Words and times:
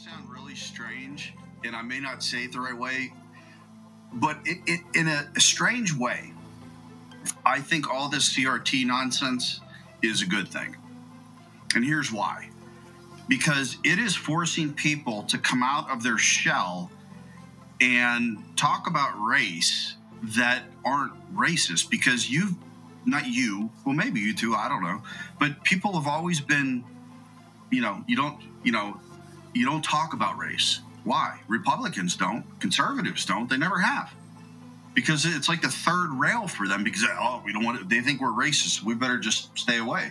sound 0.00 0.30
really 0.30 0.54
strange, 0.54 1.34
and 1.62 1.76
I 1.76 1.82
may 1.82 2.00
not 2.00 2.22
say 2.22 2.44
it 2.44 2.52
the 2.52 2.60
right 2.60 2.76
way, 2.76 3.12
but 4.14 4.38
it, 4.46 4.58
it, 4.66 4.80
in 4.94 5.08
a, 5.08 5.28
a 5.36 5.40
strange 5.40 5.94
way, 5.94 6.32
I 7.44 7.60
think 7.60 7.90
all 7.90 8.08
this 8.08 8.34
CRT 8.34 8.86
nonsense 8.86 9.60
is 10.02 10.22
a 10.22 10.26
good 10.26 10.48
thing. 10.48 10.76
And 11.74 11.84
here's 11.84 12.10
why 12.10 12.48
because 13.28 13.76
it 13.84 14.00
is 14.00 14.16
forcing 14.16 14.72
people 14.72 15.22
to 15.22 15.38
come 15.38 15.62
out 15.62 15.88
of 15.88 16.02
their 16.02 16.18
shell 16.18 16.90
and 17.80 18.38
talk 18.56 18.88
about 18.88 19.12
race 19.22 19.94
that 20.20 20.64
aren't 20.84 21.12
racist 21.32 21.88
because 21.90 22.28
you've 22.28 22.54
not 23.06 23.28
you 23.28 23.70
well 23.86 23.94
maybe 23.94 24.18
you 24.18 24.34
too 24.34 24.54
i 24.54 24.68
don't 24.68 24.82
know 24.82 25.00
but 25.38 25.62
people 25.62 25.92
have 25.92 26.08
always 26.08 26.40
been 26.40 26.84
you 27.70 27.80
know 27.80 28.04
you 28.08 28.16
don't 28.16 28.42
you 28.64 28.72
know 28.72 29.00
you 29.54 29.66
don't 29.66 29.82
talk 29.82 30.12
about 30.12 30.38
race. 30.38 30.80
Why? 31.04 31.40
Republicans 31.48 32.16
don't. 32.16 32.44
Conservatives 32.60 33.24
don't. 33.24 33.48
They 33.48 33.56
never 33.56 33.80
have. 33.80 34.12
Because 34.94 35.24
it's 35.24 35.48
like 35.48 35.62
the 35.62 35.68
third 35.68 36.12
rail 36.12 36.46
for 36.46 36.68
them 36.68 36.84
because 36.84 37.04
oh 37.08 37.42
we 37.44 37.52
don't 37.52 37.64
want 37.64 37.78
to, 37.78 37.84
they 37.84 38.00
think 38.00 38.20
we're 38.20 38.28
racist. 38.28 38.82
We 38.82 38.94
better 38.94 39.18
just 39.18 39.56
stay 39.56 39.78
away. 39.78 40.10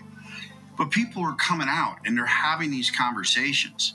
But 0.77 0.91
people 0.91 1.23
are 1.23 1.35
coming 1.35 1.67
out 1.70 1.97
and 2.05 2.17
they're 2.17 2.25
having 2.25 2.71
these 2.71 2.89
conversations. 2.89 3.94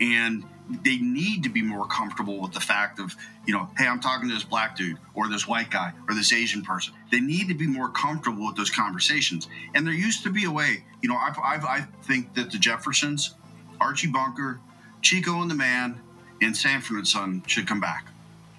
And 0.00 0.44
they 0.84 0.96
need 0.96 1.42
to 1.42 1.48
be 1.48 1.60
more 1.60 1.86
comfortable 1.86 2.40
with 2.40 2.52
the 2.52 2.60
fact 2.60 3.00
of 3.00 3.16
you 3.46 3.52
know 3.52 3.68
hey 3.76 3.86
i'm 3.86 4.00
talking 4.00 4.28
to 4.28 4.34
this 4.34 4.44
black 4.44 4.76
dude 4.76 4.96
or 5.14 5.28
this 5.28 5.46
white 5.46 5.70
guy 5.70 5.92
or 6.08 6.14
this 6.14 6.32
asian 6.32 6.62
person. 6.62 6.94
They 7.10 7.20
need 7.20 7.48
to 7.48 7.54
be 7.54 7.66
more 7.66 7.88
comfortable 7.88 8.46
with 8.46 8.56
those 8.56 8.70
conversations. 8.70 9.48
And 9.74 9.86
there 9.86 9.92
used 9.92 10.22
to 10.22 10.30
be 10.30 10.44
a 10.44 10.50
way 10.50 10.84
you 11.02 11.08
know 11.08 11.16
I've, 11.16 11.36
I've, 11.44 11.64
i 11.64 11.80
think 12.04 12.34
that 12.34 12.50
the 12.50 12.58
jeffersons 12.58 13.34
archie 13.80 14.06
bunker 14.06 14.60
chico 15.02 15.42
and 15.42 15.50
the 15.50 15.54
man 15.54 16.00
and 16.40 16.56
sanford 16.56 16.96
and 16.96 17.08
son 17.08 17.42
should 17.46 17.66
come 17.66 17.80
back 17.80 18.06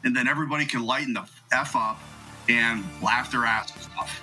and 0.04 0.16
then 0.16 0.28
everybody 0.28 0.66
can 0.66 0.86
lighten 0.86 1.14
the 1.14 1.26
f 1.52 1.76
up 1.76 2.00
and 2.50 2.84
laugh 3.02 3.32
their 3.32 3.46
asses 3.46 3.88
off 3.98 4.22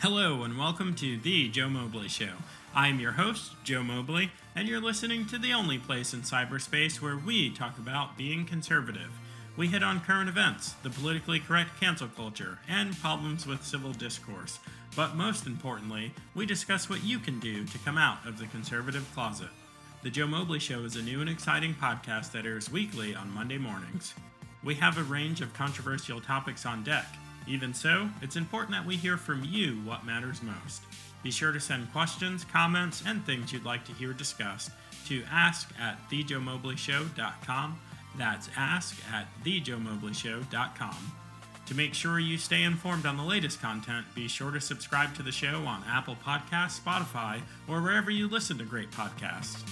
Hello, 0.00 0.42
and 0.42 0.58
welcome 0.58 0.94
to 0.96 1.16
The 1.16 1.48
Joe 1.48 1.70
Mobley 1.70 2.08
Show. 2.08 2.34
I'm 2.74 3.00
your 3.00 3.12
host, 3.12 3.52
Joe 3.64 3.82
Mobley, 3.82 4.32
and 4.54 4.68
you're 4.68 4.78
listening 4.78 5.24
to 5.28 5.38
the 5.38 5.54
only 5.54 5.78
place 5.78 6.12
in 6.12 6.20
cyberspace 6.20 7.00
where 7.00 7.16
we 7.16 7.48
talk 7.48 7.78
about 7.78 8.18
being 8.18 8.44
conservative. 8.44 9.12
We 9.56 9.68
hit 9.68 9.82
on 9.82 10.00
current 10.00 10.28
events, 10.28 10.74
the 10.82 10.90
politically 10.90 11.40
correct 11.40 11.80
cancel 11.80 12.08
culture, 12.08 12.58
and 12.68 12.94
problems 12.98 13.46
with 13.46 13.64
civil 13.64 13.92
discourse. 13.92 14.58
But 14.96 15.16
most 15.16 15.46
importantly, 15.46 16.12
we 16.34 16.46
discuss 16.46 16.88
what 16.88 17.04
you 17.04 17.18
can 17.18 17.40
do 17.40 17.64
to 17.64 17.78
come 17.78 17.98
out 17.98 18.26
of 18.26 18.38
the 18.38 18.46
conservative 18.46 19.08
closet. 19.14 19.48
The 20.02 20.10
Joe 20.10 20.26
Mobley 20.26 20.58
Show 20.58 20.84
is 20.84 20.96
a 20.96 21.02
new 21.02 21.20
and 21.20 21.30
exciting 21.30 21.74
podcast 21.74 22.32
that 22.32 22.46
airs 22.46 22.70
weekly 22.70 23.14
on 23.14 23.34
Monday 23.34 23.58
mornings. 23.58 24.14
We 24.62 24.74
have 24.76 24.98
a 24.98 25.02
range 25.02 25.40
of 25.40 25.54
controversial 25.54 26.20
topics 26.20 26.64
on 26.64 26.84
deck 26.84 27.06
even 27.46 27.74
so, 27.74 28.08
it's 28.22 28.36
important 28.36 28.72
that 28.72 28.86
we 28.86 28.96
hear 28.96 29.16
from 29.16 29.44
you 29.44 29.74
what 29.84 30.06
matters 30.06 30.42
most. 30.42 30.82
Be 31.22 31.30
sure 31.30 31.52
to 31.52 31.60
send 31.60 31.92
questions, 31.92 32.44
comments, 32.44 33.02
and 33.06 33.24
things 33.24 33.52
you'd 33.52 33.64
like 33.64 33.84
to 33.86 33.92
hear 33.92 34.12
discussed 34.12 34.70
to 35.06 35.22
ask 35.30 35.70
at 35.80 35.98
thejoemobleyshow.com. 36.10 37.78
That's 38.16 38.48
ask 38.56 38.96
at 39.12 39.26
thejoemobleyshow.com. 39.44 41.23
To 41.66 41.74
make 41.74 41.94
sure 41.94 42.18
you 42.18 42.36
stay 42.36 42.62
informed 42.62 43.06
on 43.06 43.16
the 43.16 43.22
latest 43.22 43.62
content, 43.62 44.06
be 44.14 44.28
sure 44.28 44.50
to 44.50 44.60
subscribe 44.60 45.14
to 45.16 45.22
the 45.22 45.32
show 45.32 45.64
on 45.64 45.82
Apple 45.88 46.16
Podcasts, 46.22 46.78
Spotify, 46.78 47.40
or 47.66 47.80
wherever 47.80 48.10
you 48.10 48.28
listen 48.28 48.58
to 48.58 48.64
great 48.64 48.90
podcasts. 48.90 49.62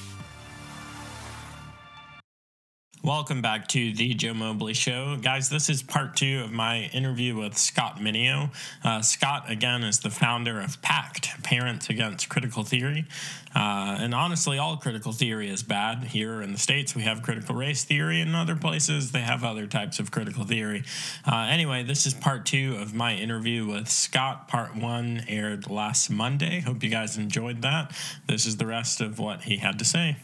Welcome 3.04 3.42
back 3.42 3.66
to 3.68 3.92
the 3.92 4.14
Joe 4.14 4.32
Mobley 4.32 4.74
Show. 4.74 5.16
Guys, 5.20 5.48
this 5.48 5.68
is 5.68 5.82
part 5.82 6.14
two 6.14 6.42
of 6.44 6.52
my 6.52 6.82
interview 6.92 7.34
with 7.34 7.58
Scott 7.58 7.98
Mineo. 7.98 8.54
Uh, 8.84 9.02
Scott, 9.02 9.50
again, 9.50 9.82
is 9.82 9.98
the 9.98 10.08
founder 10.08 10.60
of 10.60 10.80
PACT, 10.82 11.42
Parents 11.42 11.90
Against 11.90 12.28
Critical 12.28 12.62
Theory. 12.62 13.08
Uh, 13.56 13.96
and 13.98 14.14
honestly, 14.14 14.56
all 14.56 14.76
critical 14.76 15.10
theory 15.10 15.50
is 15.50 15.64
bad. 15.64 16.04
Here 16.04 16.40
in 16.42 16.52
the 16.52 16.58
States, 16.60 16.94
we 16.94 17.02
have 17.02 17.24
critical 17.24 17.56
race 17.56 17.82
theory. 17.82 18.20
In 18.20 18.36
other 18.36 18.54
places, 18.54 19.10
they 19.10 19.22
have 19.22 19.42
other 19.42 19.66
types 19.66 19.98
of 19.98 20.12
critical 20.12 20.44
theory. 20.44 20.84
Uh, 21.26 21.48
anyway, 21.50 21.82
this 21.82 22.06
is 22.06 22.14
part 22.14 22.46
two 22.46 22.76
of 22.80 22.94
my 22.94 23.16
interview 23.16 23.66
with 23.66 23.88
Scott. 23.88 24.46
Part 24.46 24.76
one 24.76 25.24
aired 25.26 25.68
last 25.68 26.08
Monday. 26.08 26.60
Hope 26.60 26.84
you 26.84 26.88
guys 26.88 27.18
enjoyed 27.18 27.62
that. 27.62 27.90
This 28.28 28.46
is 28.46 28.58
the 28.58 28.66
rest 28.66 29.00
of 29.00 29.18
what 29.18 29.42
he 29.42 29.56
had 29.56 29.80
to 29.80 29.84
say. 29.84 30.18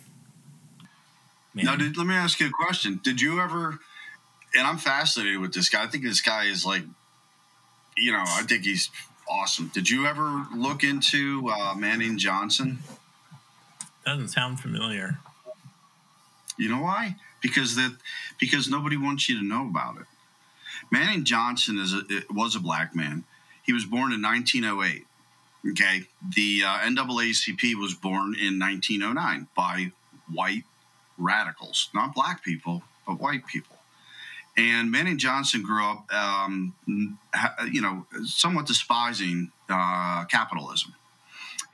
Man. 1.54 1.64
Now, 1.64 1.76
did, 1.76 1.96
let 1.96 2.06
me 2.06 2.14
ask 2.14 2.40
you 2.40 2.46
a 2.46 2.50
question. 2.50 3.00
Did 3.02 3.20
you 3.20 3.40
ever? 3.40 3.78
And 4.54 4.66
I'm 4.66 4.78
fascinated 4.78 5.38
with 5.38 5.52
this 5.52 5.68
guy. 5.68 5.84
I 5.84 5.86
think 5.86 6.04
this 6.04 6.20
guy 6.20 6.44
is 6.44 6.64
like, 6.64 6.82
you 7.96 8.12
know, 8.12 8.22
I 8.26 8.42
think 8.42 8.64
he's 8.64 8.90
awesome. 9.28 9.70
Did 9.74 9.90
you 9.90 10.06
ever 10.06 10.46
look 10.54 10.84
into 10.84 11.50
uh, 11.50 11.74
Manning 11.74 12.18
Johnson? 12.18 12.78
Doesn't 14.04 14.28
sound 14.28 14.60
familiar. 14.60 15.18
You 16.56 16.68
know 16.68 16.82
why? 16.82 17.16
Because 17.42 17.76
that 17.76 17.96
because 18.40 18.68
nobody 18.68 18.96
wants 18.96 19.28
you 19.28 19.38
to 19.38 19.44
know 19.44 19.68
about 19.68 19.96
it. 19.98 20.06
Manning 20.90 21.24
Johnson 21.24 21.78
is 21.78 21.92
a, 21.92 22.02
was 22.30 22.56
a 22.56 22.60
black 22.60 22.94
man. 22.94 23.24
He 23.62 23.72
was 23.72 23.84
born 23.84 24.12
in 24.12 24.22
1908. 24.22 25.06
Okay, 25.70 26.06
the 26.34 26.62
uh, 26.64 26.78
NAACP 26.78 27.74
was 27.74 27.94
born 27.94 28.34
in 28.34 28.58
1909 28.58 29.48
by 29.54 29.90
white 30.32 30.64
radicals, 31.18 31.88
not 31.94 32.14
black 32.14 32.44
people, 32.44 32.82
but 33.06 33.20
white 33.20 33.46
people. 33.46 33.76
And 34.56 34.90
Manning 34.90 35.18
Johnson 35.18 35.62
grew 35.62 35.84
up, 35.84 36.12
um, 36.12 36.74
you 37.70 37.80
know, 37.80 38.06
somewhat 38.24 38.66
despising 38.66 39.52
uh, 39.68 40.24
capitalism. 40.24 40.94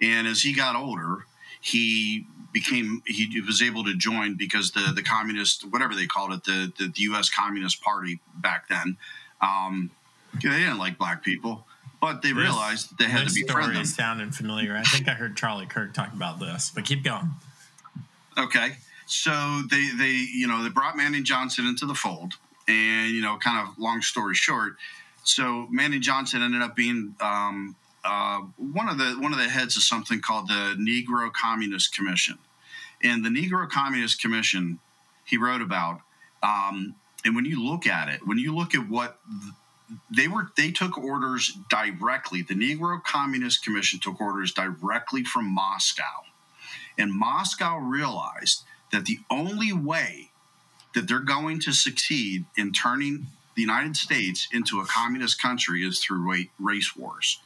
And 0.02 0.26
as 0.26 0.42
he 0.42 0.52
got 0.52 0.76
older, 0.76 1.24
he 1.60 2.26
became 2.52 3.02
he 3.06 3.40
was 3.40 3.62
able 3.62 3.84
to 3.84 3.96
join 3.96 4.34
because 4.34 4.72
the 4.72 4.92
the 4.94 5.02
communist 5.02 5.62
whatever 5.70 5.94
they 5.94 6.06
called 6.06 6.32
it 6.32 6.44
the 6.44 6.72
the, 6.78 6.88
the 6.88 7.02
U.S. 7.02 7.30
Communist 7.30 7.82
Party 7.82 8.20
back 8.36 8.68
then 8.68 8.96
um, 9.40 9.90
they 10.34 10.48
didn't 10.48 10.78
like 10.78 10.98
black 10.98 11.22
people, 11.22 11.66
but 12.00 12.22
they 12.22 12.32
this, 12.32 12.38
realized 12.38 12.98
they 12.98 13.04
had 13.04 13.28
to 13.28 13.34
be 13.34 13.44
befriend 13.44 13.76
them. 13.76 13.84
Sounding 13.84 14.30
familiar? 14.30 14.76
I 14.76 14.82
think 14.82 15.08
I 15.08 15.12
heard 15.12 15.36
Charlie 15.36 15.66
Kirk 15.66 15.94
talk 15.94 16.12
about 16.12 16.40
this, 16.40 16.72
but 16.74 16.84
keep 16.84 17.02
going. 17.02 17.30
Okay, 18.36 18.72
so 19.06 19.62
they 19.70 19.90
they 19.96 20.26
you 20.32 20.46
know 20.46 20.62
they 20.62 20.70
brought 20.70 20.96
Manning 20.96 21.24
Johnson 21.24 21.66
into 21.66 21.86
the 21.86 21.94
fold, 21.94 22.34
and 22.68 23.10
you 23.10 23.22
know, 23.22 23.36
kind 23.38 23.66
of 23.66 23.78
long 23.78 24.02
story 24.02 24.34
short, 24.34 24.76
so 25.24 25.66
Manning 25.70 26.02
Johnson 26.02 26.42
ended 26.42 26.62
up 26.62 26.76
being 26.76 27.14
um, 27.20 27.76
uh, 28.04 28.40
one 28.56 28.88
of 28.88 28.98
the 28.98 29.16
one 29.20 29.32
of 29.32 29.38
the 29.38 29.48
heads 29.48 29.76
of 29.76 29.82
something 29.82 30.20
called 30.20 30.48
the 30.48 30.76
Negro 30.78 31.32
Communist 31.32 31.94
Commission, 31.94 32.38
and 33.02 33.24
the 33.24 33.30
Negro 33.30 33.68
Communist 33.68 34.20
Commission 34.20 34.78
he 35.24 35.36
wrote 35.36 35.62
about. 35.62 36.00
Um, 36.42 36.94
and 37.24 37.34
when 37.34 37.46
you 37.46 37.64
look 37.64 37.86
at 37.86 38.10
it, 38.10 38.26
when 38.26 38.36
you 38.36 38.54
look 38.54 38.74
at 38.74 38.86
what 38.88 39.18
they 40.14 40.28
were, 40.28 40.50
they 40.58 40.70
took 40.70 40.98
orders 40.98 41.56
directly. 41.70 42.42
The 42.42 42.54
Negro 42.54 43.02
Communist 43.02 43.64
Commission 43.64 44.00
took 44.00 44.20
orders 44.20 44.52
directly 44.52 45.24
from 45.24 45.46
Moscow, 45.46 46.24
and 46.98 47.12
Moscow 47.12 47.78
realized 47.78 48.64
that 48.94 49.06
the 49.06 49.18
only 49.30 49.72
way 49.72 50.30
that 50.94 51.08
they're 51.08 51.18
going 51.18 51.60
to 51.60 51.72
succeed 51.72 52.44
in 52.56 52.72
turning 52.72 53.26
the 53.56 53.62
United 53.62 53.96
States 53.96 54.48
into 54.52 54.80
a 54.80 54.86
communist 54.86 55.40
country 55.40 55.82
is 55.82 56.00
through 56.00 56.46
race 56.58 56.96
wars. 56.96 57.40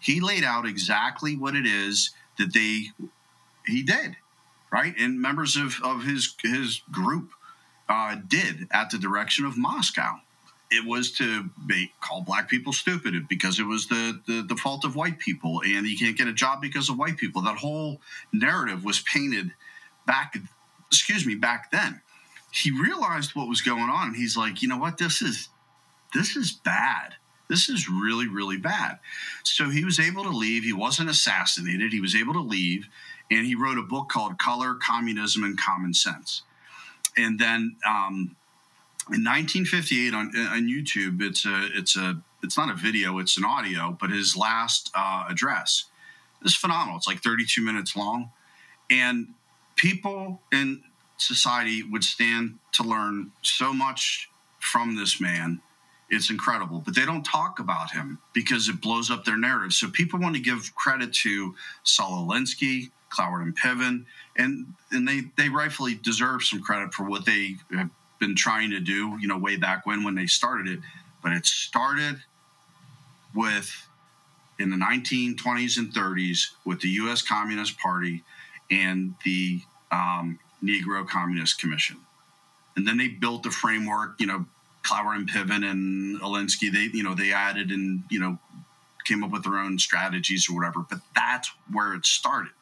He 0.00 0.20
laid 0.20 0.44
out 0.44 0.66
exactly 0.66 1.36
what 1.36 1.54
it 1.54 1.66
is 1.66 2.10
that 2.38 2.52
they 2.52 2.90
he 3.66 3.82
did, 3.82 4.16
right? 4.72 4.94
And 4.98 5.20
members 5.20 5.56
of, 5.56 5.76
of 5.84 6.04
his 6.04 6.34
his 6.42 6.82
group 6.90 7.30
uh, 7.88 8.16
did 8.26 8.68
at 8.72 8.90
the 8.90 8.98
direction 8.98 9.44
of 9.44 9.56
Moscow. 9.56 10.20
It 10.70 10.86
was 10.86 11.12
to 11.18 11.50
be, 11.66 11.92
call 12.00 12.22
black 12.22 12.48
people 12.48 12.72
stupid 12.72 13.28
because 13.28 13.60
it 13.60 13.64
was 13.64 13.88
the, 13.88 14.22
the, 14.26 14.42
the 14.42 14.56
fault 14.56 14.86
of 14.86 14.96
white 14.96 15.18
people 15.18 15.60
and 15.60 15.86
you 15.86 15.98
can't 15.98 16.16
get 16.16 16.28
a 16.28 16.32
job 16.32 16.62
because 16.62 16.88
of 16.88 16.96
white 16.96 17.18
people. 17.18 17.42
That 17.42 17.58
whole 17.58 18.00
narrative 18.32 18.82
was 18.82 19.00
painted 19.02 19.50
back 20.06 20.34
excuse 20.92 21.26
me, 21.26 21.34
back 21.34 21.70
then, 21.70 22.02
he 22.52 22.70
realized 22.70 23.34
what 23.34 23.48
was 23.48 23.62
going 23.62 23.88
on. 23.90 24.08
And 24.08 24.16
he's 24.16 24.36
like, 24.36 24.62
you 24.62 24.68
know 24.68 24.76
what? 24.76 24.98
This 24.98 25.22
is 25.22 25.48
this 26.12 26.36
is 26.36 26.52
bad. 26.52 27.14
This 27.48 27.68
is 27.68 27.88
really, 27.88 28.28
really 28.28 28.58
bad. 28.58 28.98
So 29.42 29.70
he 29.70 29.84
was 29.84 29.98
able 29.98 30.22
to 30.24 30.30
leave. 30.30 30.62
He 30.62 30.72
wasn't 30.72 31.10
assassinated. 31.10 31.92
He 31.92 32.00
was 32.00 32.14
able 32.14 32.34
to 32.34 32.40
leave. 32.40 32.88
And 33.30 33.46
he 33.46 33.54
wrote 33.54 33.78
a 33.78 33.82
book 33.82 34.08
called 34.08 34.38
Color, 34.38 34.74
Communism, 34.74 35.42
and 35.42 35.58
Common 35.58 35.94
Sense. 35.94 36.42
And 37.16 37.38
then 37.38 37.76
um, 37.86 38.36
in 39.10 39.24
1958 39.24 40.14
on, 40.14 40.26
on 40.26 40.68
YouTube, 40.68 41.22
it's 41.22 41.44
a, 41.46 41.68
it's 41.74 41.96
a, 41.96 42.22
it's 42.42 42.56
not 42.56 42.70
a 42.70 42.74
video, 42.74 43.18
it's 43.18 43.36
an 43.36 43.44
audio, 43.44 43.96
but 43.98 44.10
his 44.10 44.36
last 44.36 44.90
uh, 44.94 45.24
address 45.28 45.84
is 46.42 46.54
phenomenal. 46.54 46.96
It's 46.96 47.06
like 47.06 47.22
32 47.22 47.62
minutes 47.62 47.96
long 47.96 48.30
and 48.92 49.28
people 49.76 50.40
in 50.52 50.82
society 51.16 51.82
would 51.82 52.04
stand 52.04 52.58
to 52.72 52.82
learn 52.82 53.32
so 53.42 53.72
much 53.72 54.28
from 54.58 54.96
this 54.96 55.20
man. 55.20 55.60
It's 56.10 56.30
incredible, 56.30 56.82
but 56.84 56.94
they 56.94 57.06
don't 57.06 57.24
talk 57.24 57.58
about 57.58 57.92
him 57.92 58.18
because 58.34 58.68
it 58.68 58.80
blows 58.80 59.10
up 59.10 59.24
their 59.24 59.38
narrative. 59.38 59.72
So 59.72 59.88
people 59.88 60.20
want 60.20 60.36
to 60.36 60.42
give 60.42 60.74
credit 60.74 61.12
to 61.14 61.54
Saul 61.84 62.26
Alinsky, 62.26 62.90
Cloward 63.10 63.42
and 63.42 63.56
Piven, 63.56 64.04
and 64.36 64.74
and 64.90 65.08
they 65.08 65.22
they 65.36 65.48
rightfully 65.48 65.94
deserve 65.94 66.42
some 66.42 66.62
credit 66.62 66.92
for 66.92 67.04
what 67.04 67.24
they 67.24 67.56
have 67.74 67.90
been 68.18 68.36
trying 68.36 68.70
to 68.70 68.80
do. 68.80 69.16
You 69.20 69.28
know, 69.28 69.38
way 69.38 69.56
back 69.56 69.86
when 69.86 70.04
when 70.04 70.14
they 70.14 70.26
started 70.26 70.68
it, 70.68 70.80
but 71.22 71.32
it 71.32 71.46
started 71.46 72.22
with 73.34 73.88
in 74.58 74.70
the 74.70 74.76
1920s 74.76 75.78
and 75.78 75.92
30s 75.92 76.48
with 76.64 76.80
the 76.80 76.88
U.S. 76.88 77.22
Communist 77.22 77.78
Party 77.78 78.22
and 78.72 79.14
the 79.24 79.60
um, 79.92 80.38
Negro 80.64 81.06
Communist 81.06 81.60
Commission, 81.60 81.98
and 82.74 82.88
then 82.88 82.96
they 82.96 83.08
built 83.08 83.42
the 83.42 83.50
framework. 83.50 84.18
You 84.18 84.26
know, 84.26 84.46
Cloward 84.82 85.16
and 85.16 85.30
Piven 85.30 85.68
and 85.70 86.20
Alinsky, 86.20 86.72
they 86.72 86.96
you 86.96 87.04
know 87.04 87.14
they 87.14 87.32
added 87.32 87.70
and 87.70 88.04
you 88.10 88.18
know 88.18 88.38
came 89.04 89.22
up 89.22 89.30
with 89.30 89.44
their 89.44 89.58
own 89.58 89.78
strategies 89.78 90.48
or 90.48 90.54
whatever. 90.54 90.80
But 90.88 91.00
that's 91.14 91.52
where 91.70 91.94
it 91.94 92.06
started. 92.06 92.52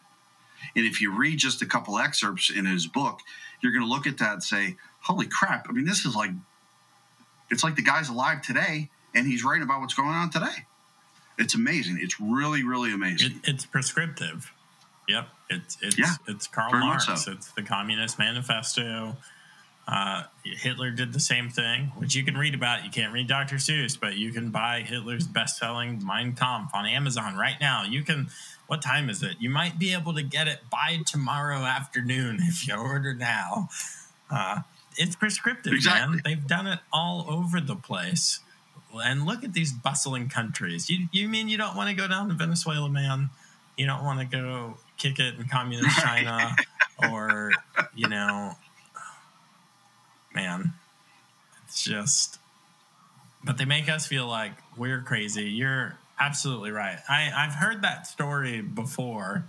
And 0.74 0.84
if 0.84 1.00
you 1.00 1.16
read 1.16 1.38
just 1.38 1.62
a 1.62 1.66
couple 1.66 1.98
excerpts 1.98 2.50
in 2.50 2.66
his 2.66 2.86
book, 2.86 3.20
you're 3.62 3.72
going 3.72 3.84
to 3.84 3.90
look 3.90 4.06
at 4.06 4.18
that 4.18 4.32
and 4.32 4.42
say, 4.42 4.76
"Holy 5.02 5.26
crap!" 5.26 5.66
I 5.68 5.72
mean, 5.72 5.84
this 5.84 6.04
is 6.04 6.16
like 6.16 6.32
it's 7.50 7.62
like 7.62 7.76
the 7.76 7.82
guy's 7.82 8.08
alive 8.08 8.42
today, 8.42 8.90
and 9.14 9.26
he's 9.26 9.44
writing 9.44 9.62
about 9.62 9.80
what's 9.80 9.94
going 9.94 10.08
on 10.08 10.30
today. 10.30 10.66
It's 11.38 11.54
amazing. 11.54 11.98
It's 12.00 12.20
really, 12.20 12.62
really 12.62 12.92
amazing. 12.92 13.40
It, 13.42 13.48
it's 13.48 13.64
prescriptive. 13.64 14.52
Yep. 15.10 15.28
It's 15.50 15.78
it's 15.82 15.98
yeah, 15.98 16.14
it's 16.28 16.46
Karl 16.46 16.72
Marx. 16.72 17.06
So. 17.06 17.32
It's 17.32 17.50
the 17.52 17.62
Communist 17.62 18.18
Manifesto. 18.18 19.16
Uh, 19.88 20.22
Hitler 20.44 20.92
did 20.92 21.12
the 21.12 21.20
same 21.20 21.50
thing, 21.50 21.86
which 21.96 22.14
you 22.14 22.24
can 22.24 22.36
read 22.36 22.54
about. 22.54 22.84
You 22.84 22.90
can't 22.90 23.12
read 23.12 23.26
Dr. 23.26 23.56
Seuss, 23.56 23.98
but 23.98 24.14
you 24.16 24.30
can 24.30 24.50
buy 24.50 24.82
Hitler's 24.82 25.26
best-selling 25.26 26.06
Mein 26.06 26.34
Kampf 26.34 26.72
on 26.74 26.86
Amazon 26.86 27.36
right 27.36 27.56
now. 27.60 27.82
You 27.82 28.02
can. 28.04 28.28
What 28.68 28.82
time 28.82 29.10
is 29.10 29.20
it? 29.24 29.36
You 29.40 29.50
might 29.50 29.80
be 29.80 29.92
able 29.92 30.14
to 30.14 30.22
get 30.22 30.46
it 30.46 30.60
by 30.70 31.00
tomorrow 31.04 31.58
afternoon 31.58 32.38
if 32.42 32.68
you 32.68 32.76
order 32.76 33.14
now. 33.14 33.68
Uh, 34.30 34.60
it's 34.96 35.16
prescriptive, 35.16 35.72
exactly. 35.72 36.16
man. 36.16 36.22
They've 36.24 36.46
done 36.46 36.68
it 36.68 36.78
all 36.92 37.26
over 37.28 37.60
the 37.60 37.74
place. 37.74 38.40
And 38.94 39.26
look 39.26 39.42
at 39.42 39.54
these 39.54 39.72
bustling 39.72 40.28
countries. 40.28 40.88
You 40.88 41.08
you 41.10 41.28
mean 41.28 41.48
you 41.48 41.56
don't 41.56 41.76
want 41.76 41.90
to 41.90 41.96
go 41.96 42.06
down 42.06 42.28
to 42.28 42.34
Venezuela, 42.34 42.88
man? 42.88 43.30
You 43.76 43.86
don't 43.86 44.04
want 44.04 44.20
to 44.20 44.26
go 44.26 44.76
kick 45.00 45.18
it 45.18 45.34
in 45.38 45.44
communist 45.48 45.98
China 45.98 46.54
or 47.10 47.52
you 47.94 48.08
know 48.08 48.54
man 50.34 50.72
it's 51.66 51.82
just 51.82 52.38
but 53.42 53.56
they 53.56 53.64
make 53.64 53.88
us 53.88 54.06
feel 54.06 54.26
like 54.26 54.52
we're 54.76 55.00
crazy. 55.00 55.44
You're 55.44 55.96
absolutely 56.18 56.70
right. 56.70 56.98
I 57.08 57.30
i've 57.34 57.54
heard 57.54 57.82
that 57.82 58.06
story 58.06 58.60
before. 58.60 59.44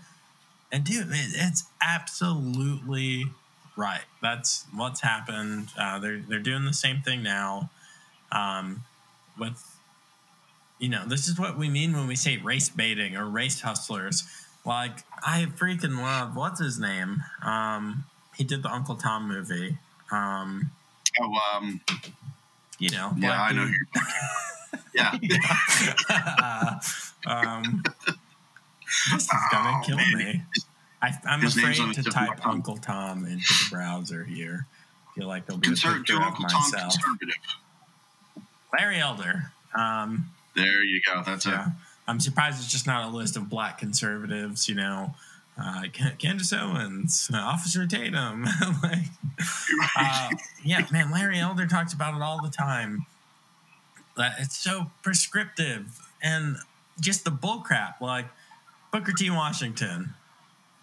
And 0.72 0.86
dude 0.86 1.08
it, 1.10 1.32
it's 1.36 1.66
absolutely 1.82 3.26
right. 3.76 4.06
That's 4.22 4.66
what's 4.74 5.02
happened. 5.02 5.70
Uh, 5.78 6.00
they're 6.00 6.22
they're 6.22 6.40
doing 6.40 6.64
the 6.64 6.74
same 6.74 7.02
thing 7.02 7.22
now 7.22 7.70
um, 8.32 8.84
with 9.38 9.62
you 10.80 10.90
know 10.90 11.04
this 11.06 11.28
is 11.28 11.38
what 11.38 11.58
we 11.58 11.70
mean 11.70 11.94
when 11.94 12.08
we 12.08 12.16
say 12.16 12.38
race 12.38 12.70
baiting 12.70 13.16
or 13.16 13.26
race 13.26 13.62
hustlers 13.62 14.24
like 14.66 15.04
I 15.24 15.46
freaking 15.46 15.98
love 16.02 16.36
what's 16.36 16.60
his 16.60 16.80
name? 16.80 17.24
Um, 17.44 18.06
he 18.36 18.44
did 18.44 18.64
the 18.64 18.70
Uncle 18.70 18.96
Tom 18.96 19.28
movie. 19.28 19.78
Um, 20.12 20.72
oh, 21.20 21.38
um, 21.56 21.82
you 22.80 22.90
know, 22.90 23.14
yeah, 23.18 23.42
I 23.42 23.52
know. 23.54 23.70
yeah. 24.94 25.18
uh, 26.10 26.80
um, 27.28 27.84
this 29.12 29.24
is 29.24 29.30
gonna 29.52 29.80
oh, 29.80 29.86
kill 29.86 29.98
man. 29.98 30.18
me. 30.18 30.42
I, 31.02 31.14
am 31.26 31.44
afraid 31.46 31.94
to 31.96 32.04
type 32.04 32.46
Uncle 32.46 32.78
Tom 32.78 33.26
into 33.26 33.38
the 33.38 33.68
browser 33.72 34.24
here. 34.24 34.68
I 35.10 35.20
feel 35.20 35.28
like 35.28 35.46
there'll 35.46 35.60
be 35.60 35.70
Conser- 35.70 35.96
a 35.96 35.98
picture 35.98 36.16
of 36.18 36.22
Uncle 36.22 36.44
myself. 36.44 36.96
Larry 38.78 39.00
Elder. 39.00 39.52
Um, 39.74 40.30
there 40.56 40.84
you 40.84 41.02
go. 41.06 41.24
That's 41.26 41.46
yeah. 41.46 41.68
it. 41.68 41.72
I'm 42.12 42.20
surprised 42.20 42.60
it's 42.60 42.70
just 42.70 42.86
not 42.86 43.06
a 43.06 43.16
list 43.16 43.38
of 43.38 43.48
black 43.48 43.78
conservatives, 43.78 44.68
you 44.68 44.76
know, 44.76 45.16
uh, 45.58 45.84
Candace 46.20 46.52
Owens, 46.52 47.32
uh, 47.34 47.38
Officer 47.38 47.88
Tatum. 47.88 48.44
like, 48.84 49.06
uh, 49.98 50.30
yeah, 50.62 50.86
man, 50.92 51.10
Larry 51.10 51.40
Elder 51.40 51.66
talks 51.66 51.94
about 51.94 52.14
it 52.14 52.22
all 52.22 52.42
the 52.42 52.50
time. 52.50 53.06
That 54.18 54.34
it's 54.40 54.58
so 54.58 54.92
prescriptive 55.02 56.06
and 56.22 56.58
just 57.00 57.24
the 57.24 57.32
bullcrap. 57.32 58.02
Like 58.02 58.26
Booker 58.92 59.14
T. 59.14 59.30
Washington 59.30 60.14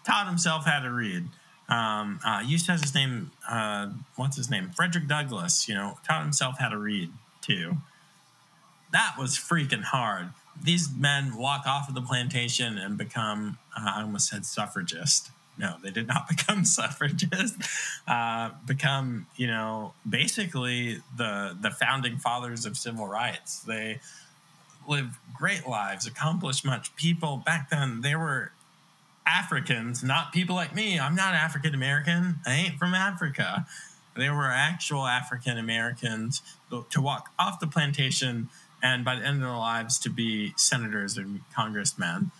taught 0.07 0.25
himself 0.25 0.65
how 0.65 0.79
to 0.79 0.89
read. 0.89 1.25
Um, 1.67 2.19
uh, 2.25 2.41
used 2.43 2.65
to 2.65 2.71
have 2.71 2.81
his 2.81 2.95
name, 2.95 3.29
uh, 3.47 3.89
what's 4.15 4.35
his 4.35 4.49
name? 4.49 4.71
Frederick 4.75 5.07
Douglass, 5.07 5.69
you 5.69 5.75
know, 5.75 5.99
taught 6.07 6.23
himself 6.23 6.57
how 6.57 6.69
to 6.69 6.77
read 6.79 7.11
too. 7.39 7.77
That 8.91 9.13
was 9.19 9.37
freaking 9.37 9.83
hard 9.83 10.31
these 10.63 10.89
men 10.93 11.35
walk 11.37 11.65
off 11.65 11.89
of 11.89 11.95
the 11.95 12.01
plantation 12.01 12.77
and 12.77 12.97
become, 12.97 13.57
uh, 13.77 13.91
I 13.95 14.01
almost 14.01 14.29
said 14.29 14.45
suffragist. 14.45 15.31
No, 15.57 15.75
they 15.83 15.91
did 15.91 16.07
not 16.07 16.27
become 16.29 16.65
suffragists. 16.65 17.99
Uh, 18.07 18.51
become, 18.65 19.27
you 19.35 19.47
know, 19.47 19.93
basically 20.07 21.01
the 21.15 21.57
the 21.59 21.71
founding 21.71 22.17
fathers 22.17 22.65
of 22.65 22.77
civil 22.77 23.07
rights. 23.07 23.59
They 23.59 23.99
lived 24.87 25.15
great 25.35 25.67
lives, 25.67 26.07
accomplished 26.07 26.65
much. 26.65 26.95
People 26.95 27.37
back 27.45 27.69
then, 27.69 28.01
they 28.01 28.15
were 28.15 28.51
Africans, 29.27 30.03
not 30.03 30.31
people 30.31 30.55
like 30.55 30.73
me. 30.73 30.99
I'm 30.99 31.15
not 31.15 31.33
African 31.33 31.75
American. 31.75 32.37
I 32.45 32.53
ain't 32.55 32.79
from 32.79 32.93
Africa. 32.93 33.67
They 34.15 34.29
were 34.29 34.47
actual 34.47 35.05
African 35.05 35.57
Americans 35.57 36.41
to 36.89 37.01
walk 37.01 37.31
off 37.37 37.59
the 37.59 37.67
plantation 37.67 38.49
and 38.81 39.03
by 39.03 39.15
the 39.15 39.25
end 39.25 39.37
of 39.37 39.41
their 39.41 39.57
lives 39.57 39.99
to 39.99 40.09
be 40.09 40.53
senators 40.55 41.17
and 41.17 41.41
congressmen. 41.53 42.31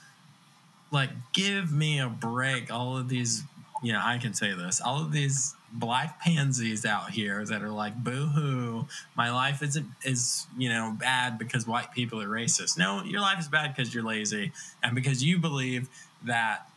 Like, 0.92 1.10
give 1.34 1.72
me 1.72 2.00
a 2.00 2.08
break. 2.08 2.72
All 2.72 2.98
of 2.98 3.10
these, 3.10 3.44
you 3.84 3.94
know, 3.94 4.02
I 4.04 4.18
can 4.18 4.34
say 4.34 4.54
this. 4.54 4.82
All 4.82 5.02
of 5.02 5.12
these 5.12 5.56
black 5.72 6.20
pansies 6.20 6.86
out 6.86 7.12
here 7.12 7.46
that 7.46 7.62
are 7.62 7.70
like, 7.70 8.04
boo 8.04 8.28
hoo, 8.28 8.88
my 9.16 9.32
life 9.32 9.62
isn't 9.62 9.86
is 10.04 10.48
you 10.58 10.70
know 10.70 10.96
bad 11.00 11.38
because 11.38 11.68
white 11.68 11.92
people 11.92 12.22
are 12.22 12.28
racist. 12.28 12.78
No, 12.78 13.04
your 13.04 13.22
life 13.22 13.40
is 13.40 13.48
bad 13.48 13.76
because 13.76 13.94
you're 13.94 14.04
lazy 14.04 14.52
and 14.82 14.96
because 14.96 15.24
you 15.24 15.38
believe 15.38 15.90
that 16.24 16.70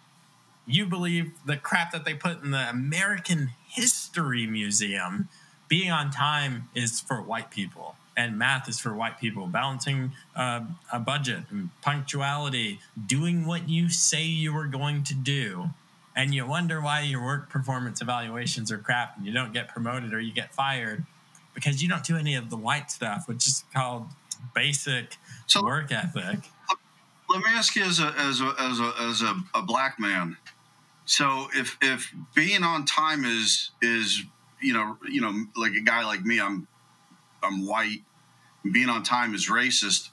you 0.67 0.87
believe 0.87 1.33
the 1.47 1.57
crap 1.57 1.91
that 1.93 2.05
they 2.05 2.15
put 2.15 2.43
in 2.43 2.51
the 2.51 2.69
American 2.69 3.51
History 3.67 4.47
Museum 4.47 5.29
being 5.69 5.91
on 5.91 6.11
time 6.11 6.69
is 6.75 7.01
for 7.01 7.23
white 7.23 7.51
people 7.51 7.97
and 8.17 8.39
math 8.39 8.69
is 8.69 8.79
for 8.79 8.95
white 8.95 9.19
people. 9.19 9.47
Balancing 9.47 10.13
uh, 10.37 10.61
a 10.93 10.99
budget 10.99 11.41
and 11.51 11.71
punctuality, 11.81 12.81
doing 13.07 13.47
what 13.47 13.69
you 13.69 13.89
say 13.89 14.25
you 14.25 14.57
are 14.57 14.67
going 14.67 15.05
to 15.05 15.15
do, 15.15 15.71
and 16.15 16.35
you 16.35 16.47
wonder 16.47 16.81
why 16.81 17.03
your 17.03 17.25
work 17.25 17.49
performance 17.49 18.01
evaluations 18.01 18.71
are 18.71 18.79
crap 18.79 19.17
and 19.17 19.27
you 19.27 19.33
don't 19.33 19.53
get 19.53 19.69
promoted 19.69 20.13
or 20.13 20.21
you 20.21 20.33
get 20.33 20.55
fired 20.55 21.05
because 21.55 21.83
you 21.83 21.89
don't 21.89 22.05
do 22.05 22.17
any 22.17 22.35
of 22.35 22.51
the 22.51 22.57
white 22.57 22.91
stuff, 22.91 23.29
which 23.29 23.47
is 23.47 23.65
called 23.75 24.07
basic 24.55 25.17
so, 25.47 25.63
work 25.63 25.93
ethic. 25.93 26.41
Let 27.31 27.39
me 27.39 27.51
ask 27.51 27.77
you, 27.77 27.85
as 27.85 28.01
a 28.01 28.15
as 28.19 28.41
a 28.41 28.55
as 28.59 28.81
a, 28.81 28.93
as 29.01 29.23
a, 29.23 29.35
a 29.55 29.63
black 29.63 29.99
man, 29.99 30.37
so 31.05 31.49
if 31.55 31.79
if 31.81 32.13
being 32.35 32.63
on 32.63 32.85
time 32.85 33.25
is 33.25 33.71
is 33.81 34.23
you 34.61 34.75
know 34.75 34.99
you 35.09 35.21
know 35.21 35.45
like 35.57 35.73
a 35.73 35.81
guy 35.81 36.05
like 36.05 36.25
me, 36.25 36.41
I'm 36.41 36.69
I'm 37.43 37.67
white, 37.67 38.03
being 38.71 38.89
on 38.89 39.03
time 39.03 39.35
is 39.35 39.49
racist. 39.49 40.11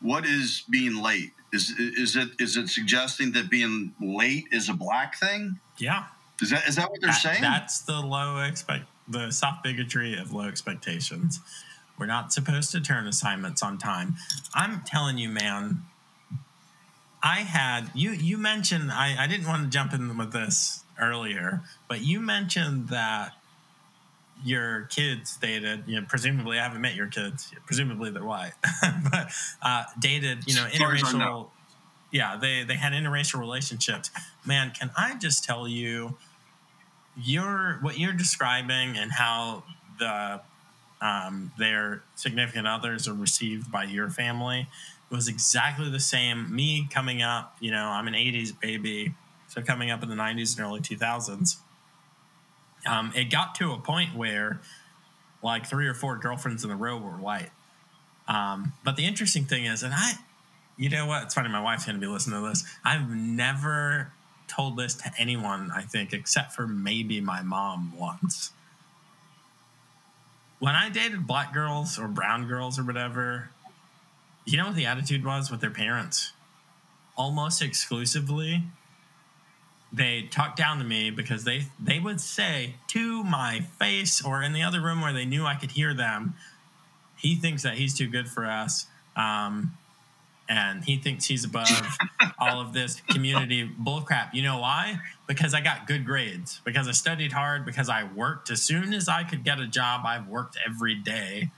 What 0.00 0.24
is 0.24 0.64
being 0.68 1.02
late? 1.02 1.32
Is 1.52 1.70
is 1.70 2.16
it 2.16 2.28
is 2.38 2.56
it 2.56 2.68
suggesting 2.68 3.32
that 3.32 3.50
being 3.50 3.94
late 4.00 4.46
is 4.52 4.68
a 4.68 4.74
black 4.74 5.18
thing? 5.18 5.60
Yeah. 5.78 6.06
Is 6.40 6.50
that 6.50 6.68
is 6.68 6.76
that 6.76 6.90
what 6.90 7.00
they're 7.00 7.10
that, 7.10 7.22
saying? 7.22 7.42
That's 7.42 7.80
the 7.80 8.00
low 8.00 8.38
expect 8.38 8.84
the 9.08 9.30
soft 9.30 9.64
bigotry 9.64 10.16
of 10.18 10.32
low 10.32 10.46
expectations. 10.46 11.40
We're 11.98 12.06
not 12.06 12.32
supposed 12.32 12.70
to 12.72 12.80
turn 12.80 13.06
assignments 13.06 13.62
on 13.62 13.78
time. 13.78 14.16
I'm 14.54 14.82
telling 14.86 15.18
you, 15.18 15.28
man. 15.28 15.82
I 17.20 17.40
had 17.40 17.90
you 17.94 18.10
you 18.12 18.38
mentioned 18.38 18.92
I, 18.92 19.16
I 19.18 19.26
didn't 19.26 19.48
want 19.48 19.64
to 19.64 19.68
jump 19.68 19.92
in 19.92 20.16
with 20.16 20.32
this 20.32 20.84
earlier, 21.00 21.62
but 21.88 22.02
you 22.02 22.20
mentioned 22.20 22.88
that 22.90 23.32
your 24.44 24.82
kids 24.84 25.36
dated, 25.36 25.84
you 25.86 26.00
know, 26.00 26.06
presumably 26.08 26.58
I 26.58 26.62
haven't 26.62 26.80
met 26.80 26.94
your 26.94 27.08
kids, 27.08 27.52
presumably 27.66 28.10
they're 28.10 28.24
white, 28.24 28.52
but 29.10 29.30
uh, 29.62 29.84
dated, 30.00 30.46
you 30.46 30.54
know, 30.54 30.66
interracial 30.66 31.48
yeah, 32.10 32.36
they 32.36 32.64
they 32.64 32.74
had 32.74 32.92
interracial 32.92 33.38
relationships. 33.38 34.10
Man, 34.46 34.70
can 34.70 34.90
I 34.96 35.16
just 35.16 35.44
tell 35.44 35.68
you, 35.68 36.16
your 37.16 37.78
what 37.80 37.98
you're 37.98 38.12
describing 38.12 38.96
and 38.96 39.12
how 39.12 39.64
the 39.98 40.40
um, 41.00 41.52
their 41.58 42.02
significant 42.14 42.66
others 42.66 43.06
are 43.06 43.14
received 43.14 43.70
by 43.70 43.84
your 43.84 44.08
family 44.08 44.68
was 45.10 45.28
exactly 45.28 45.90
the 45.90 46.00
same. 46.00 46.54
Me 46.54 46.88
coming 46.90 47.22
up, 47.22 47.56
you 47.60 47.70
know, 47.70 47.88
I'm 47.88 48.08
an 48.08 48.14
'80s 48.14 48.58
baby, 48.58 49.14
so 49.48 49.60
coming 49.62 49.90
up 49.90 50.02
in 50.02 50.08
the 50.08 50.16
'90s 50.16 50.56
and 50.56 50.66
early 50.66 50.80
2000s. 50.80 51.56
Um, 52.88 53.12
it 53.14 53.30
got 53.30 53.54
to 53.56 53.72
a 53.72 53.78
point 53.78 54.14
where 54.14 54.60
like 55.42 55.66
three 55.66 55.86
or 55.86 55.94
four 55.94 56.16
girlfriends 56.16 56.64
in 56.64 56.70
a 56.70 56.76
row 56.76 56.96
were 56.96 57.10
white. 57.10 57.50
Um, 58.26 58.72
but 58.84 58.96
the 58.96 59.06
interesting 59.06 59.44
thing 59.44 59.64
is, 59.64 59.82
and 59.82 59.94
I, 59.94 60.12
you 60.76 60.88
know 60.88 61.06
what? 61.06 61.24
It's 61.24 61.34
funny. 61.34 61.48
My 61.48 61.60
wife's 61.60 61.84
going 61.84 61.96
to 61.96 62.00
be 62.00 62.10
listening 62.10 62.42
to 62.42 62.48
this. 62.48 62.64
I've 62.84 63.10
never 63.10 64.12
told 64.48 64.76
this 64.76 64.94
to 64.94 65.12
anyone, 65.18 65.70
I 65.74 65.82
think, 65.82 66.12
except 66.12 66.52
for 66.54 66.66
maybe 66.66 67.20
my 67.20 67.42
mom 67.42 67.92
once. 67.96 68.52
When 70.58 70.74
I 70.74 70.88
dated 70.88 71.26
black 71.26 71.52
girls 71.52 71.98
or 71.98 72.08
brown 72.08 72.48
girls 72.48 72.78
or 72.78 72.84
whatever, 72.84 73.50
you 74.44 74.56
know 74.56 74.66
what 74.66 74.74
the 74.74 74.86
attitude 74.86 75.24
was 75.24 75.50
with 75.50 75.60
their 75.60 75.70
parents? 75.70 76.32
Almost 77.16 77.62
exclusively, 77.62 78.64
they 79.92 80.22
talked 80.22 80.56
down 80.56 80.78
to 80.78 80.84
me 80.84 81.10
because 81.10 81.44
they 81.44 81.66
they 81.80 81.98
would 81.98 82.20
say 82.20 82.74
to 82.88 83.24
my 83.24 83.60
face 83.78 84.24
or 84.24 84.42
in 84.42 84.52
the 84.52 84.62
other 84.62 84.80
room 84.80 85.00
where 85.00 85.12
they 85.12 85.24
knew 85.24 85.44
I 85.44 85.54
could 85.54 85.72
hear 85.72 85.94
them, 85.94 86.34
he 87.16 87.34
thinks 87.34 87.62
that 87.62 87.74
he's 87.74 87.96
too 87.96 88.08
good 88.08 88.28
for 88.28 88.46
us. 88.46 88.86
Um, 89.16 89.72
and 90.48 90.84
he 90.84 90.96
thinks 90.96 91.26
he's 91.26 91.44
above 91.44 91.98
all 92.38 92.60
of 92.60 92.72
this 92.72 93.02
community 93.08 93.68
bullcrap. 93.68 94.32
You 94.32 94.42
know 94.42 94.58
why? 94.60 94.98
Because 95.26 95.52
I 95.52 95.60
got 95.60 95.86
good 95.86 96.06
grades, 96.06 96.60
because 96.64 96.88
I 96.88 96.92
studied 96.92 97.32
hard, 97.32 97.66
because 97.66 97.88
I 97.90 98.04
worked 98.04 98.50
as 98.50 98.62
soon 98.62 98.94
as 98.94 99.08
I 99.08 99.24
could 99.24 99.44
get 99.44 99.60
a 99.60 99.66
job. 99.66 100.02
I've 100.06 100.26
worked 100.26 100.56
every 100.66 100.94
day, 100.94 101.50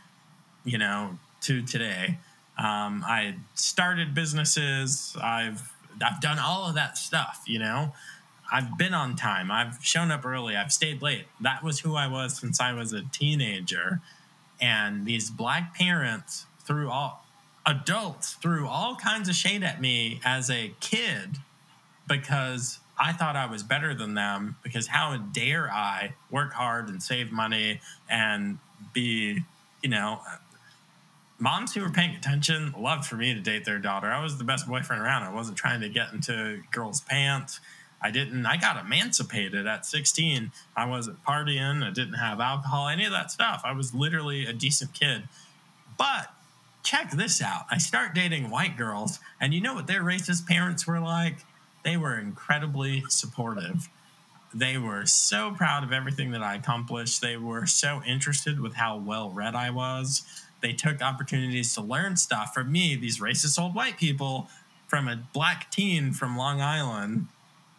you 0.65 0.79
know, 0.79 1.19
to 1.43 1.63
today. 1.63 2.19
Um, 2.59 3.05
I 3.07 3.37
started 3.55 4.15
businesses. 4.15 5.17
I've 5.23 5.73
I've 6.05 6.21
done 6.21 6.39
all 6.39 6.69
of 6.69 6.75
that 6.75 6.99
stuff. 6.99 7.45
You 7.47 7.61
know, 7.61 7.93
I've 8.53 8.77
been 8.77 8.95
on 8.95 9.17
time. 9.17 9.51
I've 9.51 9.79
shown 9.83 10.11
up 10.11 10.25
early. 10.25 10.57
I've 10.57 10.73
stayed 10.73 11.03
late. 11.03 11.27
That 11.41 11.63
was 11.63 11.81
who 11.81 11.95
I 11.95 12.09
was 12.09 12.39
since 12.39 12.61
I 12.61 12.73
was 12.73 12.93
a 12.93 13.03
teenager. 13.03 14.01
And 14.61 15.07
these 15.07 15.31
black 15.31 15.75
parents 15.75 16.47
threw 16.65 16.91
all 16.91 17.25
adults 17.67 18.35
threw 18.35 18.67
all 18.67 18.97
kinds 18.97 19.29
of 19.29 19.35
shade 19.35 19.63
at 19.63 19.81
me 19.81 20.21
as 20.25 20.51
a 20.51 20.73
kid 20.81 21.37
because 22.09 22.81
I 22.99 23.13
thought 23.13 23.37
I 23.37 23.47
was 23.47 23.63
better 23.63 23.95
than 23.95 24.15
them 24.15 24.57
because 24.63 24.89
how 24.89 25.17
dare 25.17 25.71
I 25.71 26.15
work 26.31 26.53
hard 26.53 26.89
and 26.89 27.03
save 27.03 27.31
money 27.31 27.81
and 28.09 28.59
be, 28.93 29.41
you 29.83 29.89
know, 29.89 30.21
moms 31.39 31.75
who 31.75 31.81
were 31.81 31.91
paying 31.91 32.15
attention 32.15 32.75
loved 32.77 33.07
for 33.07 33.17
me 33.17 33.33
to 33.33 33.41
date 33.41 33.65
their 33.65 33.79
daughter. 33.79 34.09
I 34.09 34.23
was 34.23 34.37
the 34.37 34.45
best 34.45 34.69
boyfriend 34.69 35.03
around. 35.03 35.23
I 35.23 35.33
wasn't 35.33 35.57
trying 35.57 35.81
to 35.81 35.89
get 35.89 36.13
into 36.13 36.63
girls' 36.71 37.01
pants. 37.01 37.61
I 38.03 38.11
didn't, 38.11 38.47
I 38.47 38.57
got 38.57 38.83
emancipated 38.83 39.67
at 39.67 39.85
16. 39.85 40.53
I 40.77 40.87
wasn't 40.87 41.23
partying. 41.25 41.83
I 41.83 41.91
didn't 41.91 42.15
have 42.15 42.41
alcohol, 42.41 42.89
any 42.89 43.05
of 43.05 43.13
that 43.13 43.31
stuff. 43.31 43.63
I 43.65 43.73
was 43.73 43.95
literally 43.95 44.47
a 44.47 44.53
decent 44.53 44.95
kid. 44.95 45.25
But 45.99 46.33
check 46.83 47.11
this 47.11 47.43
out. 47.43 47.67
I 47.71 47.79
start 47.79 48.15
dating 48.15 48.51
white 48.51 48.77
girls, 48.77 49.21
and 49.41 49.53
you 49.53 49.61
know 49.61 49.75
what 49.75 49.87
their 49.87 50.03
racist 50.03 50.47
parents 50.47 50.87
were 50.87 51.01
like? 51.01 51.37
They 51.85 51.97
were 51.97 52.19
incredibly 52.19 53.05
supportive. 53.09 53.89
They 54.53 54.79
were 54.79 55.07
so 55.07 55.53
proud 55.53 55.85
of 55.85 55.93
everything 55.93 56.33
that 56.33 56.43
I 56.43 56.57
accomplished. 56.57 57.21
They 57.21 57.37
were 57.37 57.67
so 57.67 58.03
interested 58.07 58.61
with 58.61 58.75
how 58.75 58.97
well 58.97 59.31
read 59.31 59.55
I 59.55 59.71
was. 59.71 60.23
They 60.61 60.73
took 60.73 61.01
opportunities 61.01 61.75
to 61.75 61.81
learn 61.81 62.17
stuff 62.17 62.53
from 62.53 62.73
me, 62.73 62.97
these 62.97 63.21
racist 63.21 63.61
old 63.61 63.75
white 63.75 63.97
people, 63.97 64.49
from 64.89 65.07
a 65.07 65.17
black 65.33 65.71
teen 65.71 66.13
from 66.13 66.37
Long 66.37 66.61
Island. 66.61 67.29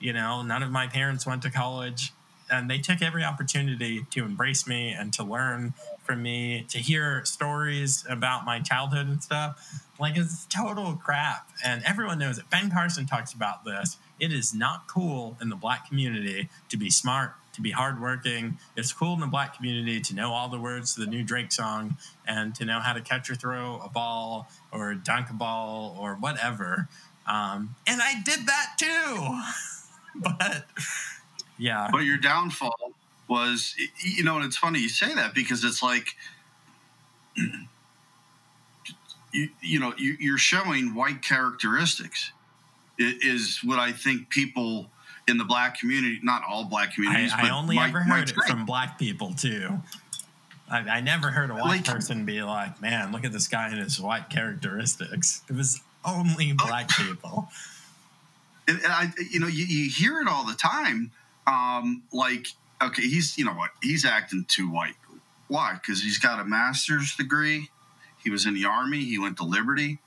You 0.01 0.13
know, 0.13 0.41
none 0.41 0.63
of 0.63 0.71
my 0.71 0.87
parents 0.87 1.25
went 1.25 1.43
to 1.43 1.51
college, 1.51 2.11
and 2.49 2.69
they 2.69 2.79
took 2.79 3.01
every 3.01 3.23
opportunity 3.23 4.05
to 4.11 4.25
embrace 4.25 4.67
me 4.67 4.89
and 4.91 5.13
to 5.13 5.23
learn 5.23 5.73
from 6.03 6.23
me, 6.23 6.65
to 6.69 6.79
hear 6.79 7.23
stories 7.23 8.03
about 8.09 8.43
my 8.43 8.59
childhood 8.59 9.07
and 9.07 9.23
stuff. 9.23 9.83
Like, 9.99 10.17
it's 10.17 10.45
total 10.47 10.95
crap. 10.95 11.49
And 11.63 11.83
everyone 11.85 12.17
knows 12.17 12.39
it. 12.39 12.49
Ben 12.49 12.71
Carson 12.71 13.05
talks 13.05 13.31
about 13.31 13.63
this. 13.63 13.97
It 14.19 14.33
is 14.33 14.53
not 14.53 14.87
cool 14.87 15.37
in 15.39 15.49
the 15.49 15.55
black 15.55 15.87
community 15.87 16.49
to 16.69 16.77
be 16.77 16.89
smart, 16.89 17.33
to 17.53 17.61
be 17.61 17.71
hardworking. 17.71 18.57
It's 18.75 18.91
cool 18.91 19.13
in 19.13 19.19
the 19.19 19.27
black 19.27 19.55
community 19.55 20.01
to 20.01 20.15
know 20.15 20.33
all 20.33 20.49
the 20.49 20.59
words 20.59 20.95
to 20.95 21.01
the 21.01 21.07
new 21.07 21.23
Drake 21.23 21.51
song 21.51 21.97
and 22.27 22.55
to 22.55 22.65
know 22.65 22.79
how 22.79 22.93
to 22.93 23.01
catch 23.01 23.29
or 23.29 23.35
throw 23.35 23.79
a 23.83 23.89
ball 23.89 24.49
or 24.71 24.95
dunk 24.95 25.29
a 25.29 25.33
ball 25.33 25.95
or 25.99 26.15
whatever. 26.15 26.89
Um, 27.27 27.75
and 27.87 28.01
I 28.01 28.21
did 28.25 28.47
that 28.47 28.75
too. 28.77 29.41
but 30.39 30.65
yeah. 31.57 31.89
But 31.91 32.03
your 32.03 32.17
downfall 32.17 32.93
was, 33.27 33.75
you 34.03 34.23
know, 34.23 34.37
and 34.37 34.45
it's 34.45 34.57
funny 34.57 34.79
you 34.79 34.89
say 34.89 35.13
that 35.13 35.33
because 35.33 35.63
it's 35.63 35.81
like, 35.81 36.15
you, 39.33 39.49
you 39.61 39.79
know, 39.79 39.93
you, 39.97 40.17
you're 40.19 40.37
showing 40.37 40.93
white 40.93 41.21
characteristics 41.21 42.31
is 42.97 43.59
what 43.63 43.79
I 43.79 43.91
think 43.91 44.29
people 44.29 44.89
in 45.27 45.37
the 45.37 45.45
black 45.45 45.79
community, 45.79 46.19
not 46.23 46.43
all 46.47 46.65
black 46.65 46.93
communities, 46.93 47.31
I, 47.35 47.47
I 47.47 47.51
only 47.51 47.77
ever 47.77 48.01
heard 48.01 48.29
it 48.29 48.35
from 48.47 48.65
black 48.65 48.99
people 48.99 49.33
too. 49.33 49.79
I, 50.69 50.79
I, 50.79 51.01
never 51.01 51.29
heard 51.29 51.49
a 51.49 51.55
white 51.55 51.63
like, 51.63 51.85
person 51.85 52.25
be 52.25 52.41
like, 52.41 52.81
"Man, 52.81 53.11
look 53.11 53.25
at 53.25 53.33
this 53.33 53.47
guy 53.47 53.67
and 53.69 53.77
his 53.77 53.99
white 53.99 54.29
characteristics." 54.29 55.41
It 55.49 55.55
was 55.55 55.81
only 56.05 56.53
black 56.53 56.89
people. 56.89 57.49
And, 58.71 58.83
and 58.83 58.93
I, 58.93 59.11
you 59.29 59.39
know, 59.39 59.47
you, 59.47 59.65
you, 59.65 59.89
hear 59.89 60.21
it 60.21 60.27
all 60.27 60.45
the 60.45 60.55
time. 60.55 61.11
Um, 61.45 62.03
like, 62.13 62.47
okay, 62.81 63.01
he's 63.03 63.37
you 63.37 63.45
know 63.45 63.53
what? 63.53 63.71
He's 63.83 64.05
acting 64.05 64.45
too 64.47 64.71
white. 64.71 64.95
Why? 65.47 65.73
Because 65.73 66.01
he's 66.01 66.17
got 66.17 66.39
a 66.39 66.45
master's 66.45 67.15
degree. 67.15 67.69
He 68.23 68.29
was 68.29 68.45
in 68.45 68.53
the 68.53 68.65
army. 68.65 69.03
He 69.03 69.19
went 69.19 69.37
to 69.37 69.43
Liberty. 69.43 69.99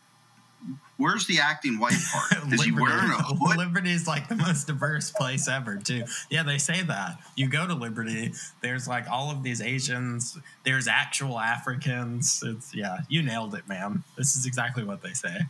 Where's 0.96 1.26
the 1.26 1.40
acting 1.40 1.78
white 1.78 1.98
part? 2.12 2.52
Is 2.52 2.62
he 2.62 2.72
wearing 2.72 3.10
a 3.10 3.22
hood? 3.22 3.58
Liberty 3.58 3.92
is 3.92 4.06
like 4.06 4.28
the 4.28 4.36
most 4.36 4.66
diverse 4.66 5.10
place 5.10 5.46
ever, 5.46 5.76
too. 5.76 6.04
Yeah, 6.30 6.44
they 6.44 6.56
say 6.56 6.82
that. 6.82 7.18
You 7.36 7.48
go 7.48 7.66
to 7.66 7.74
Liberty, 7.74 8.32
there's 8.62 8.88
like 8.88 9.10
all 9.10 9.30
of 9.30 9.42
these 9.42 9.60
Asians, 9.60 10.38
there's 10.64 10.88
actual 10.88 11.38
Africans. 11.38 12.42
It's 12.46 12.74
yeah, 12.74 13.00
you 13.08 13.22
nailed 13.22 13.54
it, 13.54 13.68
man. 13.68 14.04
This 14.16 14.36
is 14.36 14.46
exactly 14.46 14.84
what 14.84 15.02
they 15.02 15.12
say. 15.12 15.40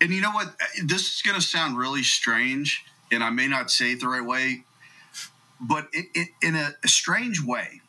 And 0.00 0.10
you 0.10 0.20
know 0.20 0.30
what? 0.30 0.54
This 0.84 1.14
is 1.14 1.22
going 1.22 1.36
to 1.36 1.42
sound 1.42 1.78
really 1.78 2.02
strange, 2.02 2.84
and 3.10 3.22
I 3.22 3.30
may 3.30 3.48
not 3.48 3.70
say 3.70 3.92
it 3.92 4.00
the 4.00 4.08
right 4.08 4.24
way, 4.24 4.64
but 5.60 5.88
it, 5.92 6.06
it, 6.14 6.28
in 6.42 6.54
a, 6.54 6.72
a 6.82 6.88
strange 6.88 7.40
way, 7.40 7.80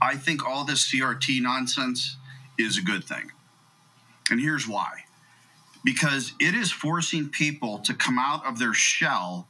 I 0.00 0.16
think 0.16 0.46
all 0.46 0.64
this 0.64 0.90
CRT 0.90 1.42
nonsense 1.42 2.16
is 2.58 2.78
a 2.78 2.82
good 2.82 3.04
thing. 3.04 3.32
And 4.30 4.40
here's 4.40 4.68
why 4.68 5.04
because 5.84 6.32
it 6.38 6.54
is 6.54 6.70
forcing 6.70 7.28
people 7.28 7.78
to 7.78 7.94
come 7.94 8.18
out 8.18 8.44
of 8.46 8.58
their 8.58 8.74
shell 8.74 9.48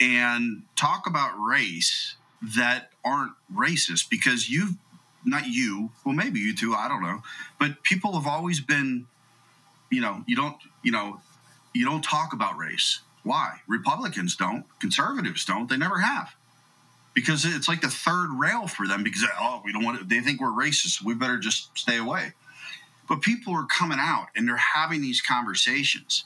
and 0.00 0.62
talk 0.74 1.06
about 1.06 1.38
race 1.38 2.16
that 2.42 2.90
aren't 3.04 3.32
racist 3.54 4.10
because 4.10 4.50
you've 4.50 4.74
not 5.24 5.46
you 5.46 5.90
well 6.04 6.14
maybe 6.14 6.38
you 6.38 6.54
too 6.54 6.74
i 6.74 6.86
don't 6.86 7.02
know 7.02 7.22
but 7.58 7.82
people 7.82 8.12
have 8.12 8.26
always 8.26 8.60
been 8.60 9.06
you 9.90 10.00
know 10.00 10.22
you 10.26 10.36
don't 10.36 10.56
you 10.82 10.92
know 10.92 11.20
you 11.74 11.84
don't 11.84 12.02
talk 12.02 12.32
about 12.32 12.56
race. 12.56 13.00
Why? 13.22 13.60
Republicans 13.66 14.36
don't. 14.36 14.64
Conservatives 14.78 15.44
don't. 15.44 15.68
They 15.68 15.76
never 15.76 15.98
have. 15.98 16.34
Because 17.12 17.44
it's 17.44 17.68
like 17.68 17.80
the 17.80 17.88
third 17.88 18.30
rail 18.30 18.66
for 18.66 18.86
them 18.86 19.02
because 19.02 19.24
oh 19.40 19.62
we 19.64 19.72
don't 19.72 19.84
want 19.84 19.98
to, 19.98 20.04
they 20.04 20.20
think 20.20 20.40
we're 20.40 20.48
racist. 20.48 21.02
We 21.02 21.14
better 21.14 21.38
just 21.38 21.76
stay 21.76 21.98
away. 21.98 22.32
But 23.08 23.22
people 23.22 23.54
are 23.54 23.64
coming 23.64 23.98
out 24.00 24.28
and 24.34 24.48
they're 24.48 24.56
having 24.56 25.00
these 25.00 25.20
conversations. 25.20 26.24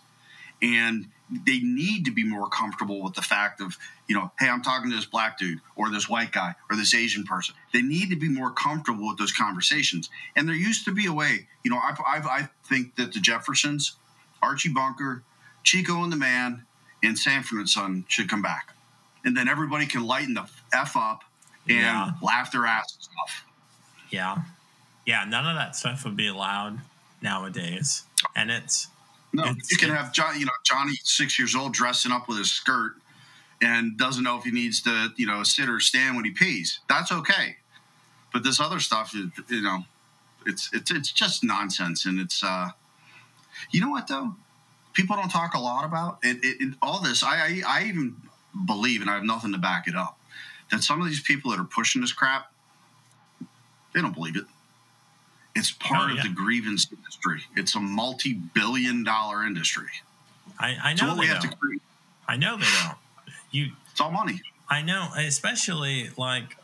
And 0.62 1.06
they 1.30 1.58
need 1.60 2.04
to 2.04 2.10
be 2.10 2.24
more 2.24 2.48
comfortable 2.48 3.02
with 3.02 3.14
the 3.14 3.22
fact 3.22 3.60
of, 3.60 3.78
you 4.08 4.14
know, 4.14 4.30
hey, 4.38 4.48
I'm 4.48 4.62
talking 4.62 4.90
to 4.90 4.96
this 4.96 5.06
black 5.06 5.38
dude 5.38 5.60
or 5.76 5.90
this 5.90 6.08
white 6.08 6.32
guy 6.32 6.54
or 6.68 6.76
this 6.76 6.94
Asian 6.94 7.24
person. 7.24 7.54
They 7.72 7.82
need 7.82 8.10
to 8.10 8.16
be 8.16 8.28
more 8.28 8.50
comfortable 8.50 9.08
with 9.08 9.18
those 9.18 9.32
conversations. 9.32 10.10
And 10.36 10.48
there 10.48 10.56
used 10.56 10.84
to 10.86 10.92
be 10.92 11.06
a 11.06 11.12
way, 11.12 11.46
you 11.64 11.70
know, 11.70 11.78
I, 11.78 11.94
I, 12.06 12.18
I 12.18 12.48
think 12.64 12.96
that 12.96 13.12
the 13.12 13.20
Jeffersons, 13.20 13.96
Archie 14.42 14.70
Bunker, 14.70 15.22
Chico 15.62 16.02
and 16.02 16.12
the 16.12 16.16
Man, 16.16 16.64
and 17.02 17.18
Sanford 17.18 17.58
and 17.58 17.68
Son 17.68 18.04
should 18.08 18.28
come 18.28 18.42
back. 18.42 18.74
And 19.24 19.36
then 19.36 19.48
everybody 19.48 19.86
can 19.86 20.04
lighten 20.04 20.34
the 20.34 20.48
F 20.72 20.96
up 20.96 21.24
and 21.68 21.78
yeah. 21.78 22.10
laugh 22.22 22.50
their 22.50 22.66
asses 22.66 23.08
off. 23.22 23.44
Yeah 24.10 24.38
yeah, 25.06 25.24
none 25.24 25.46
of 25.46 25.56
that 25.56 25.76
stuff 25.76 26.04
would 26.04 26.16
be 26.16 26.28
allowed 26.28 26.78
nowadays. 27.20 28.04
And 28.36 28.50
it's 28.50 28.88
No, 29.32 29.44
It's- 29.44 29.70
you 29.70 29.76
can 29.76 29.90
have 29.90 30.12
John, 30.12 30.38
you 30.38 30.46
know, 30.46 30.52
Johnny, 30.64 30.98
six 31.04 31.38
years 31.38 31.54
old, 31.54 31.72
dressing 31.72 32.10
up 32.10 32.28
with 32.28 32.38
his 32.38 32.50
skirt, 32.50 32.96
and 33.62 33.96
doesn't 33.96 34.24
know 34.24 34.36
if 34.38 34.44
he 34.44 34.50
needs 34.50 34.80
to, 34.82 35.12
you 35.16 35.26
know, 35.26 35.42
sit 35.44 35.68
or 35.68 35.78
stand 35.78 36.16
when 36.16 36.24
he 36.24 36.32
pees. 36.32 36.80
That's 36.88 37.12
okay. 37.12 37.56
But 38.32 38.44
this 38.44 38.60
other 38.60 38.80
stuff, 38.80 39.14
is, 39.14 39.26
you 39.48 39.62
know, 39.62 39.84
it's 40.46 40.70
it's 40.72 40.90
it's 40.90 41.10
just 41.12 41.42
nonsense, 41.44 42.06
and 42.06 42.20
it's, 42.20 42.42
uh, 42.44 42.70
you 43.70 43.80
know 43.80 43.90
what 43.90 44.06
though, 44.06 44.36
people 44.92 45.16
don't 45.16 45.28
talk 45.30 45.54
a 45.54 45.58
lot 45.60 45.84
about 45.84 46.18
it. 46.22 46.38
it, 46.44 46.56
it 46.60 46.74
all 46.80 47.00
this, 47.00 47.22
I, 47.22 47.36
I 47.36 47.62
I 47.66 47.84
even 47.84 48.16
believe, 48.66 49.00
and 49.00 49.10
I 49.10 49.14
have 49.14 49.24
nothing 49.24 49.52
to 49.52 49.58
back 49.58 49.86
it 49.88 49.96
up, 49.96 50.18
that 50.70 50.82
some 50.82 51.00
of 51.00 51.08
these 51.08 51.20
people 51.20 51.50
that 51.50 51.60
are 51.60 51.64
pushing 51.64 52.00
this 52.00 52.12
crap, 52.12 52.52
they 53.94 54.00
don't 54.00 54.14
believe 54.14 54.36
it. 54.36 54.44
It's 55.56 55.72
part 55.72 56.10
Oh, 56.10 56.14
yeah. 56.14 56.20
of 56.20 56.22
the 56.22 56.32
grievance 56.32 56.86
industry. 56.92 57.42
It's 57.56 57.74
a 57.74 57.80
multi-billion-dollar 57.80 59.44
industry. 59.44 59.88
I, 60.58 60.76
I 60.82 60.94
know 60.94 61.14
we 61.16 61.26
they 61.26 61.32
have 61.32 61.42
don't. 61.42 61.50
to 61.50 61.80
I 62.28 62.36
know 62.36 62.56
they 62.56 62.64
don't. 62.84 62.96
You 63.50 63.72
it's 63.90 64.00
all 64.00 64.12
money. 64.12 64.40
I 64.68 64.82
know, 64.82 65.08
especially 65.16 66.10
like 66.16 66.56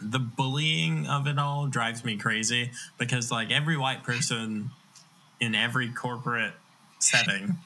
the 0.00 0.18
bullying 0.18 1.06
of 1.06 1.26
it 1.26 1.38
all 1.38 1.66
drives 1.66 2.04
me 2.04 2.16
crazy 2.16 2.70
because 2.98 3.30
like 3.30 3.50
every 3.50 3.76
white 3.76 4.02
person 4.02 4.70
in 5.40 5.54
every 5.54 5.88
corporate 5.88 6.54
setting 6.98 7.56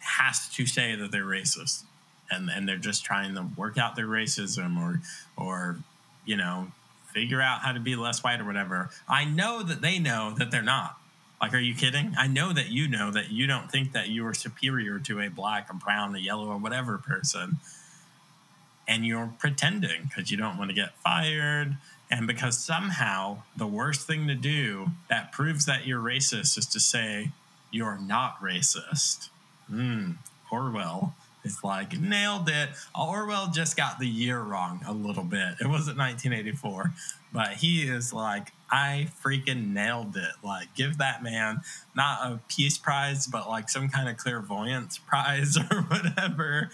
has 0.00 0.48
to 0.48 0.66
say 0.66 0.94
that 0.94 1.10
they're 1.10 1.24
racist 1.24 1.82
and 2.30 2.48
and 2.50 2.68
they're 2.68 2.76
just 2.76 3.04
trying 3.04 3.34
to 3.34 3.46
work 3.56 3.78
out 3.78 3.96
their 3.96 4.06
racism 4.06 4.78
or 4.78 5.00
or 5.36 5.76
you 6.24 6.36
know 6.36 6.68
figure 7.12 7.40
out 7.40 7.60
how 7.60 7.72
to 7.72 7.80
be 7.80 7.96
less 7.96 8.22
white 8.22 8.40
or 8.40 8.44
whatever. 8.44 8.90
I 9.08 9.24
know 9.24 9.62
that 9.62 9.80
they 9.80 9.98
know 9.98 10.34
that 10.36 10.50
they're 10.50 10.62
not. 10.62 10.98
Like, 11.40 11.54
are 11.54 11.58
you 11.58 11.74
kidding? 11.74 12.14
I 12.18 12.26
know 12.26 12.52
that 12.52 12.68
you 12.68 12.88
know 12.88 13.10
that 13.10 13.30
you 13.30 13.46
don't 13.46 13.70
think 13.70 13.92
that 13.92 14.08
you 14.08 14.26
are 14.26 14.34
superior 14.34 14.98
to 15.00 15.20
a 15.20 15.28
black, 15.28 15.70
a 15.70 15.74
brown, 15.74 16.14
a 16.14 16.18
yellow, 16.18 16.48
or 16.48 16.58
whatever 16.58 16.98
person 16.98 17.56
and 18.88 19.04
you're 19.06 19.32
pretending 19.38 20.02
because 20.08 20.30
you 20.30 20.36
don't 20.36 20.58
want 20.58 20.70
to 20.70 20.74
get 20.74 20.96
fired. 20.98 21.76
And 22.10 22.26
because 22.26 22.58
somehow 22.58 23.42
the 23.56 23.66
worst 23.66 24.06
thing 24.06 24.28
to 24.28 24.34
do 24.34 24.90
that 25.10 25.32
proves 25.32 25.66
that 25.66 25.86
you're 25.86 26.00
racist 26.00 26.56
is 26.56 26.66
to 26.66 26.80
say 26.80 27.30
you're 27.70 27.98
not 27.98 28.40
racist. 28.40 29.30
Hmm. 29.68 30.12
orwell 30.52 31.16
is 31.44 31.64
like 31.64 31.98
nailed 31.98 32.48
it. 32.48 32.70
Orwell 32.94 33.50
just 33.52 33.76
got 33.76 33.98
the 33.98 34.06
year 34.06 34.40
wrong 34.40 34.80
a 34.86 34.92
little 34.92 35.24
bit. 35.24 35.56
It 35.60 35.66
wasn't 35.66 35.98
1984 35.98 36.92
but 37.32 37.48
he 37.54 37.82
is 37.82 38.14
like 38.14 38.52
i 38.70 39.08
freaking 39.22 39.72
nailed 39.72 40.16
it. 40.16 40.32
Like 40.42 40.74
give 40.74 40.98
that 40.98 41.22
man 41.22 41.60
not 41.94 42.32
a 42.32 42.40
peace 42.48 42.78
prize 42.78 43.26
but 43.26 43.48
like 43.48 43.68
some 43.68 43.88
kind 43.88 44.08
of 44.08 44.16
clairvoyance 44.16 44.98
prize 45.06 45.56
or 45.56 45.82
whatever 45.82 46.70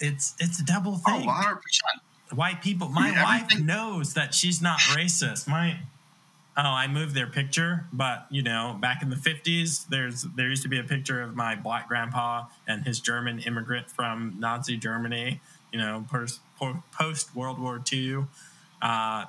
it's 0.00 0.34
it's 0.38 0.60
a 0.60 0.64
double 0.64 0.96
thing. 0.96 1.14
Oh, 1.16 1.18
thing. 1.20 1.28
100%. 1.28 2.36
White 2.36 2.62
people. 2.62 2.88
My 2.88 3.10
mean, 3.10 3.22
wife 3.22 3.42
everything- 3.44 3.66
knows 3.66 4.14
that 4.14 4.34
she's 4.34 4.62
not 4.62 4.78
racist. 4.78 5.48
My 5.48 5.78
oh, 6.56 6.62
I 6.62 6.86
moved 6.86 7.14
their 7.14 7.26
picture, 7.26 7.86
but 7.92 8.26
you 8.30 8.42
know, 8.42 8.76
back 8.80 9.02
in 9.02 9.10
the 9.10 9.16
fifties, 9.16 9.84
there's 9.90 10.22
there 10.22 10.48
used 10.48 10.62
to 10.62 10.68
be 10.68 10.78
a 10.78 10.84
picture 10.84 11.22
of 11.22 11.34
my 11.34 11.56
black 11.56 11.88
grandpa 11.88 12.46
and 12.68 12.84
his 12.84 13.00
German 13.00 13.40
immigrant 13.40 13.90
from 13.90 14.36
Nazi 14.38 14.76
Germany. 14.76 15.40
You 15.72 15.78
know, 15.80 16.04
post 16.10 16.40
post 16.92 17.34
World 17.34 17.58
War 17.58 17.80
II, 17.92 18.24
uh, 18.82 19.24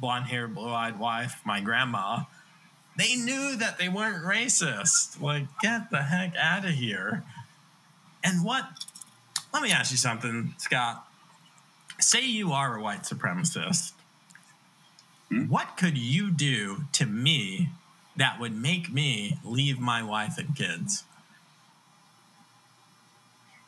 blonde 0.00 0.26
hair, 0.26 0.48
blue 0.48 0.70
eyed 0.72 0.98
wife, 0.98 1.40
my 1.44 1.60
grandma. 1.60 2.24
They 2.96 3.16
knew 3.16 3.56
that 3.56 3.78
they 3.78 3.88
weren't 3.88 4.24
racist. 4.24 5.20
Like, 5.20 5.46
get 5.60 5.90
the 5.90 6.02
heck 6.04 6.36
out 6.36 6.64
of 6.64 6.70
here. 6.72 7.24
And 8.22 8.44
what 8.44 8.64
let 9.54 9.62
me 9.62 9.70
ask 9.70 9.92
you 9.92 9.96
something, 9.96 10.52
Scott. 10.58 11.06
Say 12.00 12.26
you 12.26 12.50
are 12.52 12.76
a 12.76 12.82
white 12.82 13.04
supremacist. 13.04 13.92
Hmm? 15.30 15.44
What 15.44 15.76
could 15.78 15.96
you 15.96 16.32
do 16.32 16.84
to 16.92 17.06
me 17.06 17.68
that 18.16 18.40
would 18.40 18.60
make 18.60 18.92
me 18.92 19.38
leave 19.44 19.78
my 19.78 20.02
wife 20.02 20.36
and 20.38 20.56
kids? 20.56 21.04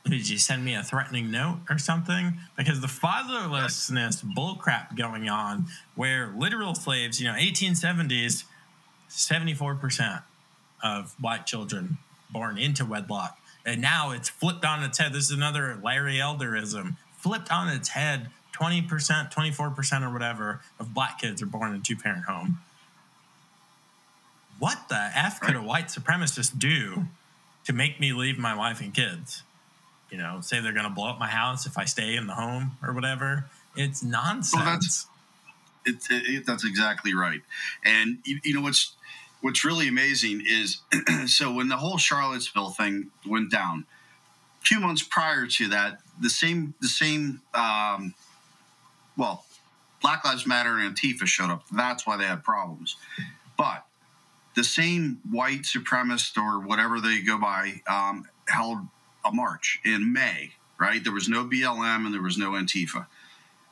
Did 0.05 0.29
you 0.29 0.39
send 0.39 0.65
me 0.65 0.75
a 0.75 0.83
threatening 0.83 1.31
note 1.31 1.61
or 1.71 1.79
something? 1.79 2.39
Because 2.57 2.81
the 2.81 2.87
fatherlessness 2.89 4.25
bullcrap 4.37 4.97
going 4.97 5.29
on, 5.29 5.67
where 5.95 6.33
literal 6.37 6.75
slaves, 6.75 7.21
you 7.21 7.27
know, 7.27 7.35
1870s, 7.35 8.45
74% 9.09 10.23
of 10.83 11.15
white 11.21 11.47
children 11.47 11.99
born 12.31 12.59
into 12.59 12.85
wedlock. 12.85 13.39
And 13.67 13.83
now 13.83 14.13
it's 14.13 14.29
flipped 14.31 14.65
on 14.65 14.83
its 14.83 14.97
head. 14.97 15.13
This 15.13 15.25
is 15.25 15.33
another 15.37 15.79
Larry 15.83 16.15
Elderism. 16.15 16.97
Flipped 17.19 17.51
on 17.53 17.69
its 17.69 17.91
head. 17.91 18.29
20%, 18.55 18.89
24% 19.35 20.03
or 20.03 20.11
whatever 20.11 20.61
of 20.81 20.95
black 20.95 21.21
kids 21.21 21.43
are 21.43 21.47
born 21.47 21.75
in 21.75 21.81
a 21.81 21.83
two 21.83 21.95
parent 21.97 22.25
home. 22.25 22.59
What 24.59 24.89
the 24.89 25.11
F 25.15 25.41
could 25.41 25.57
a 25.57 25.63
white 25.63 25.89
supremacist 25.89 26.59
do 26.59 27.05
to 27.67 27.73
make 27.75 28.01
me 28.01 28.13
leave 28.15 28.39
my 28.39 28.55
wife 28.57 28.81
and 28.81 28.95
kids? 28.95 29.43
You 30.11 30.17
know, 30.19 30.41
say 30.41 30.61
they're 30.61 30.73
going 30.73 30.85
to 30.89 30.91
blow 30.95 31.09
up 31.11 31.19
my 31.19 31.27
house 31.29 31.67
if 31.67 31.77
I 31.77 31.85
stay 31.85 32.17
in 32.17 32.27
the 32.27 32.35
home 32.35 32.79
or 32.83 32.95
whatever. 32.95 33.45
It's 33.75 34.03
nonsense. 34.03 35.07
It, 35.85 35.97
it, 36.11 36.29
it- 36.37 36.47
that's 36.47 36.65
exactly 36.65 37.13
right. 37.15 37.43
And 37.85 38.19
you, 38.25 38.41
you 38.43 38.55
know 38.55 38.63
what's 38.63 38.93
what's 39.41 39.65
really 39.65 39.89
amazing 39.89 40.43
is 40.47 40.79
so 41.27 41.53
when 41.53 41.69
the 41.69 41.77
whole 41.77 41.99
Charlottesville 41.99 42.71
thing 42.71 43.11
went 43.27 43.51
down, 43.51 43.87
few 44.61 44.81
months 44.81 45.03
prior 45.03 45.47
to 45.47 45.69
that, 45.69 46.01
the 46.21 46.31
same 46.31 46.75
the 46.81 46.89
same 46.89 47.43
um, 47.55 48.15
well, 49.17 49.45
Black 50.03 50.25
Lives 50.25 50.47
Matter 50.47 50.79
and 50.79 50.95
Antifa 50.95 51.27
showed 51.27 51.51
up. 51.51 51.65
That's 51.71 52.07
why 52.07 52.17
they 52.17 52.25
had 52.25 52.43
problems. 52.45 52.97
But 53.57 53.87
the 54.55 54.65
same 54.65 55.21
white 55.31 55.63
supremacist 55.63 56.37
or 56.37 56.61
whatever 56.61 57.01
they 57.01 57.21
go 57.21 57.39
by 57.39 57.83
um, 57.89 58.27
held 58.49 58.79
a 59.25 59.33
march 59.33 59.81
in 59.85 60.13
May. 60.13 60.53
Right, 60.79 61.03
there 61.03 61.13
was 61.13 61.27
no 61.27 61.45
BLM 61.47 62.05
and 62.05 62.13
there 62.13 62.21
was 62.21 62.37
no 62.37 62.51
Antifa, 62.51 63.07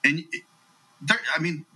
and 0.02 0.24
there, 1.02 1.20
I 1.36 1.38
mean, 1.38 1.66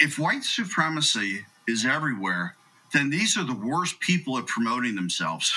if 0.00 0.18
white 0.18 0.42
supremacy 0.42 1.44
is 1.68 1.84
everywhere, 1.84 2.56
then 2.92 3.10
these 3.10 3.36
are 3.36 3.44
the 3.44 3.54
worst 3.54 4.00
people 4.00 4.38
at 4.38 4.46
promoting 4.46 4.96
themselves. 4.96 5.52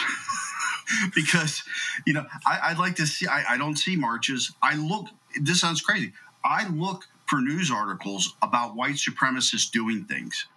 because, 1.15 1.63
you 2.05 2.13
know, 2.13 2.25
I, 2.45 2.59
I'd 2.65 2.77
like 2.77 2.95
to 2.97 3.07
see, 3.07 3.25
I, 3.25 3.53
I 3.53 3.57
don't 3.57 3.77
see 3.77 3.95
marches. 3.95 4.51
I 4.61 4.75
look, 4.75 5.07
this 5.41 5.61
sounds 5.61 5.81
crazy. 5.81 6.11
I 6.43 6.67
look 6.67 7.07
for 7.27 7.39
news 7.39 7.71
articles 7.71 8.35
about 8.41 8.75
white 8.75 8.95
supremacists 8.95 9.71
doing 9.71 10.03
things 10.03 10.47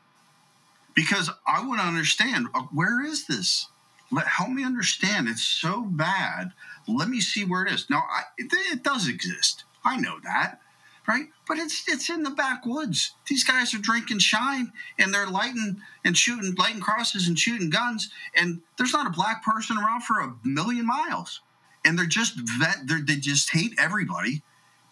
because 0.95 1.31
I 1.47 1.65
want 1.65 1.81
to 1.81 1.87
understand 1.87 2.49
uh, 2.55 2.63
where 2.73 3.05
is 3.05 3.27
this? 3.27 3.69
Let, 4.11 4.27
help 4.27 4.51
me 4.51 4.65
understand. 4.65 5.29
It's 5.29 5.43
so 5.43 5.83
bad. 5.83 6.53
Let 6.89 7.09
me 7.09 7.21
see 7.21 7.45
where 7.45 7.65
it 7.65 7.73
is. 7.73 7.89
Now, 7.89 8.03
I, 8.11 8.23
it, 8.39 8.53
it 8.73 8.83
does 8.83 9.09
exist. 9.09 9.65
I 9.85 9.97
know 9.97 10.19
that 10.25 10.61
right? 11.07 11.27
But 11.47 11.59
it's 11.59 11.85
it's 11.89 12.09
in 12.11 12.23
the 12.23 12.31
backwoods. 12.31 13.13
These 13.29 13.45
guys 13.45 13.75
are 13.75 13.79
drinking 13.79 14.21
shine 14.21 14.73
and 14.99 15.13
they're 15.13 15.27
lighting 15.27 15.81
and 16.05 16.17
shooting 16.17 16.55
lighting 16.57 16.81
crosses 16.81 17.29
and 17.29 17.39
shooting 17.39 17.71
guns, 17.71 18.11
and 18.37 18.61
there's 18.79 18.93
not 18.93 19.07
a 19.07 19.11
black 19.11 19.45
person 19.45 19.77
around 19.77 20.03
for 20.03 20.21
a 20.21 20.35
million 20.45 20.87
miles, 20.87 21.41
and 21.85 21.99
they're 21.99 22.07
just 22.07 22.35
vet. 22.59 22.77
They're, 22.87 23.03
they 23.07 23.17
just 23.17 23.51
hate 23.51 23.75
everybody. 23.79 24.43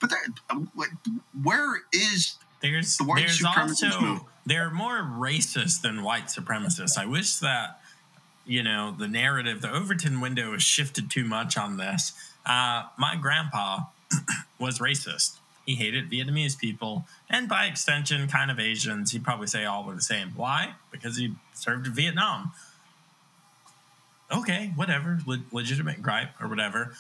But 0.01 0.13
where 1.43 1.77
is 1.93 2.37
There's 2.61 2.97
The 2.97 3.05
white 3.05 3.21
there's 3.21 3.41
supremacist 3.41 3.93
also 3.93 4.01
move. 4.01 4.21
they're 4.45 4.71
more 4.71 5.01
racist 5.03 5.83
than 5.83 6.03
white 6.03 6.27
supremacists. 6.27 6.99
I 6.99 7.07
wish 7.07 7.37
that 7.37 7.81
you 8.45 8.63
know 8.63 8.95
the 8.99 9.07
narrative, 9.07 9.61
the 9.61 9.73
Overton 9.73 10.21
window 10.21 10.53
has 10.53 10.63
shifted 10.63 11.11
too 11.11 11.25
much 11.25 11.57
on 11.57 11.77
this. 11.77 12.13
Uh, 12.45 12.85
my 12.99 13.15
grandpa 13.15 13.83
was 14.59 14.81
racist. 14.81 15.39
He 15.67 15.77
hated 15.77 16.11
Vietnamese 16.11 16.59
people, 16.59 17.07
and 17.31 17.49
by 17.49 17.67
extension, 17.67 18.27
kind 18.29 18.51
of 18.51 18.59
Asians. 18.59 19.13
He'd 19.13 19.25
probably 19.25 19.47
say 19.47 19.65
all 19.65 19.85
were 19.85 19.95
the 19.95 20.03
same. 20.03 20.33
Why? 20.35 20.75
Because 20.91 21.17
he 21.17 21.35
served 21.55 21.87
in 21.87 21.93
Vietnam. 21.93 22.53
Okay, 24.31 24.73
whatever, 24.75 25.21
le- 25.27 25.45
legitimate 25.53 26.03
gripe 26.03 26.31
or 26.41 26.49
whatever. 26.49 26.95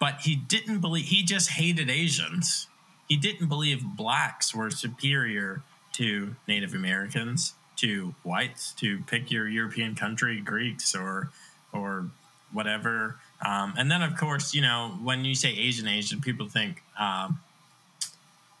But 0.00 0.20
he 0.22 0.34
didn't 0.36 0.80
believe. 0.80 1.06
He 1.06 1.22
just 1.22 1.50
hated 1.50 1.90
Asians 1.90 2.68
he 3.08 3.16
didn't 3.16 3.48
believe 3.48 3.82
blacks 3.82 4.54
were 4.54 4.70
superior 4.70 5.62
to 5.94 6.36
Native 6.46 6.74
Americans, 6.74 7.54
to 7.76 8.14
whites, 8.22 8.72
to 8.72 8.98
pick 9.06 9.30
your 9.30 9.48
European 9.48 9.94
country, 9.94 10.40
Greeks 10.40 10.94
or 10.94 11.30
or 11.72 12.10
whatever. 12.52 13.16
Um, 13.44 13.74
and 13.78 13.90
then, 13.90 14.02
of 14.02 14.16
course, 14.16 14.54
you 14.54 14.60
know, 14.60 14.98
when 15.02 15.24
you 15.24 15.34
say 15.34 15.50
Asian, 15.50 15.86
Asian, 15.86 16.20
people 16.20 16.48
think, 16.48 16.82
um, 16.98 17.40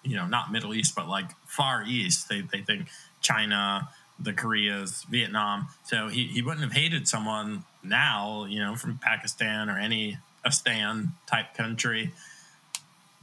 you 0.08 0.16
know, 0.16 0.26
not 0.26 0.50
Middle 0.50 0.74
East, 0.74 0.94
but 0.94 1.08
like 1.08 1.30
Far 1.46 1.84
East. 1.86 2.28
They, 2.28 2.40
they 2.40 2.62
think 2.62 2.88
China, 3.20 3.88
the 4.18 4.32
Koreas, 4.32 5.04
Vietnam. 5.04 5.68
So 5.84 6.08
he, 6.08 6.24
he 6.26 6.42
wouldn't 6.42 6.62
have 6.62 6.72
hated 6.72 7.06
someone 7.06 7.64
now, 7.82 8.44
you 8.44 8.58
know, 8.58 8.74
from 8.74 8.98
Pakistan 8.98 9.68
or 9.68 9.78
any 9.78 10.18
Afghanistan 10.44 11.12
type 11.26 11.54
country. 11.54 12.12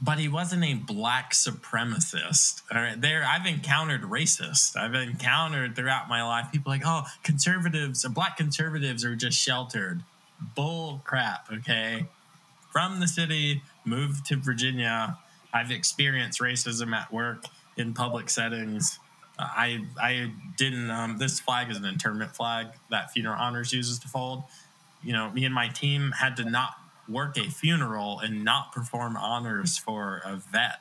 But 0.00 0.18
he 0.18 0.28
wasn't 0.28 0.62
a 0.64 0.74
black 0.74 1.32
supremacist. 1.32 2.62
All 2.70 2.80
right, 2.80 3.00
there 3.00 3.24
I've 3.24 3.46
encountered 3.46 4.02
racists. 4.02 4.76
I've 4.76 4.94
encountered 4.94 5.74
throughout 5.74 6.08
my 6.08 6.22
life 6.22 6.52
people 6.52 6.70
like, 6.70 6.82
oh, 6.84 7.04
conservatives, 7.22 8.06
black 8.08 8.36
conservatives 8.36 9.04
are 9.04 9.16
just 9.16 9.38
sheltered. 9.38 10.02
Bull 10.54 11.00
crap. 11.04 11.50
Okay, 11.50 12.06
from 12.70 13.00
the 13.00 13.08
city, 13.08 13.62
moved 13.86 14.26
to 14.26 14.36
Virginia. 14.36 15.16
I've 15.56 15.70
experienced 15.70 16.40
racism 16.40 16.92
at 16.94 17.12
work 17.12 17.44
in 17.76 17.94
public 17.94 18.28
settings. 18.28 18.98
I 19.38 19.84
I 20.00 20.32
didn't. 20.56 20.90
Um, 20.90 21.18
this 21.18 21.40
flag 21.40 21.70
is 21.70 21.76
an 21.76 21.84
internment 21.84 22.34
flag 22.34 22.68
that 22.90 23.10
Funeral 23.12 23.36
Honors 23.38 23.72
uses 23.72 23.98
to 24.00 24.08
fold. 24.08 24.44
You 25.02 25.12
know, 25.12 25.30
me 25.30 25.44
and 25.44 25.54
my 25.54 25.68
team 25.68 26.12
had 26.12 26.36
to 26.36 26.44
not 26.44 26.74
work 27.08 27.36
a 27.38 27.44
funeral 27.44 28.18
and 28.20 28.44
not 28.44 28.72
perform 28.72 29.16
honors 29.16 29.78
for 29.78 30.22
a 30.24 30.36
vet 30.36 30.80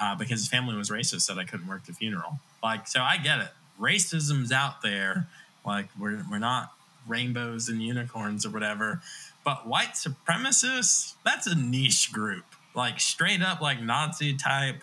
uh, 0.00 0.14
because 0.14 0.40
his 0.40 0.48
family 0.48 0.76
was 0.76 0.90
racist. 0.90 1.26
that 1.28 1.38
I 1.38 1.44
couldn't 1.44 1.66
work 1.66 1.84
the 1.84 1.92
funeral. 1.92 2.40
Like, 2.62 2.86
so 2.86 3.00
I 3.00 3.18
get 3.18 3.40
it. 3.40 3.50
Racism's 3.78 4.50
out 4.50 4.82
there. 4.82 5.28
Like, 5.64 5.88
we're 5.98 6.24
we're 6.30 6.38
not 6.38 6.72
rainbows 7.06 7.68
and 7.68 7.82
unicorns 7.82 8.44
or 8.46 8.50
whatever. 8.50 9.00
But 9.44 9.66
white 9.66 9.94
supremacists, 9.94 11.14
that's 11.24 11.46
a 11.46 11.54
niche 11.54 12.12
group. 12.12 12.44
Like 12.74 13.00
straight 13.00 13.42
up 13.42 13.60
like 13.60 13.82
Nazi 13.82 14.34
type 14.34 14.82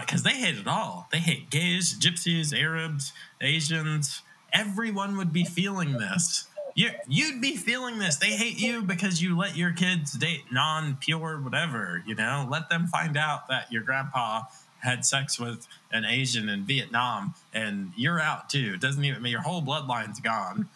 because 0.00 0.24
uh, 0.24 0.30
they 0.30 0.36
hate 0.36 0.56
it 0.56 0.66
all. 0.66 1.08
They 1.12 1.18
hate 1.18 1.50
gays, 1.50 1.98
gypsies, 1.98 2.58
Arabs, 2.58 3.12
Asians. 3.40 4.22
Everyone 4.52 5.16
would 5.16 5.32
be 5.32 5.44
feeling 5.44 5.94
this. 5.94 6.46
You, 6.74 6.90
you'd 7.06 7.42
be 7.42 7.56
feeling 7.56 7.98
this. 7.98 8.16
They 8.16 8.30
hate 8.30 8.58
you 8.58 8.82
because 8.82 9.22
you 9.22 9.36
let 9.36 9.56
your 9.56 9.72
kids 9.72 10.12
date 10.12 10.44
non 10.50 10.96
pure, 11.00 11.38
whatever, 11.38 12.02
you 12.06 12.14
know? 12.14 12.46
Let 12.50 12.70
them 12.70 12.86
find 12.86 13.16
out 13.16 13.48
that 13.48 13.70
your 13.70 13.82
grandpa 13.82 14.44
had 14.78 15.04
sex 15.04 15.38
with 15.38 15.68
an 15.90 16.04
Asian 16.04 16.48
in 16.48 16.64
Vietnam 16.64 17.34
and 17.52 17.92
you're 17.96 18.20
out 18.20 18.48
too. 18.48 18.72
It 18.74 18.80
doesn't 18.80 19.04
even 19.04 19.22
mean 19.22 19.32
your 19.32 19.42
whole 19.42 19.62
bloodline's 19.62 20.20
gone. 20.20 20.68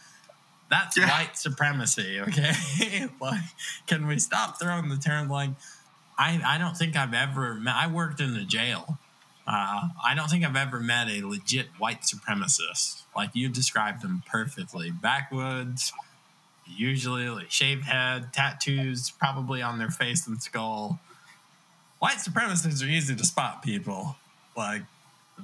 That's 0.70 0.96
yeah. 0.96 1.08
white 1.08 1.36
supremacy, 1.36 2.20
okay? 2.20 3.08
like, 3.20 3.40
can 3.86 4.06
we 4.06 4.18
stop 4.18 4.60
throwing 4.60 4.88
the 4.88 4.96
term 4.96 5.28
like, 5.28 5.50
I, 6.18 6.40
I 6.44 6.58
don't 6.58 6.76
think 6.76 6.96
I've 6.96 7.14
ever 7.14 7.54
met, 7.54 7.74
I 7.74 7.86
worked 7.88 8.20
in 8.20 8.34
a 8.36 8.44
jail 8.44 8.98
uh, 9.46 9.88
I 10.04 10.14
don't 10.16 10.28
think 10.28 10.44
I've 10.44 10.56
ever 10.56 10.80
met 10.80 11.08
a 11.08 11.22
legit 11.24 11.68
white 11.78 12.02
supremacist. 12.02 13.02
Like 13.14 13.30
you 13.34 13.48
described 13.48 14.02
them 14.02 14.24
perfectly. 14.28 14.90
Backwoods, 14.90 15.92
usually 16.66 17.28
like 17.28 17.50
shaved 17.50 17.84
head, 17.84 18.32
tattoos 18.32 19.10
probably 19.10 19.62
on 19.62 19.78
their 19.78 19.90
face 19.90 20.26
and 20.26 20.42
skull. 20.42 20.98
White 22.00 22.16
supremacists 22.16 22.84
are 22.84 22.88
easy 22.88 23.14
to 23.14 23.24
spot 23.24 23.62
people. 23.62 24.16
Like 24.56 24.82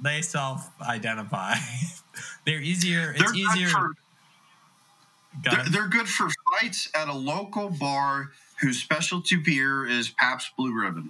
they 0.01 0.21
self 0.21 0.69
identify. 0.81 1.55
they're 2.45 2.59
easier. 2.59 3.11
It's 3.11 3.23
they're 3.23 3.35
easier. 3.35 3.69
For, 3.69 3.91
they're, 5.45 5.63
they're 5.71 5.87
good 5.87 6.09
for 6.09 6.27
fights 6.59 6.89
at 6.93 7.07
a 7.07 7.13
local 7.13 7.69
bar 7.69 8.31
whose 8.63 8.81
specialty 8.81 9.35
beer 9.35 9.85
is 9.85 10.09
Pabst 10.09 10.55
Blue 10.57 10.73
Ribbon. 10.73 11.09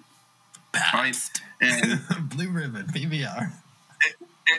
Pabst. 0.73 1.41
Right? 1.61 1.71
And 1.71 2.29
Blue 2.29 2.49
Ribbon, 2.49 2.87
PBR. 2.87 3.51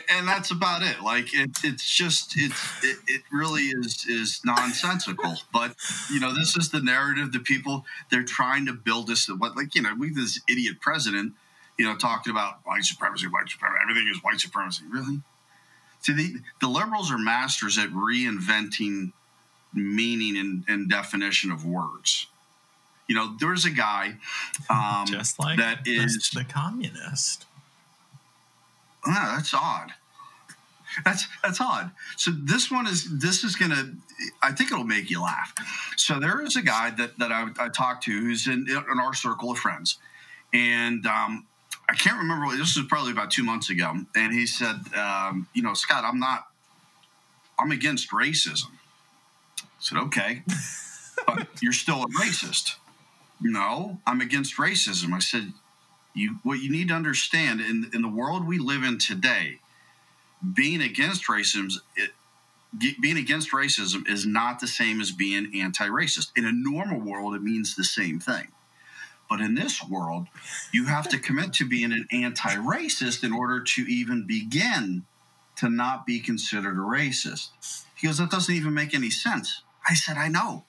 And 0.09 0.27
that's 0.27 0.49
about 0.49 0.81
it. 0.81 1.01
Like 1.03 1.33
it, 1.33 1.51
it's 1.63 1.95
just 1.95 2.33
it's 2.35 2.83
it, 2.83 2.97
it 3.07 3.21
really 3.31 3.63
is 3.63 4.05
is 4.09 4.41
nonsensical. 4.43 5.35
But 5.53 5.75
you 6.11 6.19
know, 6.19 6.33
this 6.33 6.57
is 6.57 6.69
the 6.69 6.81
narrative 6.81 7.31
that 7.33 7.43
people 7.43 7.85
they're 8.09 8.23
trying 8.23 8.65
to 8.65 8.73
build 8.73 9.07
this. 9.07 9.27
What 9.27 9.55
like 9.55 9.75
you 9.75 9.83
know, 9.83 9.93
we 9.93 10.09
this 10.11 10.41
idiot 10.49 10.81
president, 10.81 11.33
you 11.77 11.85
know, 11.85 11.95
talking 11.95 12.31
about 12.31 12.61
white 12.63 12.83
supremacy, 12.83 13.27
white 13.27 13.47
supremacy, 13.47 13.79
everything 13.83 14.09
is 14.11 14.23
white 14.23 14.39
supremacy. 14.39 14.83
Really? 14.89 15.21
See, 15.99 16.13
the 16.13 16.39
the 16.61 16.67
liberals 16.67 17.11
are 17.11 17.19
masters 17.19 17.77
at 17.77 17.89
reinventing 17.89 19.11
meaning 19.71 20.35
and, 20.37 20.63
and 20.67 20.89
definition 20.89 21.51
of 21.51 21.63
words 21.63 22.27
you 23.07 23.15
know, 23.15 23.35
there's 23.39 23.65
a 23.65 23.71
guy 23.71 24.15
um, 24.69 25.05
just 25.05 25.39
like 25.39 25.57
that 25.57 25.79
is 25.85 26.31
the 26.33 26.43
communist. 26.43 27.45
Ah, 29.05 29.33
that's 29.35 29.53
odd. 29.53 29.93
That's 31.03 31.27
that's 31.43 31.59
odd. 31.59 31.91
So 32.15 32.31
this 32.31 32.71
one 32.71 32.87
is 32.87 33.19
this 33.19 33.43
is 33.43 33.55
gonna. 33.55 33.93
I 34.41 34.51
think 34.51 34.71
it'll 34.71 34.85
make 34.85 35.09
you 35.09 35.21
laugh. 35.21 35.53
So 35.97 36.19
there 36.19 36.41
is 36.41 36.55
a 36.55 36.61
guy 36.61 36.91
that 36.91 37.17
that 37.19 37.31
I, 37.31 37.47
I 37.59 37.69
talked 37.69 38.03
to 38.05 38.11
who's 38.11 38.47
in 38.47 38.67
in 38.69 38.99
our 38.99 39.13
circle 39.13 39.51
of 39.51 39.59
friends, 39.59 39.97
and 40.53 41.05
um, 41.05 41.45
I 41.89 41.95
can't 41.95 42.17
remember. 42.17 42.55
This 42.55 42.77
was 42.77 42.85
probably 42.87 43.11
about 43.11 43.29
two 43.31 43.43
months 43.43 43.69
ago, 43.69 43.93
and 44.15 44.33
he 44.33 44.45
said, 44.45 44.75
um, 44.95 45.47
"You 45.53 45.63
know, 45.63 45.73
Scott, 45.73 46.03
I'm 46.05 46.19
not. 46.19 46.47
I'm 47.59 47.71
against 47.71 48.11
racism." 48.11 48.71
I 49.59 49.65
said, 49.79 49.97
"Okay, 49.97 50.43
but 51.27 51.47
you're 51.61 51.73
still 51.73 52.03
a 52.03 52.07
racist." 52.07 52.75
No, 53.41 53.99
I'm 54.07 54.21
against 54.21 54.57
racism. 54.57 55.13
I 55.13 55.19
said, 55.19 55.53
you 56.13 56.37
what 56.43 56.59
you 56.59 56.71
need 56.71 56.87
to 56.87 56.93
understand 56.93 57.59
in 57.59 57.89
in 57.93 58.01
the 58.01 58.07
world 58.07 58.47
we 58.47 58.57
live 58.57 58.83
in 58.83 58.97
today, 58.97 59.59
being 60.53 60.81
against 60.81 61.27
racism, 61.27 61.73
it, 61.95 62.11
being 63.01 63.17
against 63.17 63.51
racism 63.51 64.07
is 64.09 64.25
not 64.25 64.59
the 64.59 64.67
same 64.67 64.99
as 64.99 65.11
being 65.11 65.51
anti-racist. 65.55 66.31
In 66.35 66.45
a 66.45 66.51
normal 66.51 66.99
world, 66.99 67.35
it 67.35 67.43
means 67.43 67.75
the 67.75 67.83
same 67.83 68.19
thing. 68.19 68.47
But 69.29 69.41
in 69.41 69.55
this 69.55 69.83
world, 69.83 70.27
you 70.73 70.85
have 70.85 71.07
to 71.09 71.17
commit 71.17 71.53
to 71.53 71.67
being 71.67 71.91
an 71.91 72.07
anti-racist 72.11 73.23
in 73.23 73.33
order 73.33 73.61
to 73.61 73.81
even 73.81 74.27
begin 74.27 75.05
to 75.55 75.69
not 75.69 76.05
be 76.05 76.19
considered 76.19 76.75
a 76.75 76.81
racist. 76.81 77.49
He 77.95 78.07
goes, 78.07 78.17
that 78.17 78.29
doesn't 78.29 78.53
even 78.53 78.73
make 78.73 78.93
any 78.93 79.09
sense. 79.09 79.61
I 79.89 79.93
said, 79.93 80.17
I 80.17 80.27
know. 80.27 80.65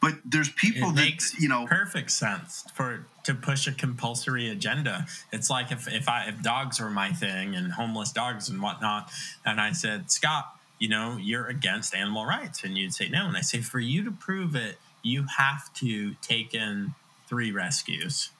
But 0.00 0.14
there's 0.24 0.48
people 0.50 0.90
it 0.90 0.96
that 0.96 1.02
makes 1.02 1.38
you 1.38 1.48
know 1.48 1.66
perfect 1.66 2.10
sense 2.10 2.64
for 2.74 3.04
to 3.24 3.34
push 3.34 3.66
a 3.66 3.72
compulsory 3.72 4.48
agenda. 4.48 5.06
It's 5.32 5.50
like 5.50 5.70
if 5.70 5.86
if 5.88 6.08
I 6.08 6.26
if 6.28 6.42
dogs 6.42 6.80
were 6.80 6.90
my 6.90 7.12
thing 7.12 7.54
and 7.54 7.72
homeless 7.72 8.12
dogs 8.12 8.48
and 8.48 8.62
whatnot, 8.62 9.10
and 9.44 9.60
I 9.60 9.72
said, 9.72 10.10
Scott, 10.10 10.56
you 10.78 10.88
know, 10.88 11.18
you're 11.20 11.46
against 11.46 11.94
animal 11.94 12.24
rights, 12.24 12.64
and 12.64 12.78
you'd 12.78 12.94
say 12.94 13.08
no, 13.08 13.26
and 13.26 13.36
I 13.36 13.42
say 13.42 13.60
for 13.60 13.78
you 13.78 14.02
to 14.04 14.10
prove 14.10 14.56
it, 14.56 14.78
you 15.02 15.26
have 15.36 15.72
to 15.74 16.14
take 16.22 16.54
in 16.54 16.94
three 17.28 17.52
rescues 17.52 18.30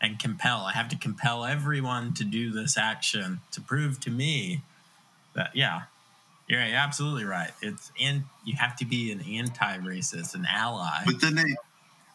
and 0.00 0.18
compel. 0.18 0.60
I 0.60 0.72
have 0.72 0.88
to 0.90 0.96
compel 0.96 1.44
everyone 1.44 2.14
to 2.14 2.24
do 2.24 2.50
this 2.50 2.76
action 2.76 3.40
to 3.50 3.60
prove 3.60 3.98
to 4.00 4.10
me 4.10 4.62
that 5.34 5.54
yeah, 5.54 5.82
you're 6.48 6.60
absolutely 6.60 7.24
right. 7.24 7.50
It's 7.60 7.92
and 8.00 8.24
you 8.44 8.56
have 8.56 8.74
to 8.76 8.86
be 8.86 9.12
an 9.12 9.20
anti-racist, 9.20 10.34
an 10.34 10.46
ally. 10.50 11.02
But 11.04 11.20
then 11.20 11.34
they, 11.34 11.56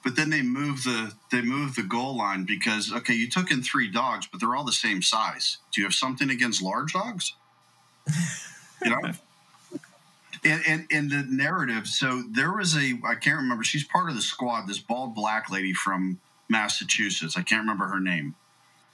but 0.04 0.16
then 0.16 0.32
they 0.32 0.42
move 0.42 0.84
the 0.84 1.14
they 1.32 1.42
move 1.42 1.76
the 1.76 1.84
goal 1.84 2.18
line 2.18 2.44
because 2.46 2.92
okay, 2.92 3.14
you 3.14 3.30
took 3.30 3.52
in 3.52 3.62
three 3.62 3.90
dogs, 3.90 4.28
but 4.28 4.40
they're 4.40 4.56
all 4.56 4.64
the 4.64 4.72
same 4.72 5.04
size. 5.04 5.60
Do 5.72 5.82
you 5.82 5.86
have 5.86 5.94
something 5.94 6.32
against 6.32 6.62
large 6.62 6.94
dogs? 6.94 7.34
you 8.84 8.90
know. 8.90 9.12
And, 10.46 10.62
and, 10.68 10.88
and 10.92 11.10
the 11.10 11.26
narrative. 11.30 11.88
So 11.88 12.22
there 12.30 12.52
was 12.52 12.76
a 12.76 13.00
I 13.06 13.16
can't 13.16 13.38
remember. 13.38 13.64
She's 13.64 13.86
part 13.86 14.10
of 14.10 14.16
the 14.16 14.22
squad. 14.22 14.68
This 14.68 14.78
bald 14.78 15.16
black 15.16 15.50
lady 15.50 15.72
from 15.72 16.20
Massachusetts. 16.50 17.38
I 17.38 17.44
can't 17.44 17.62
remember 17.62 17.86
her 17.86 18.02
name. 18.02 18.36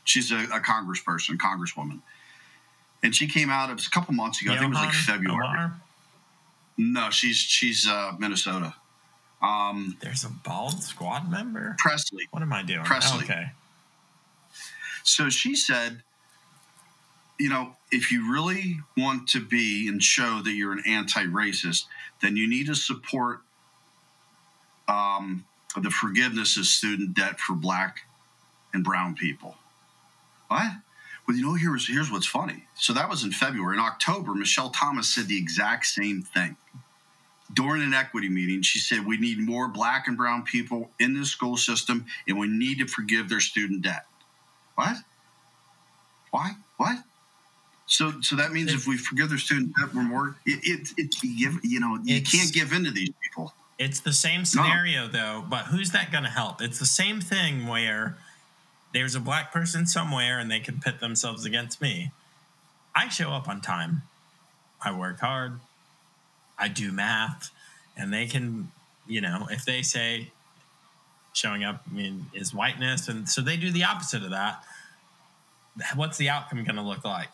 She's 0.03 0.31
a, 0.31 0.43
a 0.43 0.59
congressperson, 0.59 1.37
congresswoman 1.37 2.01
and 3.03 3.15
she 3.15 3.27
came 3.27 3.49
out. 3.49 3.73
Was 3.73 3.87
a 3.87 3.89
couple 3.89 4.13
months 4.13 4.41
ago. 4.41 4.51
I 4.51 4.57
think 4.57 4.67
it 4.67 4.69
was 4.69 4.85
like 4.85 4.93
February. 4.93 5.71
No, 6.77 7.09
she's 7.09 7.37
she's 7.37 7.87
uh, 7.87 8.13
Minnesota. 8.17 8.73
Um, 9.41 9.97
There's 10.01 10.23
a 10.23 10.29
bald 10.29 10.83
squad 10.83 11.29
member. 11.29 11.75
Pressley. 11.77 12.27
What 12.31 12.41
am 12.41 12.51
I 12.51 12.63
doing? 12.63 12.83
Pressley. 12.83 13.23
okay. 13.23 13.51
So 15.03 15.29
she 15.29 15.55
said, 15.55 16.03
you 17.39 17.49
know, 17.49 17.75
if 17.91 18.11
you 18.11 18.31
really 18.31 18.81
want 18.97 19.29
to 19.29 19.43
be 19.43 19.87
and 19.87 20.03
show 20.03 20.41
that 20.43 20.51
you're 20.51 20.73
an 20.73 20.83
anti-racist, 20.85 21.85
then 22.21 22.35
you 22.35 22.49
need 22.49 22.67
to 22.67 22.75
support 22.75 23.39
um, 24.87 25.45
the 25.81 25.89
forgiveness 25.89 26.57
of 26.57 26.65
student 26.65 27.15
debt 27.15 27.39
for 27.39 27.53
black 27.53 28.01
and 28.73 28.83
brown 28.83 29.15
people. 29.15 29.55
What? 30.47 30.71
Well, 31.29 31.37
you 31.37 31.45
know, 31.45 31.53
here's 31.53 31.87
here's 31.87 32.11
what's 32.11 32.25
funny. 32.25 32.63
So 32.73 32.91
that 32.93 33.07
was 33.07 33.23
in 33.23 33.31
February. 33.31 33.77
In 33.77 33.79
October, 33.79 34.33
Michelle 34.33 34.71
Thomas 34.71 35.07
said 35.07 35.27
the 35.27 35.37
exact 35.37 35.85
same 35.85 36.23
thing. 36.23 36.57
During 37.53 37.83
an 37.83 37.93
equity 37.93 38.29
meeting, 38.29 38.63
she 38.63 38.79
said 38.79 39.05
we 39.05 39.19
need 39.19 39.37
more 39.37 39.67
black 39.67 40.07
and 40.07 40.17
brown 40.17 40.41
people 40.41 40.89
in 40.99 41.13
the 41.13 41.23
school 41.27 41.55
system 41.55 42.07
and 42.27 42.39
we 42.39 42.47
need 42.47 42.79
to 42.79 42.87
forgive 42.87 43.29
their 43.29 43.41
student 43.41 43.83
debt. 43.83 44.07
What? 44.73 44.95
Why? 46.31 46.53
What? 46.77 46.97
So, 47.85 48.21
so 48.21 48.35
that 48.35 48.51
means 48.51 48.73
if 48.73 48.87
we 48.87 48.97
forgive 48.97 49.29
their 49.29 49.37
student 49.37 49.73
debt, 49.79 49.93
we're 49.93 50.01
more. 50.01 50.35
It, 50.47 50.59
it, 50.63 50.89
it 50.97 51.15
you 51.63 51.79
know, 51.79 51.99
you 52.03 52.15
It's- 52.15 52.31
can't 52.31 52.51
give 52.51 52.73
in 52.73 52.85
to 52.85 52.91
these 52.91 53.11
people. 53.21 53.53
It's 53.77 53.99
the 53.99 54.13
same 54.13 54.45
scenario 54.45 55.07
though, 55.07 55.45
but 55.47 55.65
who's 55.67 55.91
that 55.91 56.11
going 56.11 56.25
to 56.25 56.29
help? 56.29 56.59
It's 56.59 56.79
the 56.79 56.85
same 56.87 57.21
thing 57.21 57.67
where 57.67 58.17
there's 58.93 59.15
a 59.15 59.19
black 59.19 59.51
person 59.51 59.85
somewhere 59.85 60.39
and 60.39 60.49
they 60.49 60.59
can 60.59 60.79
pit 60.79 60.99
themselves 60.99 61.45
against 61.45 61.81
me. 61.81 62.11
I 62.95 63.09
show 63.09 63.31
up 63.31 63.47
on 63.47 63.61
time. 63.61 64.03
I 64.81 64.91
work 64.97 65.19
hard. 65.19 65.59
I 66.57 66.67
do 66.67 66.91
math 66.91 67.51
and 67.95 68.13
they 68.13 68.25
can, 68.25 68.71
you 69.07 69.21
know, 69.21 69.47
if 69.49 69.65
they 69.65 69.81
say 69.81 70.31
showing 71.33 71.63
up 71.63 71.83
I 71.89 71.93
mean 71.93 72.25
is 72.33 72.53
whiteness 72.53 73.07
and 73.07 73.29
so 73.29 73.41
they 73.41 73.55
do 73.55 73.71
the 73.71 73.83
opposite 73.83 74.23
of 74.23 74.31
that. 74.31 74.63
What's 75.95 76.17
the 76.17 76.29
outcome 76.29 76.63
going 76.63 76.75
to 76.75 76.81
look 76.81 77.05
like? 77.05 77.29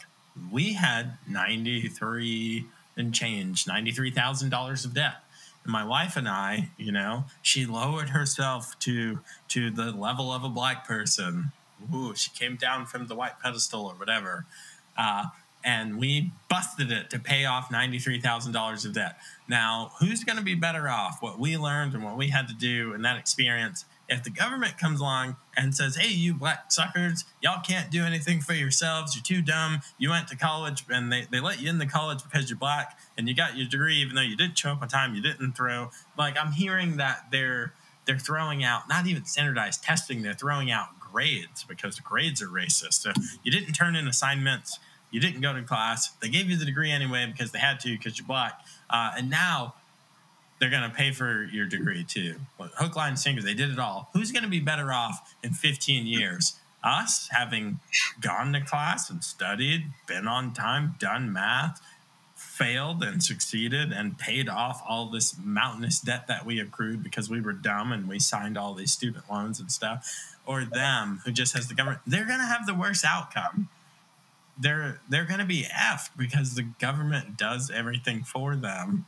We 0.51 0.73
had 0.73 1.17
93 1.27 2.65
and 2.97 3.13
change, 3.13 3.65
$93,000 3.65 4.85
of 4.85 4.93
debt 4.93 5.24
my 5.65 5.84
wife 5.84 6.15
and 6.15 6.28
I, 6.28 6.69
you 6.78 6.91
know, 6.91 7.25
she 7.41 7.65
lowered 7.65 8.10
herself 8.10 8.78
to 8.80 9.19
to 9.49 9.71
the 9.71 9.91
level 9.91 10.32
of 10.32 10.43
a 10.43 10.49
black 10.49 10.88
person. 10.88 11.51
Ooh, 11.93 12.15
she 12.15 12.30
came 12.32 12.56
down 12.56 12.86
from 12.86 13.08
the 13.08 13.15
white 13.15 13.39
pedestal 13.41 13.86
or 13.86 13.95
whatever, 13.95 14.45
uh, 14.97 15.25
and 15.63 15.97
we 15.97 16.32
busted 16.49 16.91
it 16.91 17.10
to 17.10 17.19
pay 17.19 17.45
off 17.45 17.71
ninety 17.71 17.99
three 17.99 18.19
thousand 18.19 18.54
dollars 18.54 18.86
of 18.86 18.93
debt. 18.93 19.17
Now, 19.47 19.91
who's 19.99 20.23
going 20.23 20.38
to 20.38 20.43
be 20.43 20.56
better 20.56 20.88
off? 20.88 21.21
What 21.21 21.39
we 21.39 21.58
learned 21.58 21.93
and 21.93 22.04
what 22.04 22.17
we 22.17 22.30
had 22.30 22.47
to 22.47 22.54
do 22.54 22.93
in 22.93 23.01
that 23.01 23.17
experience. 23.17 23.86
If 24.08 24.23
the 24.23 24.30
government 24.30 24.78
comes 24.78 24.99
along 24.99 25.36
and 25.58 25.73
says, 25.73 25.95
"Hey, 25.95 26.13
you 26.13 26.36
black 26.36 26.71
suckers, 26.71 27.25
y'all 27.41 27.62
can't 27.67 27.89
do 27.89 28.04
anything 28.04 28.39
for 28.39 28.54
yourselves. 28.54 29.15
You're 29.15 29.23
too 29.23 29.41
dumb. 29.41 29.82
You 29.97 30.12
went 30.12 30.28
to 30.28 30.36
college 30.36 30.86
and 30.89 31.12
they, 31.12 31.25
they 31.32 31.39
let 31.39 31.60
you 31.60 31.69
in 31.71 31.80
the 31.80 31.88
college 31.88 32.23
because 32.23 32.49
you're 32.49 32.60
black 32.60 32.99
and 33.17 33.28
you 33.28 33.36
got 33.36 33.58
your 33.58 33.67
degree 33.67 33.95
even 33.97 34.15
though 34.15 34.21
you 34.21 34.38
show 34.56 34.71
up 34.71 34.82
on 34.82 34.88
time, 34.88 35.15
you 35.15 35.21
didn't 35.21 35.54
throw." 35.54 35.91
Like 36.17 36.38
I'm 36.38 36.51
hearing 36.51 36.97
that 36.97 37.28
they're 37.32 37.73
they're 38.06 38.19
throwing 38.19 38.63
out 38.63 38.88
not 38.88 39.08
even 39.08 39.25
standardized 39.25 39.84
testing, 39.84 40.21
they're 40.21 40.34
throwing 40.34 40.71
out 40.71 40.99
grades 40.99 41.63
because 41.63 41.99
grades 41.99 42.41
are 42.41 42.47
racist. 42.47 42.93
So 42.93 43.12
you 43.43 43.51
didn't 43.51 43.73
turn 43.73 43.95
in 43.95 44.08
assignments, 44.08 44.80
you 45.12 45.19
didn't 45.19 45.41
go 45.41 45.54
to 45.54 45.63
class. 45.63 46.10
They 46.21 46.30
gave 46.30 46.49
you 46.49 46.58
the 46.58 46.65
degree 46.65 46.91
anyway 46.91 47.25
because 47.25 47.51
they 47.51 47.60
had 47.60 47.80
to 47.82 47.95
because 47.95 48.17
you're 48.17 48.28
black. 48.28 48.60
Uh, 48.89 49.13
and 49.17 49.30
now 49.30 49.75
they're 50.60 50.69
going 50.69 50.89
to 50.89 50.95
pay 50.95 51.12
for 51.12 51.43
your 51.45 51.65
degree 51.65 52.04
too. 52.04 52.36
Hook, 52.60 52.95
line, 52.95 53.17
sinker, 53.17 53.41
they 53.41 53.54
did 53.54 53.71
it 53.71 53.80
all. 53.80 54.10
Who's 54.13 54.32
going 54.32 54.43
to 54.43 54.49
be 54.49 54.60
better 54.60 54.91
off 54.91 55.36
in 55.43 55.54
15 55.54 56.06
years? 56.08 56.58
Us 56.84 57.30
having 57.32 57.80
gone 58.21 58.54
to 58.54 58.62
class 58.62 59.10
and 59.10 59.23
studied, 59.23 59.86
been 60.08 60.28
on 60.28 60.54
time, 60.54 60.95
done 60.99 61.34
math, 61.34 61.82
failed 62.57 63.03
and 63.03 63.23
succeeded, 63.23 63.91
and 63.91 64.17
paid 64.17 64.47
off 64.49 64.81
all 64.87 65.07
this 65.07 65.35
mountainous 65.43 65.99
debt 65.99 66.27
that 66.27 66.45
we 66.45 66.59
accrued 66.59 67.03
because 67.03 67.29
we 67.29 67.41
were 67.41 67.53
dumb 67.53 67.91
and 67.91 68.07
we 68.07 68.19
signed 68.19 68.57
all 68.57 68.73
these 68.73 68.91
student 68.91 69.23
loans 69.29 69.59
and 69.59 69.71
stuff, 69.71 70.35
or 70.45 70.63
them 70.63 71.21
who 71.25 71.31
just 71.31 71.55
has 71.55 71.67
the 71.67 71.75
government. 71.75 72.01
They're 72.07 72.25
going 72.25 72.39
to 72.39 72.45
have 72.45 72.65
the 72.65 72.73
worst 72.73 73.03
outcome. 73.05 73.69
They're 74.57 75.01
they're 75.09 75.25
going 75.25 75.39
to 75.39 75.45
be 75.45 75.63
effed 75.63 76.11
because 76.17 76.55
the 76.55 76.63
government 76.63 77.37
does 77.37 77.69
everything 77.69 78.23
for 78.23 78.55
them 78.55 79.05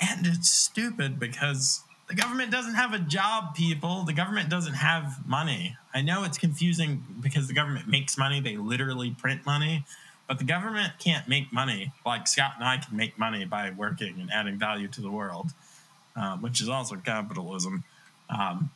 and 0.00 0.26
it's 0.26 0.50
stupid 0.50 1.18
because 1.18 1.82
the 2.08 2.14
government 2.14 2.50
doesn't 2.50 2.74
have 2.74 2.92
a 2.92 2.98
job, 2.98 3.54
people. 3.54 4.04
The 4.04 4.12
government 4.12 4.48
doesn't 4.48 4.74
have 4.74 5.26
money. 5.26 5.76
I 5.94 6.02
know 6.02 6.24
it's 6.24 6.38
confusing 6.38 7.04
because 7.20 7.48
the 7.48 7.54
government 7.54 7.88
makes 7.88 8.16
money, 8.16 8.40
they 8.40 8.56
literally 8.56 9.10
print 9.10 9.44
money, 9.46 9.84
but 10.28 10.38
the 10.38 10.44
government 10.44 10.94
can't 10.98 11.28
make 11.28 11.52
money 11.52 11.92
like 12.04 12.26
Scott 12.26 12.54
and 12.56 12.64
I 12.64 12.78
can 12.78 12.96
make 12.96 13.18
money 13.18 13.44
by 13.44 13.70
working 13.70 14.20
and 14.20 14.30
adding 14.32 14.58
value 14.58 14.88
to 14.88 15.00
the 15.00 15.10
world, 15.10 15.52
uh, 16.16 16.36
which 16.38 16.60
is 16.60 16.68
also 16.68 16.96
capitalism. 16.96 17.84
Um, 18.28 18.70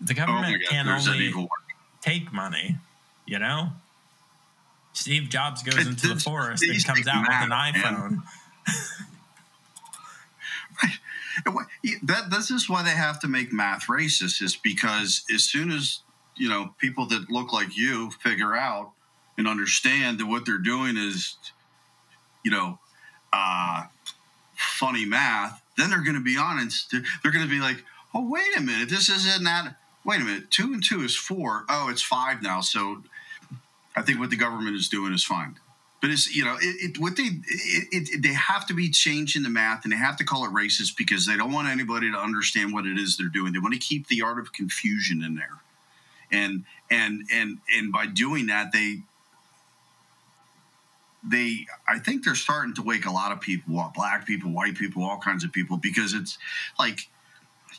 the 0.00 0.14
Oh 0.14 0.16
government 0.16 0.62
God, 0.62 0.70
can 0.70 0.86
there's 0.86 1.08
only 1.08 1.48
take 2.00 2.32
money, 2.32 2.76
you 3.26 3.38
know? 3.38 3.70
Steve 4.92 5.28
Jobs 5.28 5.62
goes 5.62 5.86
into 5.86 6.08
the 6.08 6.20
forest 6.20 6.62
and 6.62 6.84
comes 6.84 7.08
out 7.08 7.26
with 7.26 7.30
an 7.30 7.50
iPhone. 7.50 8.22
Yeah, 11.82 11.94
That 12.02 12.30
this 12.30 12.50
is 12.50 12.68
why 12.68 12.82
they 12.82 12.90
have 12.90 13.18
to 13.20 13.28
make 13.28 13.52
math 13.52 13.86
racist 13.86 14.42
is 14.42 14.54
because 14.54 15.24
as 15.34 15.44
soon 15.44 15.70
as 15.70 16.00
you 16.36 16.48
know 16.48 16.74
people 16.78 17.06
that 17.06 17.30
look 17.30 17.52
like 17.52 17.76
you 17.76 18.10
figure 18.10 18.54
out 18.54 18.92
and 19.38 19.48
understand 19.48 20.18
that 20.18 20.26
what 20.26 20.46
they're 20.46 20.58
doing 20.58 20.96
is 20.96 21.36
you 22.44 22.50
know 22.50 22.78
uh, 23.32 23.84
funny 24.54 25.04
math, 25.04 25.62
then 25.76 25.90
they're 25.90 26.02
going 26.02 26.16
to 26.16 26.22
be 26.22 26.36
honest. 26.36 26.90
They're, 26.90 27.32
going 27.32 27.44
to 27.44 27.50
be 27.50 27.60
like, 27.60 27.82
oh 28.14 28.28
wait 28.28 28.56
a 28.56 28.60
minute, 28.60 28.88
this 28.88 29.08
isn't 29.08 29.44
that. 29.44 29.76
Wait 30.04 30.20
a 30.20 30.24
minute, 30.24 30.50
two 30.50 30.72
and 30.72 30.82
two 30.82 31.02
is 31.02 31.16
four. 31.16 31.64
Oh, 31.68 31.88
it's 31.88 32.02
five 32.02 32.42
now. 32.42 32.60
So 32.60 33.02
I 33.94 34.02
think 34.02 34.18
what 34.18 34.30
the 34.30 34.36
government 34.36 34.76
is 34.76 34.88
doing 34.88 35.12
is 35.12 35.24
fine. 35.24 35.56
But 36.00 36.10
it's 36.10 36.34
you 36.34 36.44
know 36.44 36.56
it, 36.60 36.96
it 36.96 36.98
what 36.98 37.16
they 37.16 37.22
it, 37.22 38.08
it, 38.10 38.22
they 38.22 38.32
have 38.32 38.66
to 38.66 38.74
be 38.74 38.90
changing 38.90 39.44
the 39.44 39.48
math 39.48 39.84
and 39.84 39.92
they 39.92 39.96
have 39.96 40.16
to 40.16 40.24
call 40.24 40.44
it 40.44 40.50
racist 40.50 40.96
because 40.96 41.26
they 41.26 41.36
don't 41.36 41.52
want 41.52 41.68
anybody 41.68 42.10
to 42.10 42.18
understand 42.18 42.72
what 42.72 42.86
it 42.86 42.98
is 42.98 43.16
they're 43.16 43.28
doing. 43.28 43.52
They 43.52 43.60
want 43.60 43.74
to 43.74 43.80
keep 43.80 44.08
the 44.08 44.22
art 44.22 44.40
of 44.40 44.52
confusion 44.52 45.22
in 45.22 45.36
there, 45.36 45.60
and 46.32 46.64
and 46.90 47.24
and 47.32 47.58
and 47.72 47.92
by 47.92 48.06
doing 48.06 48.46
that 48.46 48.72
they 48.72 49.02
they 51.28 51.66
I 51.88 51.98
think 51.98 52.24
they're 52.24 52.34
starting 52.34 52.74
to 52.74 52.82
wake 52.82 53.06
a 53.06 53.10
lot 53.10 53.32
of 53.32 53.40
people 53.40 53.78
up, 53.78 53.94
black 53.94 54.26
people, 54.26 54.50
white 54.50 54.76
people, 54.76 55.04
all 55.04 55.18
kinds 55.18 55.44
of 55.44 55.52
people 55.52 55.76
because 55.76 56.14
it's 56.14 56.38
like 56.78 57.08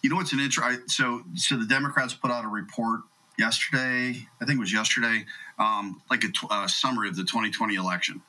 you 0.01 0.09
know 0.09 0.15
what's 0.15 0.33
an 0.33 0.39
intro. 0.39 0.65
I, 0.65 0.77
so 0.87 1.23
so 1.35 1.57
the 1.57 1.65
Democrats 1.65 2.13
put 2.13 2.31
out 2.31 2.45
a 2.45 2.47
report 2.47 3.01
yesterday. 3.37 4.27
I 4.41 4.45
think 4.45 4.57
it 4.57 4.59
was 4.59 4.73
yesterday 4.73 5.25
um, 5.59 6.01
like 6.09 6.23
a, 6.23 6.69
summary 6.69 7.09
of 7.09 7.15
the 7.15 7.23
2020 7.23 7.75
election. 7.75 8.21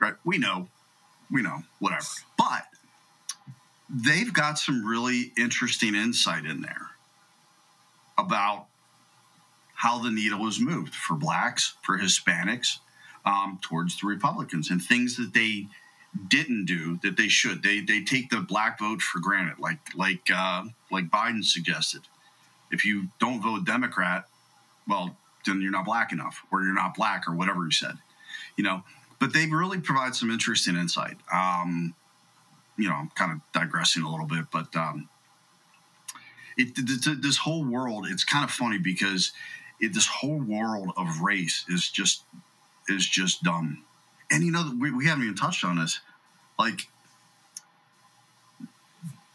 Right? 0.00 0.14
We 0.24 0.38
know, 0.38 0.68
we 1.30 1.42
know, 1.42 1.62
whatever. 1.78 2.04
But 2.36 2.66
they've 3.88 4.32
got 4.32 4.58
some 4.58 4.84
really 4.84 5.32
interesting 5.36 5.94
insight 5.94 6.44
in 6.44 6.62
there 6.62 6.90
about 8.16 8.66
how 9.74 9.98
the 9.98 10.10
needle 10.10 10.46
is 10.48 10.58
moved 10.58 10.94
for 10.94 11.14
blacks, 11.14 11.76
for 11.82 11.98
Hispanics, 11.98 12.78
um, 13.24 13.58
towards 13.62 14.00
the 14.00 14.06
Republicans, 14.06 14.70
and 14.70 14.82
things 14.82 15.16
that 15.16 15.34
they 15.34 15.66
didn't 16.28 16.64
do 16.64 16.98
that 17.02 17.16
they 17.16 17.28
should. 17.28 17.62
They 17.62 17.80
they 17.80 18.02
take 18.02 18.30
the 18.30 18.40
black 18.40 18.78
vote 18.78 19.02
for 19.02 19.20
granted, 19.20 19.58
like 19.58 19.78
like 19.94 20.30
uh, 20.34 20.64
like 20.90 21.08
Biden 21.10 21.44
suggested. 21.44 22.02
If 22.70 22.84
you 22.84 23.08
don't 23.18 23.42
vote 23.42 23.64
Democrat, 23.64 24.26
well, 24.86 25.16
then 25.46 25.60
you're 25.60 25.72
not 25.72 25.84
black 25.84 26.12
enough, 26.12 26.42
or 26.52 26.62
you're 26.62 26.74
not 26.74 26.94
black, 26.94 27.28
or 27.28 27.34
whatever 27.34 27.64
you 27.64 27.70
said. 27.70 27.98
You 28.56 28.64
know, 28.64 28.82
but 29.18 29.32
they 29.32 29.46
really 29.46 29.80
provide 29.80 30.14
some 30.14 30.30
interesting 30.30 30.76
insight. 30.76 31.16
Um, 31.32 31.94
you 32.76 32.88
know, 32.88 32.94
I'm 32.94 33.10
kind 33.14 33.32
of 33.32 33.40
digressing 33.52 34.02
a 34.02 34.10
little 34.10 34.26
bit, 34.26 34.46
but 34.52 34.74
um, 34.76 35.08
it, 36.56 36.74
th- 36.76 37.04
th- 37.04 37.18
this 37.20 37.38
whole 37.38 37.64
world, 37.64 38.06
it's 38.08 38.24
kind 38.24 38.44
of 38.44 38.50
funny 38.50 38.78
because 38.78 39.32
it, 39.80 39.94
this 39.94 40.06
whole 40.06 40.40
world 40.40 40.92
of 40.96 41.20
race 41.20 41.64
is 41.68 41.88
just 41.88 42.22
is 42.88 43.06
just 43.06 43.42
dumb. 43.42 43.84
And 44.30 44.42
you 44.44 44.50
know, 44.52 44.72
we, 44.78 44.90
we 44.90 45.06
haven't 45.06 45.24
even 45.24 45.36
touched 45.36 45.64
on 45.64 45.78
this. 45.78 46.00
Like 46.58 46.82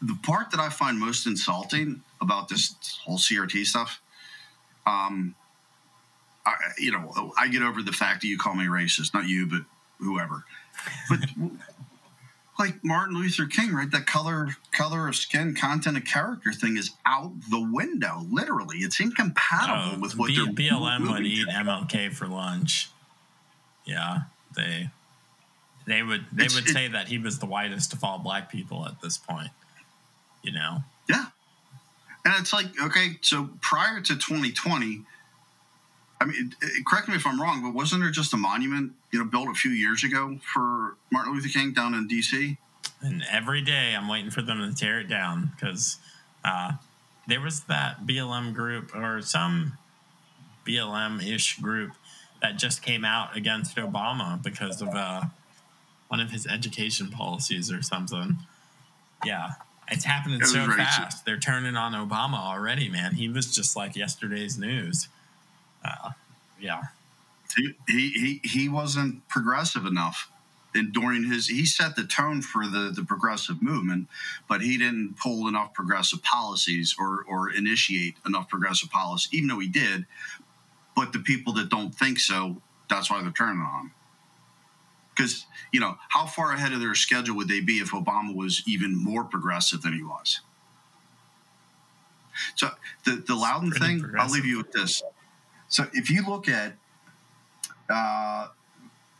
the 0.02 0.16
part 0.22 0.50
that 0.50 0.60
I 0.60 0.68
find 0.68 0.98
most 0.98 1.26
insulting 1.26 2.02
about 2.20 2.48
this 2.48 2.74
whole 3.04 3.18
CRT 3.18 3.64
stuff, 3.64 4.00
um, 4.86 5.34
I, 6.46 6.54
you 6.78 6.92
know, 6.92 7.32
I 7.38 7.48
get 7.48 7.62
over 7.62 7.82
the 7.82 7.92
fact 7.92 8.20
that 8.20 8.28
you 8.28 8.36
call 8.38 8.54
me 8.54 8.64
racist, 8.66 9.14
not 9.14 9.26
you, 9.26 9.46
but 9.46 9.62
whoever. 9.98 10.44
But 11.08 11.20
like 12.58 12.84
Martin 12.84 13.16
Luther 13.16 13.46
King, 13.46 13.72
right? 13.72 13.90
That 13.90 14.06
color, 14.06 14.50
color 14.70 15.08
of 15.08 15.16
skin, 15.16 15.54
content 15.54 15.96
of 15.96 16.04
character 16.04 16.52
thing 16.52 16.76
is 16.76 16.90
out 17.06 17.32
the 17.50 17.66
window. 17.72 18.26
Literally, 18.30 18.78
it's 18.78 19.00
incompatible 19.00 19.94
Oh, 19.96 20.00
with 20.00 20.18
what 20.18 20.28
B- 20.28 20.46
BLM 20.68 21.10
would 21.10 21.24
eat. 21.24 21.48
MLK 21.48 22.12
for 22.12 22.28
lunch. 22.28 22.90
Yeah, 23.84 24.22
they 24.56 24.90
they 25.86 26.02
would 26.02 26.26
they 26.32 26.44
It's- 26.46 26.54
would 26.54 26.68
it- 26.68 26.72
say 26.72 26.88
that 26.88 27.08
he 27.08 27.18
was 27.18 27.38
the 27.38 27.46
whitest 27.46 27.92
of 27.92 28.02
all 28.02 28.18
black 28.18 28.50
people 28.50 28.86
at 28.86 29.00
this 29.02 29.18
point. 29.18 29.50
You 30.42 30.52
know, 30.52 30.84
Yeah. 31.08 31.26
And 32.26 32.34
it's 32.38 32.52
like, 32.54 32.66
okay, 32.80 33.18
so 33.20 33.50
prior 33.60 34.00
to 34.00 34.16
2020, 34.16 35.04
I 36.20 36.24
mean, 36.24 36.54
it- 36.62 36.66
it- 36.78 36.86
correct 36.86 37.08
me 37.08 37.14
if 37.16 37.26
I'm 37.26 37.38
wrong, 37.40 37.62
but 37.62 37.74
wasn't 37.74 38.00
there 38.02 38.10
just 38.10 38.32
a 38.32 38.38
monument, 38.38 38.92
you 39.10 39.18
know, 39.18 39.26
built 39.26 39.48
a 39.48 39.54
few 39.54 39.70
years 39.72 40.02
ago 40.04 40.38
for 40.52 40.96
Martin 41.10 41.34
Luther 41.34 41.48
King 41.50 41.72
down 41.74 41.92
in 41.94 42.06
D.C.? 42.08 42.56
and 43.02 43.22
every 43.30 43.60
day 43.60 43.94
I'm 43.94 44.08
waiting 44.08 44.30
for 44.30 44.40
them 44.40 44.58
to 44.58 44.74
tear 44.74 45.00
it 45.00 45.08
down 45.08 45.52
because 45.54 45.98
uh, 46.44 46.72
there 47.26 47.40
was 47.42 47.60
that 47.64 48.06
BLM 48.06 48.54
group 48.54 48.94
or 48.94 49.20
some 49.20 49.76
BLM 50.66 51.22
ish 51.22 51.58
group 51.58 51.92
that 52.44 52.58
just 52.58 52.82
came 52.82 53.06
out 53.06 53.34
against 53.34 53.74
Obama 53.76 54.40
because 54.42 54.82
of 54.82 54.88
uh, 54.88 55.22
one 56.08 56.20
of 56.20 56.30
his 56.30 56.46
education 56.46 57.08
policies 57.08 57.72
or 57.72 57.80
something. 57.80 58.36
Yeah, 59.24 59.52
it's 59.88 60.04
happening 60.04 60.42
It 60.42 60.46
so 60.48 60.66
fast. 60.66 61.24
They're 61.24 61.38
turning 61.38 61.74
on 61.74 61.92
Obama 61.94 62.38
already, 62.38 62.90
man. 62.90 63.14
He 63.14 63.30
was 63.30 63.54
just 63.54 63.76
like 63.76 63.96
yesterday's 63.96 64.58
news. 64.58 65.08
Uh, 65.82 66.10
yeah, 66.60 66.82
He, 67.56 67.72
he 67.88 68.10
he 68.10 68.40
he 68.46 68.68
wasn't 68.68 69.26
progressive 69.28 69.86
enough. 69.86 70.30
And 70.76 70.92
during 70.92 71.24
his, 71.30 71.46
he 71.46 71.64
set 71.64 71.94
the 71.94 72.04
tone 72.04 72.42
for 72.42 72.66
the, 72.66 72.92
the 72.94 73.04
progressive 73.04 73.62
movement, 73.62 74.08
but 74.48 74.60
he 74.60 74.76
didn't 74.76 75.16
pull 75.16 75.46
enough 75.46 75.72
progressive 75.72 76.20
policies 76.24 76.96
or, 76.98 77.24
or 77.28 77.48
initiate 77.48 78.16
enough 78.26 78.48
progressive 78.48 78.90
policy, 78.90 79.28
even 79.36 79.48
though 79.48 79.60
he 79.60 79.68
did. 79.68 80.04
But 80.94 81.12
the 81.12 81.18
people 81.18 81.52
that 81.54 81.68
don't 81.68 81.94
think 81.94 82.18
so, 82.18 82.60
that's 82.88 83.10
why 83.10 83.22
they're 83.22 83.32
turning 83.32 83.60
on. 83.60 83.92
Because, 85.14 85.46
you 85.72 85.80
know, 85.80 85.96
how 86.08 86.26
far 86.26 86.52
ahead 86.52 86.72
of 86.72 86.80
their 86.80 86.94
schedule 86.94 87.36
would 87.36 87.48
they 87.48 87.60
be 87.60 87.74
if 87.74 87.92
Obama 87.92 88.34
was 88.34 88.62
even 88.66 88.96
more 88.96 89.24
progressive 89.24 89.82
than 89.82 89.92
he 89.92 90.02
was? 90.02 90.40
So 92.56 92.70
the, 93.04 93.22
the 93.26 93.34
Loudoun 93.34 93.72
thing, 93.72 94.04
I'll 94.18 94.30
leave 94.30 94.44
you 94.44 94.58
with 94.58 94.72
this. 94.72 95.02
So 95.68 95.86
if 95.92 96.10
you 96.10 96.26
look 96.26 96.48
at, 96.48 96.74
uh, 97.88 98.48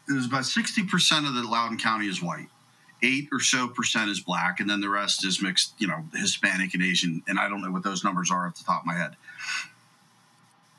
there's 0.09 0.27
about 0.27 0.43
60% 0.43 1.27
of 1.27 1.35
the 1.35 1.43
Loudoun 1.43 1.79
County 1.79 2.07
is 2.07 2.23
white. 2.23 2.49
Eight 3.03 3.29
or 3.33 3.41
so 3.41 3.69
percent 3.69 4.11
is 4.11 4.21
black, 4.21 4.61
and 4.61 4.71
then 4.71 4.81
the 4.81 4.89
rest 4.89 5.27
is 5.27 5.43
mixed, 5.43 5.75
you 5.79 5.87
know, 5.87 6.05
Hispanic 6.15 6.73
and 6.75 6.83
Asian. 6.83 7.23
And 7.29 7.39
I 7.39 7.49
don't 7.49 7.61
know 7.61 7.71
what 7.71 7.83
those 7.83 8.03
numbers 8.03 8.31
are 8.31 8.47
off 8.47 8.57
the 8.57 8.65
top 8.65 8.81
of 8.81 8.87
my 8.87 8.95
head. 8.95 9.17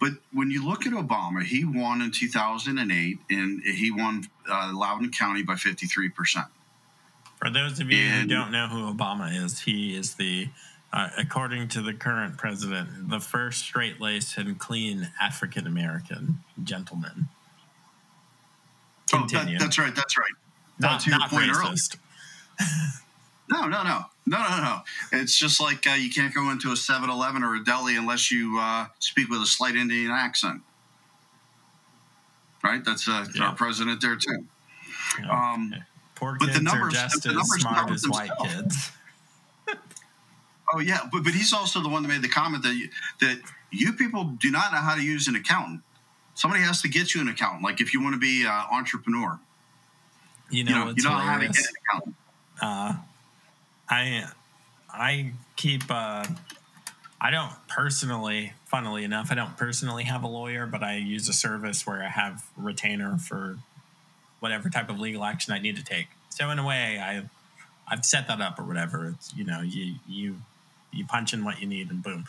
But 0.05 0.19
when 0.31 0.51
you 0.51 0.63
look 0.63 0.85
at 0.85 0.93
Obama, 0.93 1.43
he 1.43 1.65
won 1.65 1.99
in 1.99 2.11
2008, 2.11 3.17
and 3.31 3.63
he 3.63 3.89
won 3.89 4.23
uh, 4.47 4.71
Loudoun 4.71 5.09
County 5.09 5.41
by 5.41 5.55
53%. 5.55 6.45
For 7.37 7.49
those 7.49 7.79
of 7.79 7.89
you 7.89 8.07
who 8.07 8.27
don't 8.27 8.51
know 8.51 8.67
who 8.67 8.93
Obama 8.93 9.35
is, 9.43 9.61
he 9.61 9.95
is 9.97 10.13
the, 10.13 10.49
uh, 10.93 11.09
according 11.17 11.69
to 11.69 11.81
the 11.81 11.91
current 11.91 12.37
president, 12.37 13.09
the 13.09 13.19
first 13.19 13.61
straight 13.61 13.99
laced 13.99 14.37
and 14.37 14.59
clean 14.59 15.09
African 15.19 15.65
American 15.65 16.43
gentleman. 16.63 17.29
Oh, 19.11 19.25
that- 19.31 19.57
that's 19.57 19.79
right. 19.79 19.95
That's 19.95 20.17
right. 20.19 20.31
not 20.77 21.07
not 21.07 21.31
racist. 21.31 21.97
No, 23.49 23.67
no, 23.67 23.84
no, 23.84 24.05
no, 24.25 24.38
no, 24.49 24.58
no. 24.63 24.79
It's 25.12 25.38
just 25.38 25.62
like 25.62 25.86
uh, 25.88 25.93
you 25.93 26.10
can't 26.10 26.34
go 26.34 26.49
into 26.49 26.71
a 26.71 26.75
7 26.75 27.10
Eleven 27.10 27.43
or 27.43 27.55
a 27.55 27.63
deli 27.63 27.95
unless 27.95 28.31
you 28.31 28.58
uh, 28.60 28.88
speak 28.99 29.29
with 29.29 29.41
a 29.41 29.45
slight 29.45 29.75
Indian 29.75 30.12
accent. 30.12 30.62
Right? 32.63 32.84
That's 32.84 33.08
uh, 33.08 33.25
Yeah. 33.36 33.49
our 33.49 33.55
president 33.55 34.01
there, 34.01 34.15
too. 34.15 34.45
Yeah. 35.19 35.29
Um, 35.53 35.75
Poor 36.15 36.38
but 36.39 36.53
the 36.53 36.62
numbers- 36.62 36.93
are 36.95 36.97
just 37.08 37.23
the 37.23 37.29
as 37.29 37.36
numbers 37.36 37.62
smart 37.62 37.91
as 37.91 38.03
white 38.08 38.31
kids. 38.41 38.91
oh, 40.73 40.79
yeah. 40.79 41.01
But, 41.12 41.23
but 41.23 41.34
he's 41.34 41.53
also 41.53 41.81
the 41.81 41.89
one 41.89 42.01
that 42.03 42.10
made 42.10 42.21
the 42.23 42.29
comment 42.29 42.63
that 42.63 42.73
you, 42.73 42.89
that 43.19 43.39
you 43.69 43.93
people 43.93 44.23
do 44.23 44.49
not 44.49 44.71
know 44.71 44.79
how 44.79 44.95
to 44.95 45.01
use 45.03 45.27
an 45.27 45.36
accountant. 45.36 45.81
Somebody 46.34 46.63
has 46.63 46.81
to 46.81 46.88
get 46.89 47.13
you 47.13 47.21
an 47.21 47.27
accountant. 47.27 47.63
Like 47.63 47.79
if 47.81 47.93
you 47.93 48.01
want 48.01 48.13
to 48.15 48.19
be 48.19 48.43
an 48.45 48.63
entrepreneur, 48.71 49.39
You 50.49 50.60
you 50.60 50.63
know, 50.65 50.86
know, 50.86 50.93
you 50.95 51.03
don't 51.03 51.13
know 51.13 51.19
how 51.19 51.38
to 51.38 51.45
get 51.47 51.58
an 51.58 51.63
accountant. 51.91 52.15
uh, 52.62 52.93
I 53.89 54.29
I 54.89 55.33
keep 55.55 55.83
uh, 55.89 56.25
I 57.19 57.31
don't 57.31 57.51
personally, 57.67 58.53
funnily 58.65 59.03
enough, 59.03 59.31
I 59.31 59.35
don't 59.35 59.57
personally 59.57 60.03
have 60.03 60.23
a 60.23 60.27
lawyer, 60.27 60.65
but 60.65 60.83
I 60.83 60.97
use 60.97 61.27
a 61.29 61.33
service 61.33 61.85
where 61.85 62.03
I 62.03 62.07
have 62.07 62.43
retainer 62.57 63.17
for 63.17 63.57
whatever 64.39 64.69
type 64.69 64.89
of 64.89 64.99
legal 64.99 65.23
action 65.23 65.53
I 65.53 65.59
need 65.59 65.75
to 65.77 65.83
take. 65.83 66.07
So 66.29 66.49
in 66.49 66.59
a 66.59 66.65
way, 66.65 66.99
I 66.99 67.23
I've 67.87 68.05
set 68.05 68.27
that 68.27 68.41
up 68.41 68.59
or 68.59 68.63
whatever. 68.63 69.07
It's 69.07 69.33
you 69.35 69.43
know 69.43 69.61
you 69.61 69.95
you 70.07 70.37
you 70.91 71.05
punch 71.05 71.33
in 71.33 71.43
what 71.43 71.61
you 71.61 71.67
need 71.67 71.89
and 71.89 72.01
boom. 72.01 72.25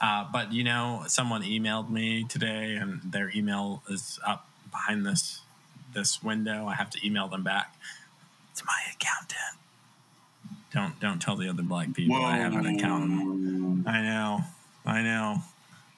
Uh, 0.00 0.26
but 0.32 0.52
you 0.52 0.64
know, 0.64 1.04
someone 1.06 1.42
emailed 1.42 1.90
me 1.90 2.24
today, 2.24 2.76
and 2.76 3.00
their 3.04 3.30
email 3.34 3.82
is 3.88 4.18
up 4.26 4.48
behind 4.70 5.04
this 5.04 5.40
this 5.92 6.22
window. 6.22 6.66
I 6.66 6.74
have 6.74 6.90
to 6.90 7.06
email 7.06 7.28
them 7.28 7.42
back. 7.42 7.74
It's 8.52 8.64
my 8.64 8.78
accountant. 8.92 9.58
Don't 10.72 10.98
don't 11.00 11.20
tell 11.20 11.36
the 11.36 11.48
other 11.48 11.62
black 11.62 11.92
people 11.94 12.16
I 12.16 12.36
have 12.36 12.54
an 12.54 12.66
accountant. 12.66 13.86
I 13.88 14.02
know, 14.02 14.40
I 14.86 15.02
know. 15.02 15.36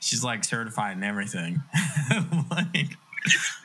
She's 0.01 0.25
like 0.25 0.45
certified 0.45 0.97
and 0.97 1.05
everything. 1.05 1.63
like 2.51 2.97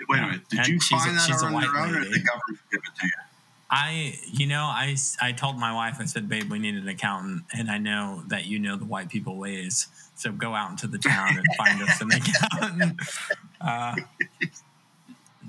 Wait 0.08 0.20
a 0.20 0.22
minute. 0.22 0.50
Did 0.50 0.68
you 0.68 0.78
a- 0.78 0.80
find 0.80 1.18
that 1.18 1.44
on 1.44 1.62
your 1.62 1.78
own 1.78 1.96
or 1.96 2.04
did 2.04 2.14
the 2.14 2.20
government 2.20 2.60
give 2.72 2.80
it 2.84 3.00
to 3.00 3.06
you? 3.08 3.12
I, 3.70 4.18
you 4.32 4.48
know, 4.48 4.64
I, 4.64 4.96
I 5.22 5.34
told 5.34 5.58
my 5.60 5.74
wife, 5.74 5.98
I 6.00 6.06
said, 6.06 6.30
babe, 6.30 6.50
we 6.50 6.58
need 6.58 6.76
an 6.76 6.88
accountant. 6.88 7.44
And 7.54 7.70
I 7.70 7.78
know 7.78 8.24
that 8.28 8.46
you 8.46 8.60
know 8.60 8.78
the 8.78 8.86
white 8.86 9.10
people 9.10 9.36
ways. 9.36 9.88
So 10.16 10.32
go 10.32 10.56
out 10.56 10.70
into 10.72 10.88
the 10.88 10.98
town 10.98 11.38
and 11.38 11.46
find 11.58 11.82
us 11.82 12.00
an 12.00 12.12
accountant. 12.14 13.02
Uh, 13.60 13.96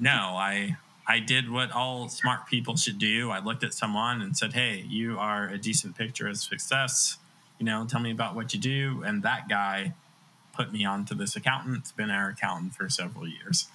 no, 0.00 0.10
I, 0.36 0.76
I 1.08 1.20
did 1.20 1.50
what 1.50 1.72
all 1.72 2.10
smart 2.10 2.46
people 2.46 2.76
should 2.76 2.98
do. 2.98 3.30
I 3.30 3.38
looked 3.38 3.64
at 3.64 3.72
someone 3.72 4.20
and 4.20 4.36
said, 4.36 4.52
hey, 4.52 4.84
you 4.86 5.18
are 5.18 5.48
a 5.48 5.56
decent 5.56 5.96
picture 5.96 6.28
of 6.28 6.36
success. 6.36 7.16
You 7.58 7.64
know, 7.64 7.86
tell 7.86 8.00
me 8.00 8.10
about 8.10 8.34
what 8.34 8.52
you 8.52 8.60
do. 8.60 9.02
And 9.04 9.22
that 9.22 9.48
guy 9.48 9.94
put 10.54 10.70
me 10.70 10.84
onto 10.84 11.14
this 11.14 11.34
accountant. 11.34 11.78
It's 11.78 11.92
been 11.92 12.10
our 12.10 12.28
accountant 12.28 12.74
for 12.74 12.90
several 12.90 13.26
years. 13.26 13.68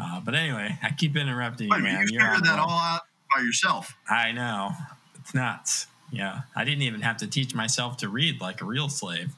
Uh, 0.00 0.20
but 0.20 0.34
anyway, 0.34 0.78
I 0.82 0.90
keep 0.92 1.16
interrupting 1.16 1.66
you, 1.66 1.74
Wait 1.74 1.82
man. 1.82 2.06
you 2.08 2.18
figured 2.18 2.44
that 2.44 2.58
all 2.58 2.70
out 2.70 3.02
by 3.34 3.42
yourself. 3.42 3.94
I 4.08 4.32
know. 4.32 4.70
It's 5.18 5.34
nuts. 5.34 5.86
Yeah. 6.10 6.42
I 6.56 6.64
didn't 6.64 6.82
even 6.82 7.02
have 7.02 7.18
to 7.18 7.26
teach 7.26 7.54
myself 7.54 7.98
to 7.98 8.08
read 8.08 8.40
like 8.40 8.62
a 8.62 8.64
real 8.64 8.88
slave. 8.88 9.34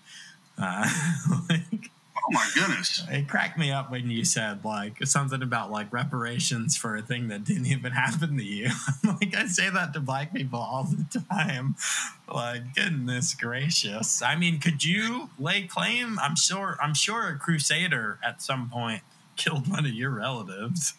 Uh, 0.56 0.88
like, 1.50 1.90
Oh 2.24 2.32
my 2.32 2.48
goodness. 2.54 3.02
it 3.10 3.28
cracked 3.28 3.58
me 3.58 3.72
up 3.72 3.90
when 3.90 4.08
you 4.10 4.24
said 4.24 4.64
like 4.64 5.04
something 5.06 5.42
about 5.42 5.70
like 5.70 5.92
reparations 5.92 6.76
for 6.76 6.96
a 6.96 7.02
thing 7.02 7.28
that 7.28 7.44
didn't 7.44 7.66
even 7.66 7.92
happen 7.92 8.36
to 8.36 8.44
you. 8.44 8.70
like 9.04 9.34
I 9.36 9.46
say 9.46 9.70
that 9.70 9.92
to 9.94 10.00
black 10.00 10.32
people 10.32 10.60
all 10.60 10.84
the 10.84 11.24
time. 11.30 11.74
Like 12.32 12.74
goodness 12.74 13.34
gracious. 13.34 14.22
I 14.22 14.36
mean, 14.36 14.58
could 14.60 14.84
you 14.84 15.30
lay 15.38 15.62
claim? 15.62 16.18
I'm 16.18 16.36
sure. 16.36 16.78
I'm 16.80 16.94
sure 16.94 17.28
a 17.28 17.38
crusader 17.38 18.18
at 18.24 18.40
some 18.40 18.70
point 18.70 19.02
killed 19.36 19.68
one 19.68 19.84
of 19.84 19.92
your 19.92 20.10
relatives. 20.10 20.94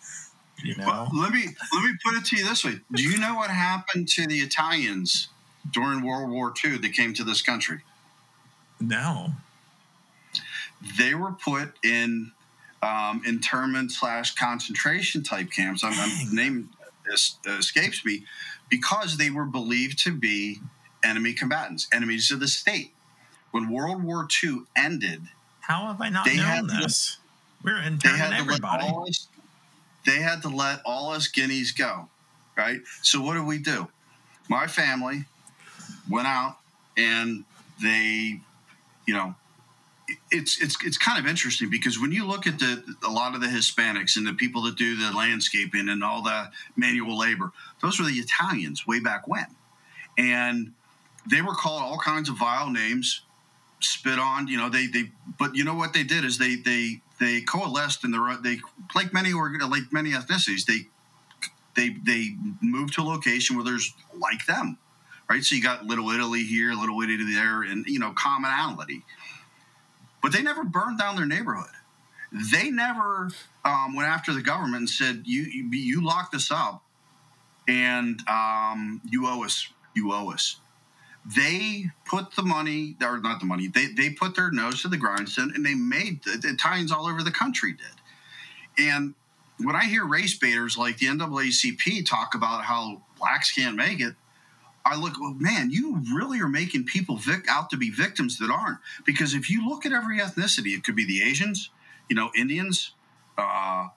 You 0.63 0.75
know. 0.77 0.86
Well, 0.88 1.09
let 1.13 1.31
me 1.31 1.45
let 1.73 1.83
me 1.83 1.91
put 2.05 2.15
it 2.15 2.25
to 2.25 2.38
you 2.38 2.45
this 2.47 2.63
way. 2.63 2.75
Do 2.93 3.03
you 3.03 3.17
know 3.17 3.36
what 3.36 3.49
happened 3.49 4.07
to 4.09 4.27
the 4.27 4.39
Italians 4.39 5.29
during 5.71 6.03
World 6.05 6.29
War 6.29 6.53
II 6.63 6.77
that 6.77 6.93
came 6.93 7.13
to 7.15 7.23
this 7.23 7.41
country? 7.41 7.79
no. 8.79 9.31
They 10.97 11.15
were 11.15 11.31
put 11.31 11.73
in 11.83 12.31
um, 12.81 13.21
internment 13.25 13.91
slash 13.91 14.35
concentration 14.35 15.23
type 15.23 15.51
camps. 15.51 15.83
I'm, 15.83 15.93
I'm 15.93 16.29
the 16.29 16.35
name 16.35 16.69
escapes 17.45 18.03
me 18.05 18.25
because 18.69 19.17
they 19.17 19.29
were 19.29 19.45
believed 19.45 19.99
to 20.03 20.11
be 20.13 20.59
enemy 21.03 21.33
combatants, 21.33 21.87
enemies 21.93 22.31
of 22.31 22.39
the 22.39 22.47
state. 22.47 22.93
When 23.51 23.69
World 23.69 24.03
War 24.03 24.27
II 24.43 24.61
ended, 24.75 25.21
How 25.61 25.87
have 25.87 26.01
I 26.01 26.09
not 26.09 26.25
They 26.25 26.37
known 26.37 26.45
had 26.45 26.67
to- 26.69 26.77
this? 26.81 27.17
We're 27.63 27.79
they 27.81 27.87
interning 27.87 28.19
had 28.19 28.33
everybody. 28.33 28.87
us 29.07 29.27
they 30.05 30.17
had 30.17 30.41
to 30.41 30.49
let 30.49 30.81
all 30.85 31.11
us 31.11 31.27
guineas 31.29 31.71
go 31.71 32.09
right 32.57 32.81
so 33.01 33.21
what 33.21 33.35
did 33.35 33.45
we 33.45 33.57
do 33.57 33.87
my 34.49 34.67
family 34.67 35.23
went 36.09 36.27
out 36.27 36.57
and 36.97 37.45
they 37.81 38.41
you 39.07 39.13
know 39.13 39.33
it's 40.32 40.62
it's 40.62 40.78
it's 40.84 40.97
kind 40.97 41.20
of 41.20 41.28
interesting 41.28 41.70
because 41.70 41.99
when 41.99 42.11
you 42.11 42.26
look 42.26 42.47
at 42.47 42.59
the 42.59 42.84
a 43.05 43.11
lot 43.11 43.36
of 43.36 43.41
the 43.41 43.47
Hispanics 43.47 44.18
and 44.18 44.26
the 44.26 44.34
people 44.34 44.61
that 44.64 44.76
do 44.76 44.95
the 44.95 45.11
landscaping 45.16 45.89
and 45.89 46.03
all 46.03 46.22
the 46.22 46.49
manual 46.76 47.18
labor, 47.18 47.51
those 47.82 47.99
were 47.99 48.05
the 48.05 48.14
Italians 48.14 48.88
way 48.88 48.99
back 48.99 49.28
when, 49.28 49.47
and 50.18 50.74
they 51.30 51.41
were 51.41 51.55
called 51.55 51.82
all 51.82 51.97
kinds 51.97 52.30
of 52.30 52.38
vile 52.38 52.70
names, 52.70 53.22
spit 53.80 54.20
on. 54.20 54.47
You 54.47 54.57
know 54.57 54.70
they 54.70 54.88
they 54.88 55.11
but 55.39 55.55
you 55.55 55.64
know 55.64 55.76
what 55.76 55.93
they 55.93 56.03
did 56.03 56.26
is 56.26 56.38
they 56.38 56.55
they 56.55 57.01
they 57.20 57.41
coalesced 57.41 58.03
and 58.03 58.14
the 58.14 58.39
they 58.43 58.59
like 58.95 59.14
many 59.14 59.34
or 59.34 59.51
like 59.70 59.91
many 59.91 60.11
ethnicities 60.11 60.66
they 60.66 60.88
they 61.76 61.95
they 62.05 62.36
moved 62.61 62.93
to 62.95 63.01
a 63.01 63.03
location 63.03 63.55
where 63.55 63.66
there's 63.66 63.93
like 64.18 64.45
them, 64.45 64.78
right? 65.30 65.43
So 65.43 65.55
you 65.55 65.64
got 65.64 65.86
Little 65.86 66.09
Italy 66.09 66.43
here, 66.43 66.74
Little 66.74 67.01
Italy 67.01 67.34
there, 67.34 67.64
and 67.64 67.86
you 67.86 67.99
know 67.99 68.14
commonality 68.16 69.03
but 70.24 70.32
they 70.32 70.41
never 70.41 70.63
burned 70.63 70.97
down 70.97 71.17
their 71.17 71.28
neighborhood. 71.28 71.69
They 72.32 72.71
never 72.71 73.30
um, 73.63 73.95
went 73.95 74.07
after 74.07 74.34
the 74.34 74.41
government 74.41 74.78
and 74.78 74.89
said, 74.89 75.24
"You 75.26 75.43
you, 75.43 75.69
you 75.71 76.03
locked 76.03 76.36
up, 76.49 76.84
and 77.67 78.19
um, 78.28 79.01
you 79.07 79.28
owe 79.28 79.43
us. 79.43 79.67
You 79.93 80.11
owe 80.13 80.32
us." 80.32 80.55
They 81.26 81.86
put 82.05 82.36
the 82.36 82.41
money, 82.41 82.97
or 83.01 83.19
not 83.19 83.39
the 83.39 83.45
money. 83.45 83.67
They 83.67 83.88
they 83.88 84.09
put 84.09 84.36
their 84.36 84.49
nose 84.49 84.82
to 84.82 84.88
the 84.88 84.97
grindstone, 84.97 85.51
and 85.53 85.63
they 85.63 85.76
made 85.76 86.24
the, 86.24 86.38
the 86.38 86.49
Italians 86.49 86.91
all 86.91 87.05
over 87.05 87.21
the 87.21 87.32
country 87.32 87.74
did. 87.74 88.86
And 88.86 89.13
when 89.59 89.76
I 89.76 89.86
hear 89.86 90.05
race 90.05 90.38
baiters 90.38 90.78
like 90.78 90.97
the 90.97 91.07
NAACP 91.07 92.05
talk 92.07 92.34
about 92.34 92.63
how 92.63 93.03
blacks 93.19 93.51
can't 93.51 93.76
make 93.76 93.99
it, 93.99 94.15
I 94.86 94.97
look, 94.97 95.19
well, 95.19 95.36
man, 95.39 95.71
you 95.71 96.01
really 96.13 96.41
are 96.41 96.49
making 96.49 96.86
people 96.86 97.15
vic- 97.15 97.47
out 97.49 97.69
to 97.69 97.77
be 97.77 97.89
victims 97.89 98.38
that 98.39 98.51
aren't. 98.51 98.79
Because 99.05 99.34
if 99.34 99.49
you 99.49 99.67
look 99.67 99.86
at 99.86 99.93
every 99.93 100.19
ethnicity, 100.19 100.75
it 100.75 100.84
could 100.84 100.95
be 100.95 101.05
the 101.05 101.21
Asians, 101.23 101.69
you 102.09 102.15
know, 102.15 102.31
Indians, 102.36 102.91
uh, 103.38 103.88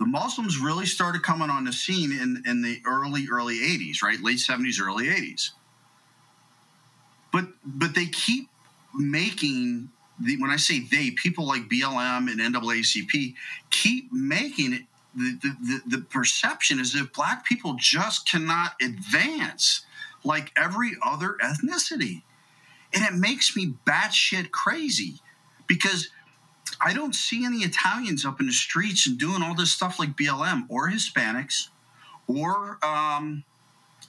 the 0.00 0.06
Muslims 0.06 0.58
really 0.58 0.86
started 0.86 1.22
coming 1.22 1.50
on 1.50 1.64
the 1.64 1.72
scene 1.72 2.10
in, 2.10 2.42
in 2.46 2.62
the 2.62 2.80
early, 2.86 3.26
early 3.30 3.58
80s, 3.58 4.02
right? 4.02 4.20
Late 4.20 4.38
70s, 4.38 4.80
early 4.80 5.06
80s. 5.06 5.50
But 7.32 7.46
but 7.64 7.94
they 7.94 8.06
keep 8.06 8.48
making 8.94 9.90
the 10.18 10.40
when 10.40 10.50
I 10.50 10.56
say 10.56 10.80
they, 10.80 11.12
people 11.12 11.46
like 11.46 11.68
BLM 11.68 12.30
and 12.30 12.40
NAACP 12.40 13.34
keep 13.70 14.12
making 14.12 14.72
it 14.72 14.82
the, 15.14 15.38
the, 15.40 15.80
the 15.96 15.98
perception 16.02 16.78
is 16.78 16.94
if 16.94 17.12
black 17.12 17.44
people 17.44 17.74
just 17.78 18.28
cannot 18.30 18.72
advance 18.80 19.84
like 20.24 20.52
every 20.56 20.92
other 21.04 21.36
ethnicity. 21.42 22.22
And 22.92 23.04
it 23.04 23.14
makes 23.14 23.56
me 23.56 23.74
batshit 23.86 24.50
crazy 24.50 25.20
because 25.66 26.08
I 26.80 26.92
don't 26.92 27.14
see 27.14 27.44
any 27.44 27.58
Italians 27.58 28.24
up 28.24 28.40
in 28.40 28.46
the 28.46 28.52
streets 28.52 29.06
and 29.06 29.18
doing 29.18 29.42
all 29.42 29.54
this 29.54 29.72
stuff 29.72 29.98
like 29.98 30.16
BLM 30.16 30.66
or 30.68 30.90
Hispanics 30.90 31.68
or 32.26 32.78
um, 32.84 33.44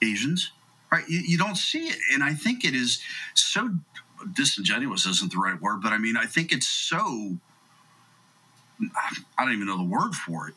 Asians. 0.02 0.52
Right? 0.90 1.08
You, 1.08 1.20
you 1.20 1.38
don't 1.38 1.56
see 1.56 1.86
it, 1.86 1.96
and 2.12 2.22
I 2.22 2.34
think 2.34 2.64
it 2.64 2.74
is 2.74 3.02
so 3.32 3.70
disingenuous. 4.34 5.06
Isn't 5.06 5.32
the 5.32 5.38
right 5.38 5.60
word, 5.60 5.80
but 5.82 5.92
I 5.92 5.98
mean, 5.98 6.16
I 6.16 6.26
think 6.26 6.52
it's 6.52 6.68
so. 6.68 7.38
I 9.38 9.44
don't 9.44 9.54
even 9.54 9.66
know 9.66 9.78
the 9.78 9.84
word 9.84 10.14
for 10.14 10.48
it. 10.48 10.54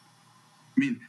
I 0.76 0.80
mean, 0.80 1.00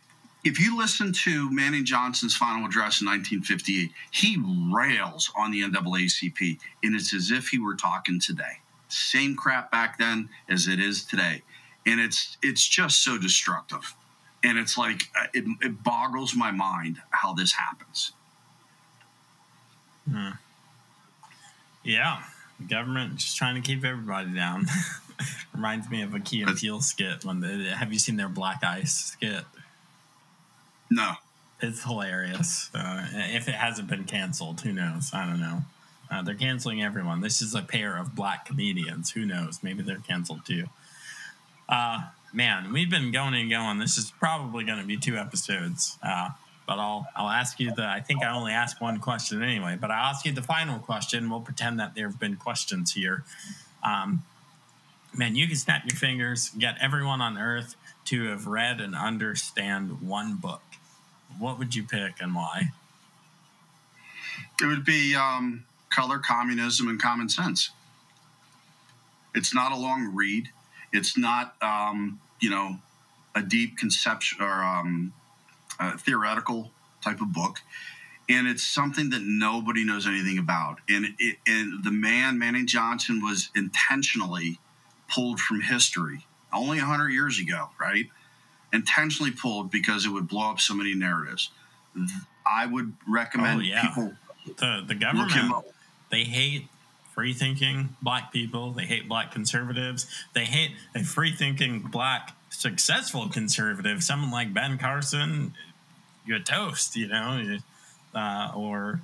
if 0.47 0.61
you 0.61 0.79
listen 0.79 1.13
to 1.13 1.51
Manning 1.51 1.85
Johnson's 1.85 2.37
final 2.37 2.67
address 2.67 3.01
in 3.01 3.09
1958, 3.09 3.91
he 4.13 4.39
rails 4.73 5.33
on 5.37 5.51
the 5.51 5.63
NAACP, 5.63 6.61
and 6.85 6.95
it's 6.95 7.13
as 7.13 7.33
if 7.33 7.49
he 7.49 7.59
were 7.59 7.75
talking 7.75 8.21
today. 8.21 8.61
Same 8.89 9.35
crap 9.35 9.73
back 9.73 9.99
then 9.99 10.29
as 10.49 10.69
it 10.69 10.79
is 10.79 11.05
today. 11.05 11.43
And 11.85 12.01
it's 12.01 12.39
it's 12.43 12.67
just 12.67 13.03
so 13.03 13.19
destructive. 13.19 13.95
And 14.45 14.57
it's 14.57 14.79
like 14.79 15.09
uh, 15.21 15.27
it, 15.35 15.45
it 15.61 15.83
boggles 15.83 16.37
my 16.37 16.53
mind 16.53 16.99
how 17.11 17.35
this 17.35 17.53
happens. 17.53 18.13
Hmm. 20.09 20.31
yeah 21.83 22.23
the 22.61 22.65
government 22.67 23.17
just 23.17 23.37
trying 23.37 23.57
to 23.57 23.61
keep 23.61 23.85
everybody 23.85 24.33
down. 24.33 24.67
Reminds 25.53 25.91
me 25.91 26.03
of 26.03 26.15
a 26.15 26.21
Key 26.21 26.43
and 26.43 26.57
Peele 26.57 26.81
skit 26.81 27.25
when 27.25 27.41
the 27.41 27.75
have 27.77 27.93
you 27.93 27.99
seen 27.99 28.17
their 28.17 28.29
black 28.29 28.63
ice 28.63 28.95
skit 28.95 29.45
no 30.91 31.13
it's 31.61 31.85
hilarious 31.85 32.71
uh, 32.75 33.07
if 33.13 33.49
it 33.49 33.55
hasn't 33.55 33.89
been 33.89 34.05
canceled 34.05 34.61
who 34.61 34.73
knows 34.73 35.11
i 35.13 35.27
don't 35.27 35.41
know 35.41 35.63
uh, 36.11 36.23
they're 36.23 36.35
canceling 36.35 36.83
everyone. 36.83 37.21
This 37.21 37.43
is 37.43 37.55
a 37.55 37.63
pair 37.63 37.97
of 37.97 38.15
black 38.15 38.45
comedians. 38.45 39.11
Who 39.11 39.27
knows? 39.27 39.63
Maybe 39.63 39.83
they're 39.83 39.99
canceled 39.99 40.45
too. 40.47 40.67
Uh, 41.69 42.05
man, 42.33 42.73
we've 42.73 42.91
been 42.91 43.11
going 43.11 43.35
and 43.35 43.51
going. 43.51 43.79
This 43.79 43.99
is 43.99 44.13
probably 44.13 44.65
going 44.65 44.81
to 44.81 44.87
be 44.87 44.97
two 44.97 45.17
episodes. 45.17 45.99
Uh, 46.03 46.31
but 46.67 46.79
I'll 46.79 47.07
I'll 47.15 47.29
ask 47.29 47.59
you 47.59 47.73
the. 47.75 47.85
I 47.85 48.01
think 48.01 48.23
I 48.23 48.33
only 48.35 48.53
ask 48.53 48.81
one 48.81 48.99
question 48.99 49.43
anyway. 49.43 49.77
But 49.81 49.91
I'll 49.91 50.11
ask 50.11 50.25
you 50.25 50.33
the 50.33 50.43
final 50.43 50.79
question. 50.79 51.29
We'll 51.29 51.41
pretend 51.41 51.81
that 51.81 51.95
there 51.95 52.09
have 52.09 52.21
been 52.21 52.37
questions 52.37 52.93
here. 52.93 53.25
Um, 53.83 54.23
man, 55.15 55.35
you 55.35 55.47
can 55.47 55.57
snap 55.57 55.83
your 55.87 55.97
fingers, 55.97 56.51
get 56.51 56.77
everyone 56.81 57.21
on 57.21 57.39
Earth 57.39 57.77
to 58.07 58.29
have 58.29 58.47
read 58.47 58.81
and 58.81 58.95
understand 58.95 60.03
one 60.03 60.37
book. 60.37 60.63
What 61.39 61.59
would 61.59 61.75
you 61.75 61.85
pick 61.85 62.21
and 62.21 62.35
why? 62.35 62.73
It 64.61 64.67
would 64.67 64.85
be 64.85 65.15
um, 65.15 65.65
color, 65.91 66.19
communism, 66.19 66.89
and 66.89 67.01
common 67.01 67.29
sense. 67.29 67.71
It's 69.35 69.55
not 69.55 69.73
a 69.73 69.77
long 69.77 70.15
read. 70.15 70.49
It's 70.93 71.19
not, 71.19 71.55
um, 71.61 72.21
you 72.41 72.49
know, 72.49 72.77
a 73.35 73.43
deep 73.43 73.77
conception 73.77 74.41
or 74.41 74.65
um, 74.65 75.13
theoretical 75.99 76.71
type 77.03 77.21
of 77.21 77.33
book. 77.33 77.61
And 78.29 78.49
it's 78.49 78.63
something 78.63 79.11
that 79.11 79.23
nobody 79.23 79.85
knows 79.85 80.07
anything 80.07 80.39
about. 80.39 80.79
And, 80.89 81.15
it, 81.19 81.37
and 81.47 81.85
the 81.85 81.93
man, 81.93 82.39
Manning 82.39 82.67
Johnson, 82.67 83.23
was 83.23 83.51
intentionally 83.55 84.59
pulled 85.09 85.39
from 85.39 85.61
history 85.61 86.27
only 86.53 86.79
100 86.79 87.11
years 87.11 87.39
ago, 87.39 87.69
right? 87.81 88.07
Intentionally 88.77 89.33
pulled 89.33 89.71
because 89.71 90.05
it 90.05 90.11
would 90.11 90.29
blow 90.29 90.51
up 90.51 90.61
so 90.61 90.75
many 90.75 90.95
narratives. 90.95 91.51
I 92.47 92.67
would 92.67 92.93
recommend 93.09 93.61
oh, 93.61 93.65
yeah. 93.65 93.83
people 93.83 94.13
the 94.59 94.85
the 94.87 94.95
government 94.95 95.65
they 96.11 96.25
hate 96.25 96.69
free 97.15 97.33
thinking 97.33 97.97
black 98.03 98.33
people. 98.33 98.73
They 98.73 98.85
hate 98.85 99.09
black 99.09 99.33
conservatives. 99.33 100.07
They 100.35 100.45
hate 100.45 100.73
a 100.95 101.03
free 101.03 101.33
thinking 101.33 101.81
black 101.81 102.37
successful 102.51 103.29
conservative, 103.29 104.03
someone 104.03 104.31
like 104.31 104.53
Ben 104.53 104.79
Carson. 104.79 105.55
You're 106.27 106.39
toast, 106.41 106.97
you 106.97 107.09
know, 107.09 107.59
uh, 108.15 108.53
or 108.55 109.01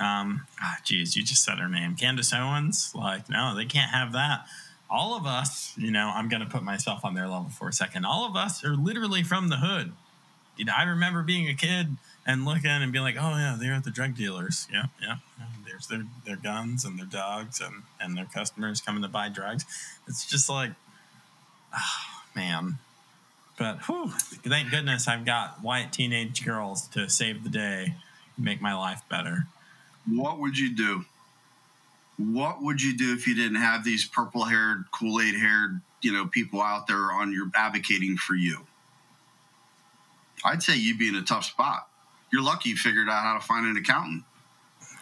um, 0.00 0.46
oh, 0.62 0.74
geez, 0.84 1.16
you 1.16 1.22
just 1.22 1.44
said 1.44 1.58
her 1.58 1.68
name, 1.68 1.96
Candace 1.96 2.32
Owens. 2.32 2.92
Like, 2.94 3.28
no, 3.28 3.54
they 3.54 3.64
can't 3.64 3.90
have 3.90 4.12
that. 4.12 4.46
All 4.92 5.16
of 5.16 5.24
us, 5.24 5.72
you 5.78 5.90
know, 5.90 6.12
I'm 6.14 6.28
going 6.28 6.42
to 6.42 6.48
put 6.48 6.62
myself 6.62 7.02
on 7.02 7.14
their 7.14 7.26
level 7.26 7.48
for 7.48 7.68
a 7.68 7.72
second. 7.72 8.04
All 8.04 8.26
of 8.26 8.36
us 8.36 8.62
are 8.62 8.76
literally 8.76 9.22
from 9.22 9.48
the 9.48 9.56
hood. 9.56 9.92
You 10.58 10.66
know, 10.66 10.74
I 10.76 10.82
remember 10.82 11.22
being 11.22 11.48
a 11.48 11.54
kid 11.54 11.96
and 12.26 12.44
looking 12.44 12.70
and 12.70 12.92
being 12.92 13.02
like, 13.02 13.16
oh 13.18 13.30
yeah, 13.30 13.56
they're 13.58 13.72
at 13.72 13.84
the 13.84 13.90
drug 13.90 14.14
dealers. 14.14 14.68
Yeah, 14.70 14.84
yeah. 15.00 15.16
There's 15.66 15.86
their 15.86 16.04
their 16.26 16.36
guns 16.36 16.84
and 16.84 16.98
their 16.98 17.06
dogs 17.06 17.58
and 17.60 17.84
and 17.98 18.16
their 18.16 18.26
customers 18.26 18.82
coming 18.82 19.02
to 19.02 19.08
buy 19.08 19.30
drugs. 19.30 19.64
It's 20.06 20.26
just 20.28 20.50
like, 20.50 20.72
oh, 21.74 22.22
man. 22.36 22.78
But 23.58 23.78
whew, 23.86 24.10
thank 24.10 24.70
goodness 24.70 25.08
I've 25.08 25.24
got 25.24 25.62
white 25.62 25.92
teenage 25.92 26.44
girls 26.44 26.86
to 26.88 27.08
save 27.08 27.44
the 27.44 27.50
day, 27.50 27.94
make 28.36 28.60
my 28.60 28.74
life 28.74 29.00
better. 29.08 29.46
What 30.06 30.38
would 30.38 30.58
you 30.58 30.74
do? 30.74 31.04
What 32.30 32.62
would 32.62 32.80
you 32.80 32.96
do 32.96 33.12
if 33.12 33.26
you 33.26 33.34
didn't 33.34 33.56
have 33.56 33.84
these 33.84 34.04
purple 34.04 34.44
haired, 34.44 34.84
Kool 34.92 35.20
Aid 35.20 35.34
haired, 35.34 35.80
you 36.02 36.12
know, 36.12 36.26
people 36.26 36.62
out 36.62 36.86
there 36.86 37.12
on 37.12 37.32
your 37.32 37.50
advocating 37.54 38.16
for 38.16 38.34
you? 38.34 38.66
I'd 40.44 40.62
say 40.62 40.76
you'd 40.76 40.98
be 40.98 41.08
in 41.08 41.14
a 41.14 41.22
tough 41.22 41.44
spot 41.44 41.88
you're 42.32 42.42
lucky 42.42 42.70
you 42.70 42.76
figured 42.76 43.08
out 43.08 43.22
how 43.22 43.34
to 43.34 43.40
find 43.40 43.66
an 43.66 43.76
accountant. 43.76 44.24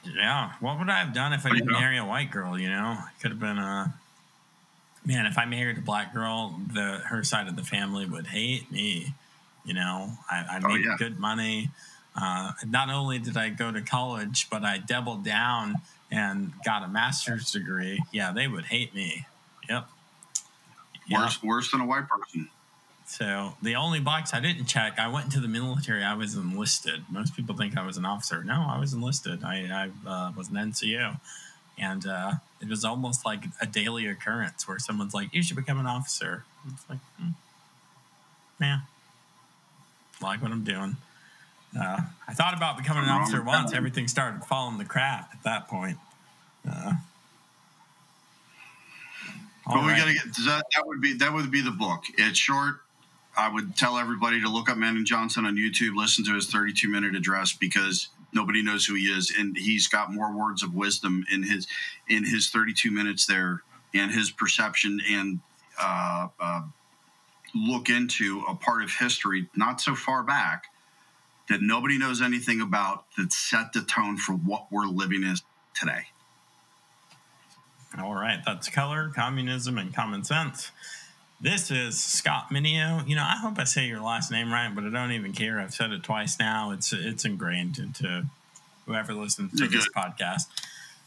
Yeah. 0.05 0.53
What 0.61 0.79
would 0.79 0.91
I 0.91 0.99
have 0.99 1.15
done 1.15 1.33
if 1.33 1.47
I 1.47 1.51
didn't 1.51 1.71
marry 1.71 1.97
a 1.97 2.05
white 2.05 2.31
girl? 2.31 2.59
You 2.59 2.69
know, 2.69 2.99
could 3.23 3.31
have 3.31 3.41
been 3.41 3.59
a 3.59 3.95
man. 5.05 5.27
If 5.27 5.39
I 5.39 5.45
married 5.45 5.79
a 5.79 5.83
black 5.83 6.13
girl, 6.13 6.59
the 6.73 7.03
her 7.07 7.23
side 7.23 7.47
of 7.47 7.57
the 7.57 7.63
family 7.63 8.07
would 8.07 8.27
hate 8.27 8.71
me. 8.73 9.15
You 9.65 9.75
know, 9.75 10.13
I, 10.31 10.45
I 10.53 10.59
made 10.59 10.87
oh, 10.87 10.91
yeah. 10.91 10.97
good 10.99 11.19
money. 11.21 11.71
Uh, 12.17 12.53
not 12.67 12.91
only 12.91 13.19
did 13.19 13.37
I 13.37 13.51
go 13.51 13.71
to 13.73 13.81
college, 13.81 14.49
but 14.51 14.65
I 14.65 14.79
doubled 14.79 15.25
down 15.25 15.77
and 16.11 16.53
got 16.65 16.83
a 16.83 16.89
master's 16.89 17.53
degree. 17.53 18.03
Yeah, 18.13 18.33
they 18.33 18.49
would 18.49 18.67
hate 18.67 18.95
me. 18.95 19.27
Yep. 19.69 19.89
Worse, 21.11 21.43
worse 21.43 21.71
than 21.71 21.81
a 21.81 21.87
white 21.87 22.09
person. 22.09 22.49
So 23.11 23.55
the 23.61 23.75
only 23.75 23.99
box 23.99 24.33
I 24.33 24.39
didn't 24.39 24.67
check, 24.67 24.99
I 24.99 25.09
went 25.09 25.27
into 25.27 25.41
the 25.41 25.49
military. 25.49 26.05
I 26.05 26.15
was 26.15 26.37
enlisted. 26.37 27.05
Most 27.11 27.35
people 27.35 27.57
think 27.57 27.77
I 27.77 27.85
was 27.85 27.97
an 27.97 28.05
officer. 28.05 28.45
No, 28.45 28.67
I 28.69 28.79
was 28.79 28.93
enlisted. 28.93 29.43
I, 29.43 29.91
I 30.07 30.09
uh, 30.09 30.33
was 30.37 30.49
an 30.49 30.55
NCO, 30.55 31.19
and 31.77 32.07
uh, 32.07 32.35
it 32.61 32.69
was 32.69 32.85
almost 32.85 33.27
like 33.27 33.45
a 33.61 33.67
daily 33.67 34.07
occurrence 34.07 34.69
where 34.69 34.79
someone's 34.79 35.13
like, 35.13 35.35
"You 35.35 35.43
should 35.43 35.57
become 35.57 35.81
an 35.81 35.87
officer." 35.87 36.45
It's 36.73 36.89
like, 36.89 37.01
hmm. 37.19 37.31
yeah, 38.61 38.81
like 40.23 40.41
what 40.41 40.53
I'm 40.53 40.63
doing. 40.63 40.97
Uh, 41.79 42.01
I 42.27 42.35
thought 42.35 42.55
about 42.55 42.77
becoming 42.77 43.05
an 43.05 43.11
officer 43.11 43.43
once. 43.43 43.73
Everything 43.73 44.09
started 44.09 44.45
falling 44.45 44.79
the 44.79 44.85
crap 44.85 45.31
at 45.33 45.43
that 45.45 45.69
point. 45.69 45.99
Uh, 46.69 46.95
but 49.67 49.85
we 49.85 49.91
right. 49.91 49.99
got 49.99 50.07
to 50.07 50.15
get 50.15 50.25
that. 50.47 50.65
That 50.75 50.87
would 50.87 51.01
be 51.01 51.15
that 51.15 51.33
would 51.33 51.51
be 51.51 51.61
the 51.61 51.71
book. 51.71 52.05
It's 52.19 52.39
short. 52.39 52.77
I 53.37 53.49
would 53.53 53.77
tell 53.77 53.97
everybody 53.99 54.41
to 54.43 54.49
look 54.49 54.69
up 54.69 54.77
Manning 54.77 55.05
Johnson 55.05 55.47
on 55.47 55.57
YouTube, 55.57 55.95
listen 55.95 56.25
to 56.25 56.35
his 56.35 56.47
32 56.47 56.89
minute 56.89 57.15
address 57.15 57.53
because 57.53 58.09
nobody 58.33 58.63
knows 58.63 58.85
who 58.85 58.95
he 58.95 59.05
is, 59.05 59.33
and 59.39 59.57
he's 59.57 59.87
got 59.87 60.13
more 60.13 60.37
words 60.37 60.63
of 60.63 60.75
wisdom 60.75 61.25
in 61.33 61.45
his 61.45 61.69
in 62.09 62.25
his 62.25 62.51
32 62.51 62.91
minutes 62.91 63.27
there, 63.27 63.63
and 63.95 64.11
his 64.11 64.31
perception 64.31 65.01
and 65.09 65.41
uh, 65.81 66.29
uh, 66.41 66.63
look 67.55 67.89
into 67.89 68.43
a 68.49 68.55
part 68.55 68.83
of 68.83 68.91
history 68.91 69.49
not 69.57 69.81
so 69.81 69.95
far 69.95 70.23
back 70.23 70.65
that 71.51 71.61
nobody 71.61 71.99
knows 71.99 72.23
anything 72.23 72.63
about 72.63 73.05
that 73.19 73.31
set 73.33 73.75
the 73.75 73.83
tone 73.83 74.17
for 74.17 74.33
what 74.33 74.69
we're 74.71 74.87
living 74.87 75.25
in 75.25 75.35
today. 75.75 76.07
All 77.99 78.15
right, 78.15 78.39
that's 78.47 78.69
color, 78.69 79.11
communism, 79.15 79.77
and 79.77 79.93
common 79.93 80.23
sense. 80.23 80.71
This 81.41 81.73
is 81.73 81.99
Scott 81.99 82.51
Mineo. 82.51 83.09
You 83.09 83.17
know, 83.17 83.25
I 83.25 83.35
hope 83.37 83.59
I 83.59 83.65
say 83.65 83.87
your 83.87 84.01
last 84.01 84.31
name 84.31 84.53
right, 84.53 84.73
but 84.73 84.85
I 84.85 84.91
don't 84.91 85.11
even 85.11 85.33
care. 85.33 85.59
I've 85.59 85.75
said 85.75 85.91
it 85.91 86.05
twice 86.05 86.39
now. 86.39 86.71
It's 86.71 86.93
it's 86.93 87.25
ingrained 87.25 87.79
into 87.79 88.27
whoever 88.87 89.13
listens 89.13 89.59
to 89.59 89.67
this 89.67 89.89
podcast. 89.89 90.47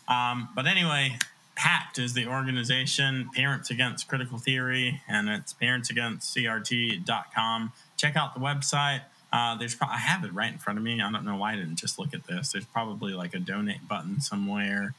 Um, 0.09 0.49
but 0.53 0.67
anyway, 0.67 1.19
PACT 1.55 1.99
is 1.99 2.13
the 2.13 2.27
organization, 2.27 3.29
Parents 3.33 3.69
Against 3.69 4.09
Critical 4.09 4.39
Theory, 4.39 4.99
and 5.07 5.29
it's 5.29 5.53
parentsagainstcrt.com. 5.53 7.71
Check 7.95 8.17
out 8.17 8.33
the 8.33 8.41
website. 8.41 9.03
Uh, 9.33 9.55
there's 9.55 9.73
pro- 9.73 9.87
I 9.87 9.97
have 9.97 10.23
it 10.23 10.31
right 10.31 10.51
in 10.53 10.59
front 10.59 10.77
of 10.77 10.85
me. 10.85 11.01
I 11.01 11.11
don't 11.11 11.25
know 11.25 11.35
why 11.35 11.53
I 11.53 11.55
didn't 11.55 11.77
just 11.77 11.97
look 11.97 12.13
at 12.13 12.27
this. 12.27 12.51
There's 12.51 12.65
probably 12.65 13.13
like 13.13 13.33
a 13.33 13.39
donate 13.39 13.87
button 13.87 14.21
somewhere. 14.21 14.93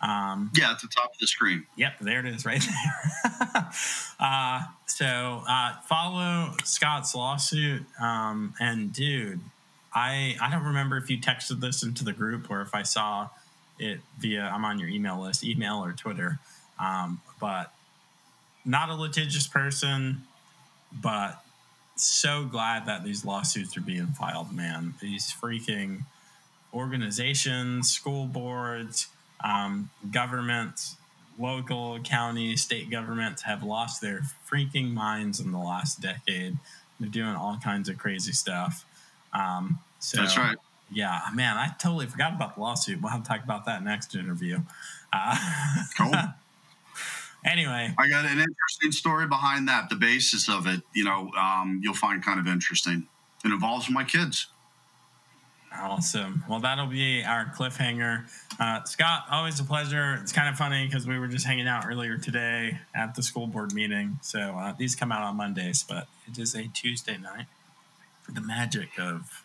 Um, 0.00 0.50
Yeah, 0.54 0.70
at 0.70 0.80
the 0.80 0.88
top 0.88 1.12
of 1.12 1.18
the 1.18 1.26
screen. 1.26 1.66
Yep, 1.76 1.98
there 2.00 2.20
it 2.20 2.26
is 2.26 2.46
right 2.46 2.62
there. 2.62 3.70
uh, 4.20 4.62
so 4.86 5.42
uh, 5.46 5.74
follow 5.86 6.54
Scott's 6.64 7.14
lawsuit. 7.14 7.84
Um, 8.00 8.54
and 8.58 8.90
dude, 8.90 9.40
I 9.94 10.36
I 10.40 10.50
don't 10.50 10.64
remember 10.64 10.96
if 10.96 11.10
you 11.10 11.18
texted 11.18 11.60
this 11.60 11.82
into 11.82 12.04
the 12.04 12.12
group 12.14 12.50
or 12.50 12.62
if 12.62 12.74
I 12.74 12.82
saw 12.82 13.28
it 13.78 14.00
via 14.18 14.50
I'm 14.54 14.64
on 14.64 14.78
your 14.78 14.88
email 14.88 15.20
list, 15.20 15.44
email 15.44 15.84
or 15.84 15.92
Twitter. 15.92 16.38
Um, 16.80 17.20
but 17.38 17.70
not 18.64 18.88
a 18.88 18.94
litigious 18.94 19.46
person, 19.46 20.22
but 20.90 21.43
so 21.96 22.44
glad 22.44 22.86
that 22.86 23.04
these 23.04 23.24
lawsuits 23.24 23.76
are 23.76 23.80
being 23.80 24.08
filed, 24.08 24.52
man. 24.52 24.94
These 25.00 25.32
freaking 25.32 26.04
organizations, 26.72 27.90
school 27.90 28.26
boards, 28.26 29.08
um, 29.42 29.90
governments, 30.10 30.96
local, 31.38 31.98
county, 32.00 32.56
state 32.56 32.90
governments 32.90 33.42
have 33.42 33.62
lost 33.62 34.00
their 34.00 34.22
freaking 34.50 34.92
minds 34.92 35.40
in 35.40 35.52
the 35.52 35.58
last 35.58 36.00
decade. 36.00 36.58
They're 36.98 37.08
doing 37.08 37.34
all 37.34 37.58
kinds 37.62 37.88
of 37.88 37.98
crazy 37.98 38.32
stuff. 38.32 38.84
Um, 39.32 39.80
so, 39.98 40.20
That's 40.20 40.36
right. 40.36 40.56
Yeah, 40.92 41.20
man, 41.34 41.56
I 41.56 41.68
totally 41.80 42.06
forgot 42.06 42.34
about 42.34 42.54
the 42.54 42.60
lawsuit. 42.60 43.00
We'll 43.00 43.10
have 43.10 43.22
to 43.22 43.28
talk 43.28 43.42
about 43.42 43.64
that 43.66 43.82
next 43.82 44.14
interview. 44.14 44.60
Uh, 45.12 45.36
Cool. 45.96 46.12
anyway, 47.44 47.94
I 47.98 48.08
got 48.08 48.24
an 48.24 48.38
interesting 48.38 48.92
story 48.92 49.26
behind 49.26 49.68
that. 49.68 49.88
The 49.90 49.96
basis 49.96 50.48
of 50.48 50.66
it, 50.66 50.82
you 50.94 51.04
know, 51.04 51.30
um, 51.38 51.80
you'll 51.82 51.94
find 51.94 52.22
kind 52.22 52.40
of 52.40 52.46
interesting. 52.46 53.06
It 53.44 53.52
involves 53.52 53.90
my 53.90 54.04
kids. 54.04 54.46
Awesome. 55.76 56.44
Well, 56.48 56.60
that'll 56.60 56.86
be 56.86 57.24
our 57.24 57.46
cliffhanger. 57.46 58.24
Uh, 58.60 58.84
Scott, 58.84 59.24
always 59.30 59.58
a 59.58 59.64
pleasure. 59.64 60.18
It's 60.22 60.32
kind 60.32 60.48
of 60.48 60.56
funny 60.56 60.86
because 60.86 61.06
we 61.06 61.18
were 61.18 61.26
just 61.26 61.44
hanging 61.44 61.66
out 61.66 61.84
earlier 61.86 62.16
today 62.16 62.78
at 62.94 63.16
the 63.16 63.22
school 63.22 63.48
board 63.48 63.74
meeting. 63.74 64.18
So 64.22 64.38
uh, 64.38 64.74
these 64.78 64.94
come 64.94 65.10
out 65.10 65.22
on 65.22 65.36
Mondays, 65.36 65.84
but 65.86 66.06
it 66.28 66.38
is 66.38 66.54
a 66.54 66.68
Tuesday 66.68 67.18
night. 67.18 67.46
For 68.22 68.32
the 68.32 68.40
magic 68.40 68.98
of 68.98 69.42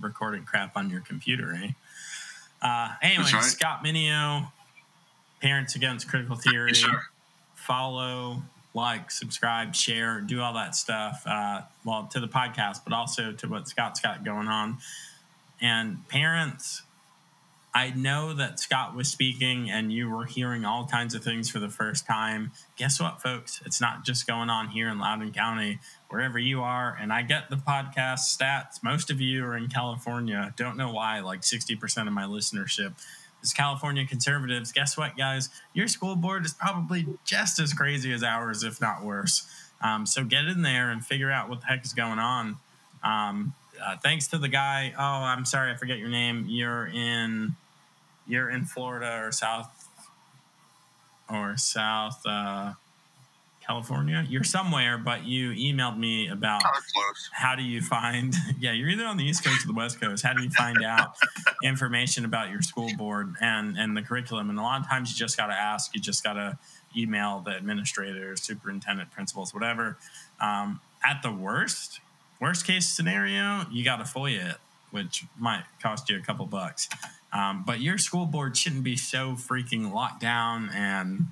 recording 0.00 0.44
crap 0.44 0.76
on 0.76 0.90
your 0.90 1.00
computer, 1.00 1.54
eh? 1.54 1.70
Uh, 2.60 2.94
anyway, 3.00 3.30
right. 3.32 3.44
Scott 3.44 3.84
Mineo, 3.84 4.50
Parents 5.40 5.74
Against 5.74 6.08
Critical 6.08 6.36
Theory. 6.36 6.74
Sir. 6.74 7.02
Follow, 7.54 8.42
like, 8.74 9.10
subscribe, 9.10 9.74
share, 9.74 10.20
do 10.20 10.40
all 10.40 10.54
that 10.54 10.74
stuff. 10.74 11.22
Uh, 11.26 11.62
well, 11.84 12.08
to 12.12 12.20
the 12.20 12.28
podcast, 12.28 12.78
but 12.84 12.92
also 12.92 13.32
to 13.32 13.48
what 13.48 13.68
Scott's 13.68 14.00
got 14.00 14.24
going 14.24 14.48
on. 14.48 14.78
And 15.60 16.06
parents, 16.08 16.82
I 17.74 17.90
know 17.90 18.32
that 18.34 18.58
Scott 18.58 18.94
was 18.94 19.08
speaking 19.08 19.70
and 19.70 19.92
you 19.92 20.10
were 20.10 20.24
hearing 20.24 20.64
all 20.64 20.86
kinds 20.86 21.14
of 21.14 21.22
things 21.22 21.50
for 21.50 21.58
the 21.58 21.68
first 21.68 22.06
time. 22.06 22.52
Guess 22.76 23.00
what, 23.00 23.20
folks? 23.20 23.60
It's 23.66 23.80
not 23.80 24.04
just 24.04 24.26
going 24.26 24.50
on 24.50 24.68
here 24.68 24.88
in 24.88 24.98
Loudoun 24.98 25.32
County, 25.32 25.78
wherever 26.08 26.38
you 26.38 26.62
are. 26.62 26.96
And 27.00 27.12
I 27.12 27.22
get 27.22 27.50
the 27.50 27.56
podcast 27.56 28.36
stats. 28.36 28.82
Most 28.82 29.10
of 29.10 29.20
you 29.20 29.44
are 29.44 29.56
in 29.56 29.68
California. 29.68 30.54
Don't 30.56 30.76
know 30.76 30.92
why, 30.92 31.20
like 31.20 31.42
60% 31.42 32.06
of 32.06 32.12
my 32.12 32.24
listenership 32.24 32.94
is 33.42 33.52
California 33.52 34.06
conservatives. 34.06 34.72
Guess 34.72 34.96
what, 34.96 35.16
guys? 35.16 35.48
Your 35.72 35.88
school 35.88 36.16
board 36.16 36.44
is 36.44 36.54
probably 36.54 37.06
just 37.24 37.58
as 37.58 37.72
crazy 37.72 38.12
as 38.12 38.22
ours, 38.22 38.64
if 38.64 38.80
not 38.80 39.02
worse. 39.02 39.48
Um, 39.80 40.06
so 40.06 40.24
get 40.24 40.44
in 40.46 40.62
there 40.62 40.90
and 40.90 41.04
figure 41.04 41.30
out 41.30 41.48
what 41.48 41.60
the 41.60 41.66
heck 41.66 41.84
is 41.84 41.92
going 41.92 42.18
on. 42.18 42.56
Um, 43.02 43.54
uh, 43.84 43.96
thanks 43.96 44.26
to 44.28 44.38
the 44.38 44.48
guy. 44.48 44.92
Oh, 44.98 45.02
I'm 45.24 45.44
sorry, 45.44 45.70
I 45.70 45.76
forget 45.76 45.98
your 45.98 46.08
name. 46.08 46.46
You're 46.48 46.86
in, 46.88 47.54
you're 48.26 48.50
in 48.50 48.64
Florida 48.64 49.22
or 49.24 49.30
South, 49.30 49.88
or 51.30 51.56
South 51.56 52.20
uh, 52.26 52.72
California. 53.68 54.24
You're 54.28 54.44
somewhere, 54.44 54.96
but 54.96 55.24
you 55.24 55.50
emailed 55.50 55.98
me 55.98 56.28
about 56.28 56.62
Kind 56.62 56.76
of 56.76 56.84
close. 56.94 57.28
how 57.32 57.54
do 57.54 57.62
you 57.62 57.82
find 57.82 58.34
yeah 58.58 58.72
you're 58.72 58.88
either 58.88 59.04
on 59.04 59.16
the 59.18 59.24
east 59.24 59.44
coast 59.44 59.64
or 59.64 59.68
the 59.68 59.74
west 59.74 60.00
coast 60.00 60.24
how 60.24 60.32
do 60.32 60.42
you 60.42 60.50
find 60.50 60.82
out 60.82 61.14
information 61.62 62.24
about 62.24 62.50
your 62.50 62.62
school 62.62 62.88
board 62.96 63.34
and 63.42 63.76
and 63.78 63.96
the 63.96 64.02
curriculum 64.02 64.48
and 64.50 64.58
a 64.58 64.62
lot 64.62 64.80
of 64.80 64.88
times 64.88 65.10
you 65.10 65.16
just 65.16 65.36
got 65.36 65.48
to 65.48 65.52
ask 65.54 65.94
you 65.94 66.00
just 66.00 66.24
got 66.24 66.32
to 66.34 66.58
email 66.96 67.40
the 67.44 67.54
administrator 67.56 68.34
superintendent 68.36 69.10
principals 69.10 69.52
whatever 69.52 69.96
um, 70.40 70.80
at 71.04 71.20
the 71.22 71.30
worst 71.30 72.00
worst 72.40 72.66
case 72.66 72.88
scenario 72.88 73.66
you 73.70 73.84
got 73.84 73.96
to 73.96 74.04
foia 74.04 74.50
it 74.52 74.56
which 74.90 75.24
might 75.38 75.64
cost 75.82 76.08
you 76.08 76.16
a 76.16 76.22
couple 76.22 76.46
bucks 76.46 76.88
um, 77.34 77.62
but 77.66 77.80
your 77.80 77.98
school 77.98 78.24
board 78.24 78.56
shouldn't 78.56 78.82
be 78.84 78.96
so 78.96 79.32
freaking 79.32 79.92
locked 79.92 80.20
down 80.22 80.70
and 80.74 81.26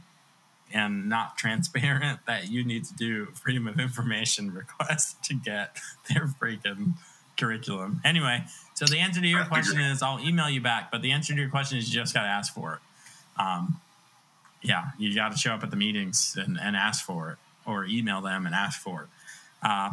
and 0.73 1.09
not 1.09 1.37
transparent 1.37 2.21
that 2.27 2.51
you 2.51 2.65
need 2.65 2.85
to 2.85 2.95
do 2.95 3.27
freedom 3.27 3.67
of 3.69 3.79
information 3.79 4.53
request 4.53 5.23
to 5.25 5.35
get 5.35 5.77
their 6.09 6.27
freaking 6.27 6.95
curriculum. 7.37 8.01
Anyway, 8.05 8.45
so 8.75 8.87
the 8.87 8.99
answer 8.99 9.21
to 9.21 9.27
your 9.27 9.45
question 9.45 9.81
is 9.81 10.03
I'll 10.03 10.21
email 10.21 10.49
you 10.51 10.61
back, 10.61 10.91
but 10.91 11.03
the 11.03 11.13
answer 11.13 11.35
to 11.35 11.41
your 11.41 11.51
question 11.51 11.79
is 11.79 11.93
you 11.93 12.01
just 12.01 12.15
got 12.15 12.23
to 12.23 12.29
ask 12.29 12.55
for 12.55 12.75
it. 12.75 13.41
Um, 13.41 13.81
yeah, 14.63 14.87
you 14.99 15.15
got 15.15 15.33
to 15.33 15.39
show 15.39 15.53
up 15.53 15.63
at 15.63 15.71
the 15.71 15.77
meetings 15.77 16.37
and, 16.39 16.59
and 16.61 16.75
ask 16.77 17.05
for 17.05 17.31
it 17.31 17.39
or 17.67 17.85
email 17.85 18.21
them 18.21 18.47
and 18.47 18.55
ask 18.55 18.81
for 18.81 19.03
it. 19.03 19.09
Uh, 19.63 19.93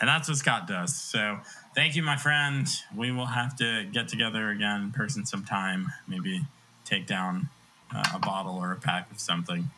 and 0.00 0.08
that's 0.08 0.28
what 0.28 0.38
Scott 0.38 0.66
does. 0.66 0.94
So 0.94 1.40
thank 1.74 1.94
you, 1.94 2.02
my 2.02 2.16
friend. 2.16 2.66
We 2.96 3.10
will 3.12 3.26
have 3.26 3.56
to 3.56 3.84
get 3.92 4.08
together 4.08 4.48
again 4.50 4.82
in 4.84 4.92
person 4.92 5.26
sometime, 5.26 5.92
maybe 6.08 6.42
take 6.84 7.06
down 7.06 7.50
uh, 7.94 8.02
a 8.14 8.18
bottle 8.18 8.56
or 8.56 8.72
a 8.72 8.76
pack 8.76 9.10
of 9.10 9.20
something. 9.20 9.70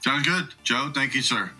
Sounds 0.00 0.26
good. 0.26 0.48
Joe, 0.64 0.90
thank 0.92 1.14
you, 1.14 1.22
sir. 1.22 1.50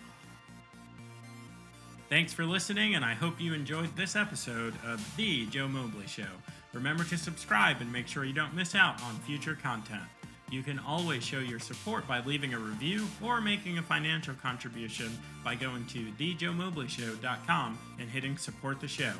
Thanks 2.08 2.32
for 2.32 2.44
listening, 2.44 2.94
and 2.94 3.04
I 3.04 3.14
hope 3.14 3.40
you 3.40 3.54
enjoyed 3.54 3.96
this 3.96 4.16
episode 4.16 4.74
of 4.84 5.16
The 5.16 5.46
Joe 5.46 5.68
Mobley 5.68 6.06
Show. 6.06 6.26
Remember 6.72 7.04
to 7.04 7.16
subscribe 7.16 7.80
and 7.80 7.90
make 7.90 8.06
sure 8.06 8.24
you 8.24 8.32
don't 8.32 8.54
miss 8.54 8.74
out 8.74 9.02
on 9.02 9.14
future 9.20 9.54
content. 9.54 10.02
You 10.50 10.62
can 10.62 10.78
always 10.80 11.24
show 11.24 11.38
your 11.38 11.60
support 11.60 12.06
by 12.06 12.20
leaving 12.20 12.52
a 12.52 12.58
review 12.58 13.06
or 13.22 13.40
making 13.40 13.78
a 13.78 13.82
financial 13.82 14.34
contribution 14.34 15.18
by 15.42 15.54
going 15.54 15.86
to 15.86 16.12
thejoemobleyshow.com 16.18 17.78
and 17.98 18.10
hitting 18.10 18.36
support 18.36 18.78
the 18.80 18.88
show. 18.88 19.14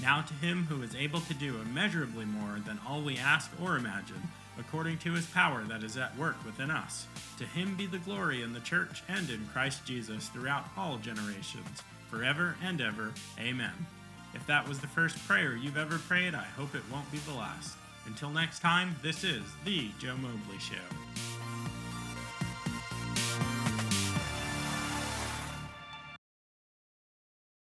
Now 0.00 0.22
to 0.22 0.34
him 0.34 0.66
who 0.66 0.82
is 0.82 0.94
able 0.94 1.20
to 1.22 1.34
do 1.34 1.60
immeasurably 1.60 2.24
more 2.24 2.60
than 2.64 2.78
all 2.86 3.02
we 3.02 3.18
ask 3.18 3.50
or 3.60 3.76
imagine, 3.76 4.22
according 4.60 4.98
to 4.98 5.14
his 5.14 5.26
power 5.26 5.64
that 5.64 5.82
is 5.82 5.96
at 5.96 6.16
work 6.16 6.36
within 6.44 6.70
us. 6.70 7.06
To 7.38 7.44
him 7.44 7.74
be 7.74 7.86
the 7.86 7.98
glory 7.98 8.42
in 8.42 8.52
the 8.52 8.60
church 8.60 9.02
and 9.08 9.28
in 9.30 9.48
Christ 9.52 9.84
Jesus 9.84 10.28
throughout 10.28 10.66
all 10.76 10.98
generations, 10.98 11.82
forever 12.08 12.56
and 12.62 12.80
ever. 12.80 13.12
Amen. 13.40 13.72
If 14.34 14.46
that 14.46 14.68
was 14.68 14.78
the 14.78 14.86
first 14.86 15.18
prayer 15.26 15.56
you've 15.56 15.78
ever 15.78 15.98
prayed, 15.98 16.34
I 16.34 16.44
hope 16.44 16.74
it 16.74 16.82
won't 16.92 17.10
be 17.10 17.18
the 17.18 17.34
last. 17.34 17.76
Until 18.06 18.30
next 18.30 18.60
time, 18.60 18.94
this 19.02 19.24
is 19.24 19.42
The 19.64 19.90
Joe 19.98 20.16
Mobley 20.16 20.58
Show. 20.58 21.59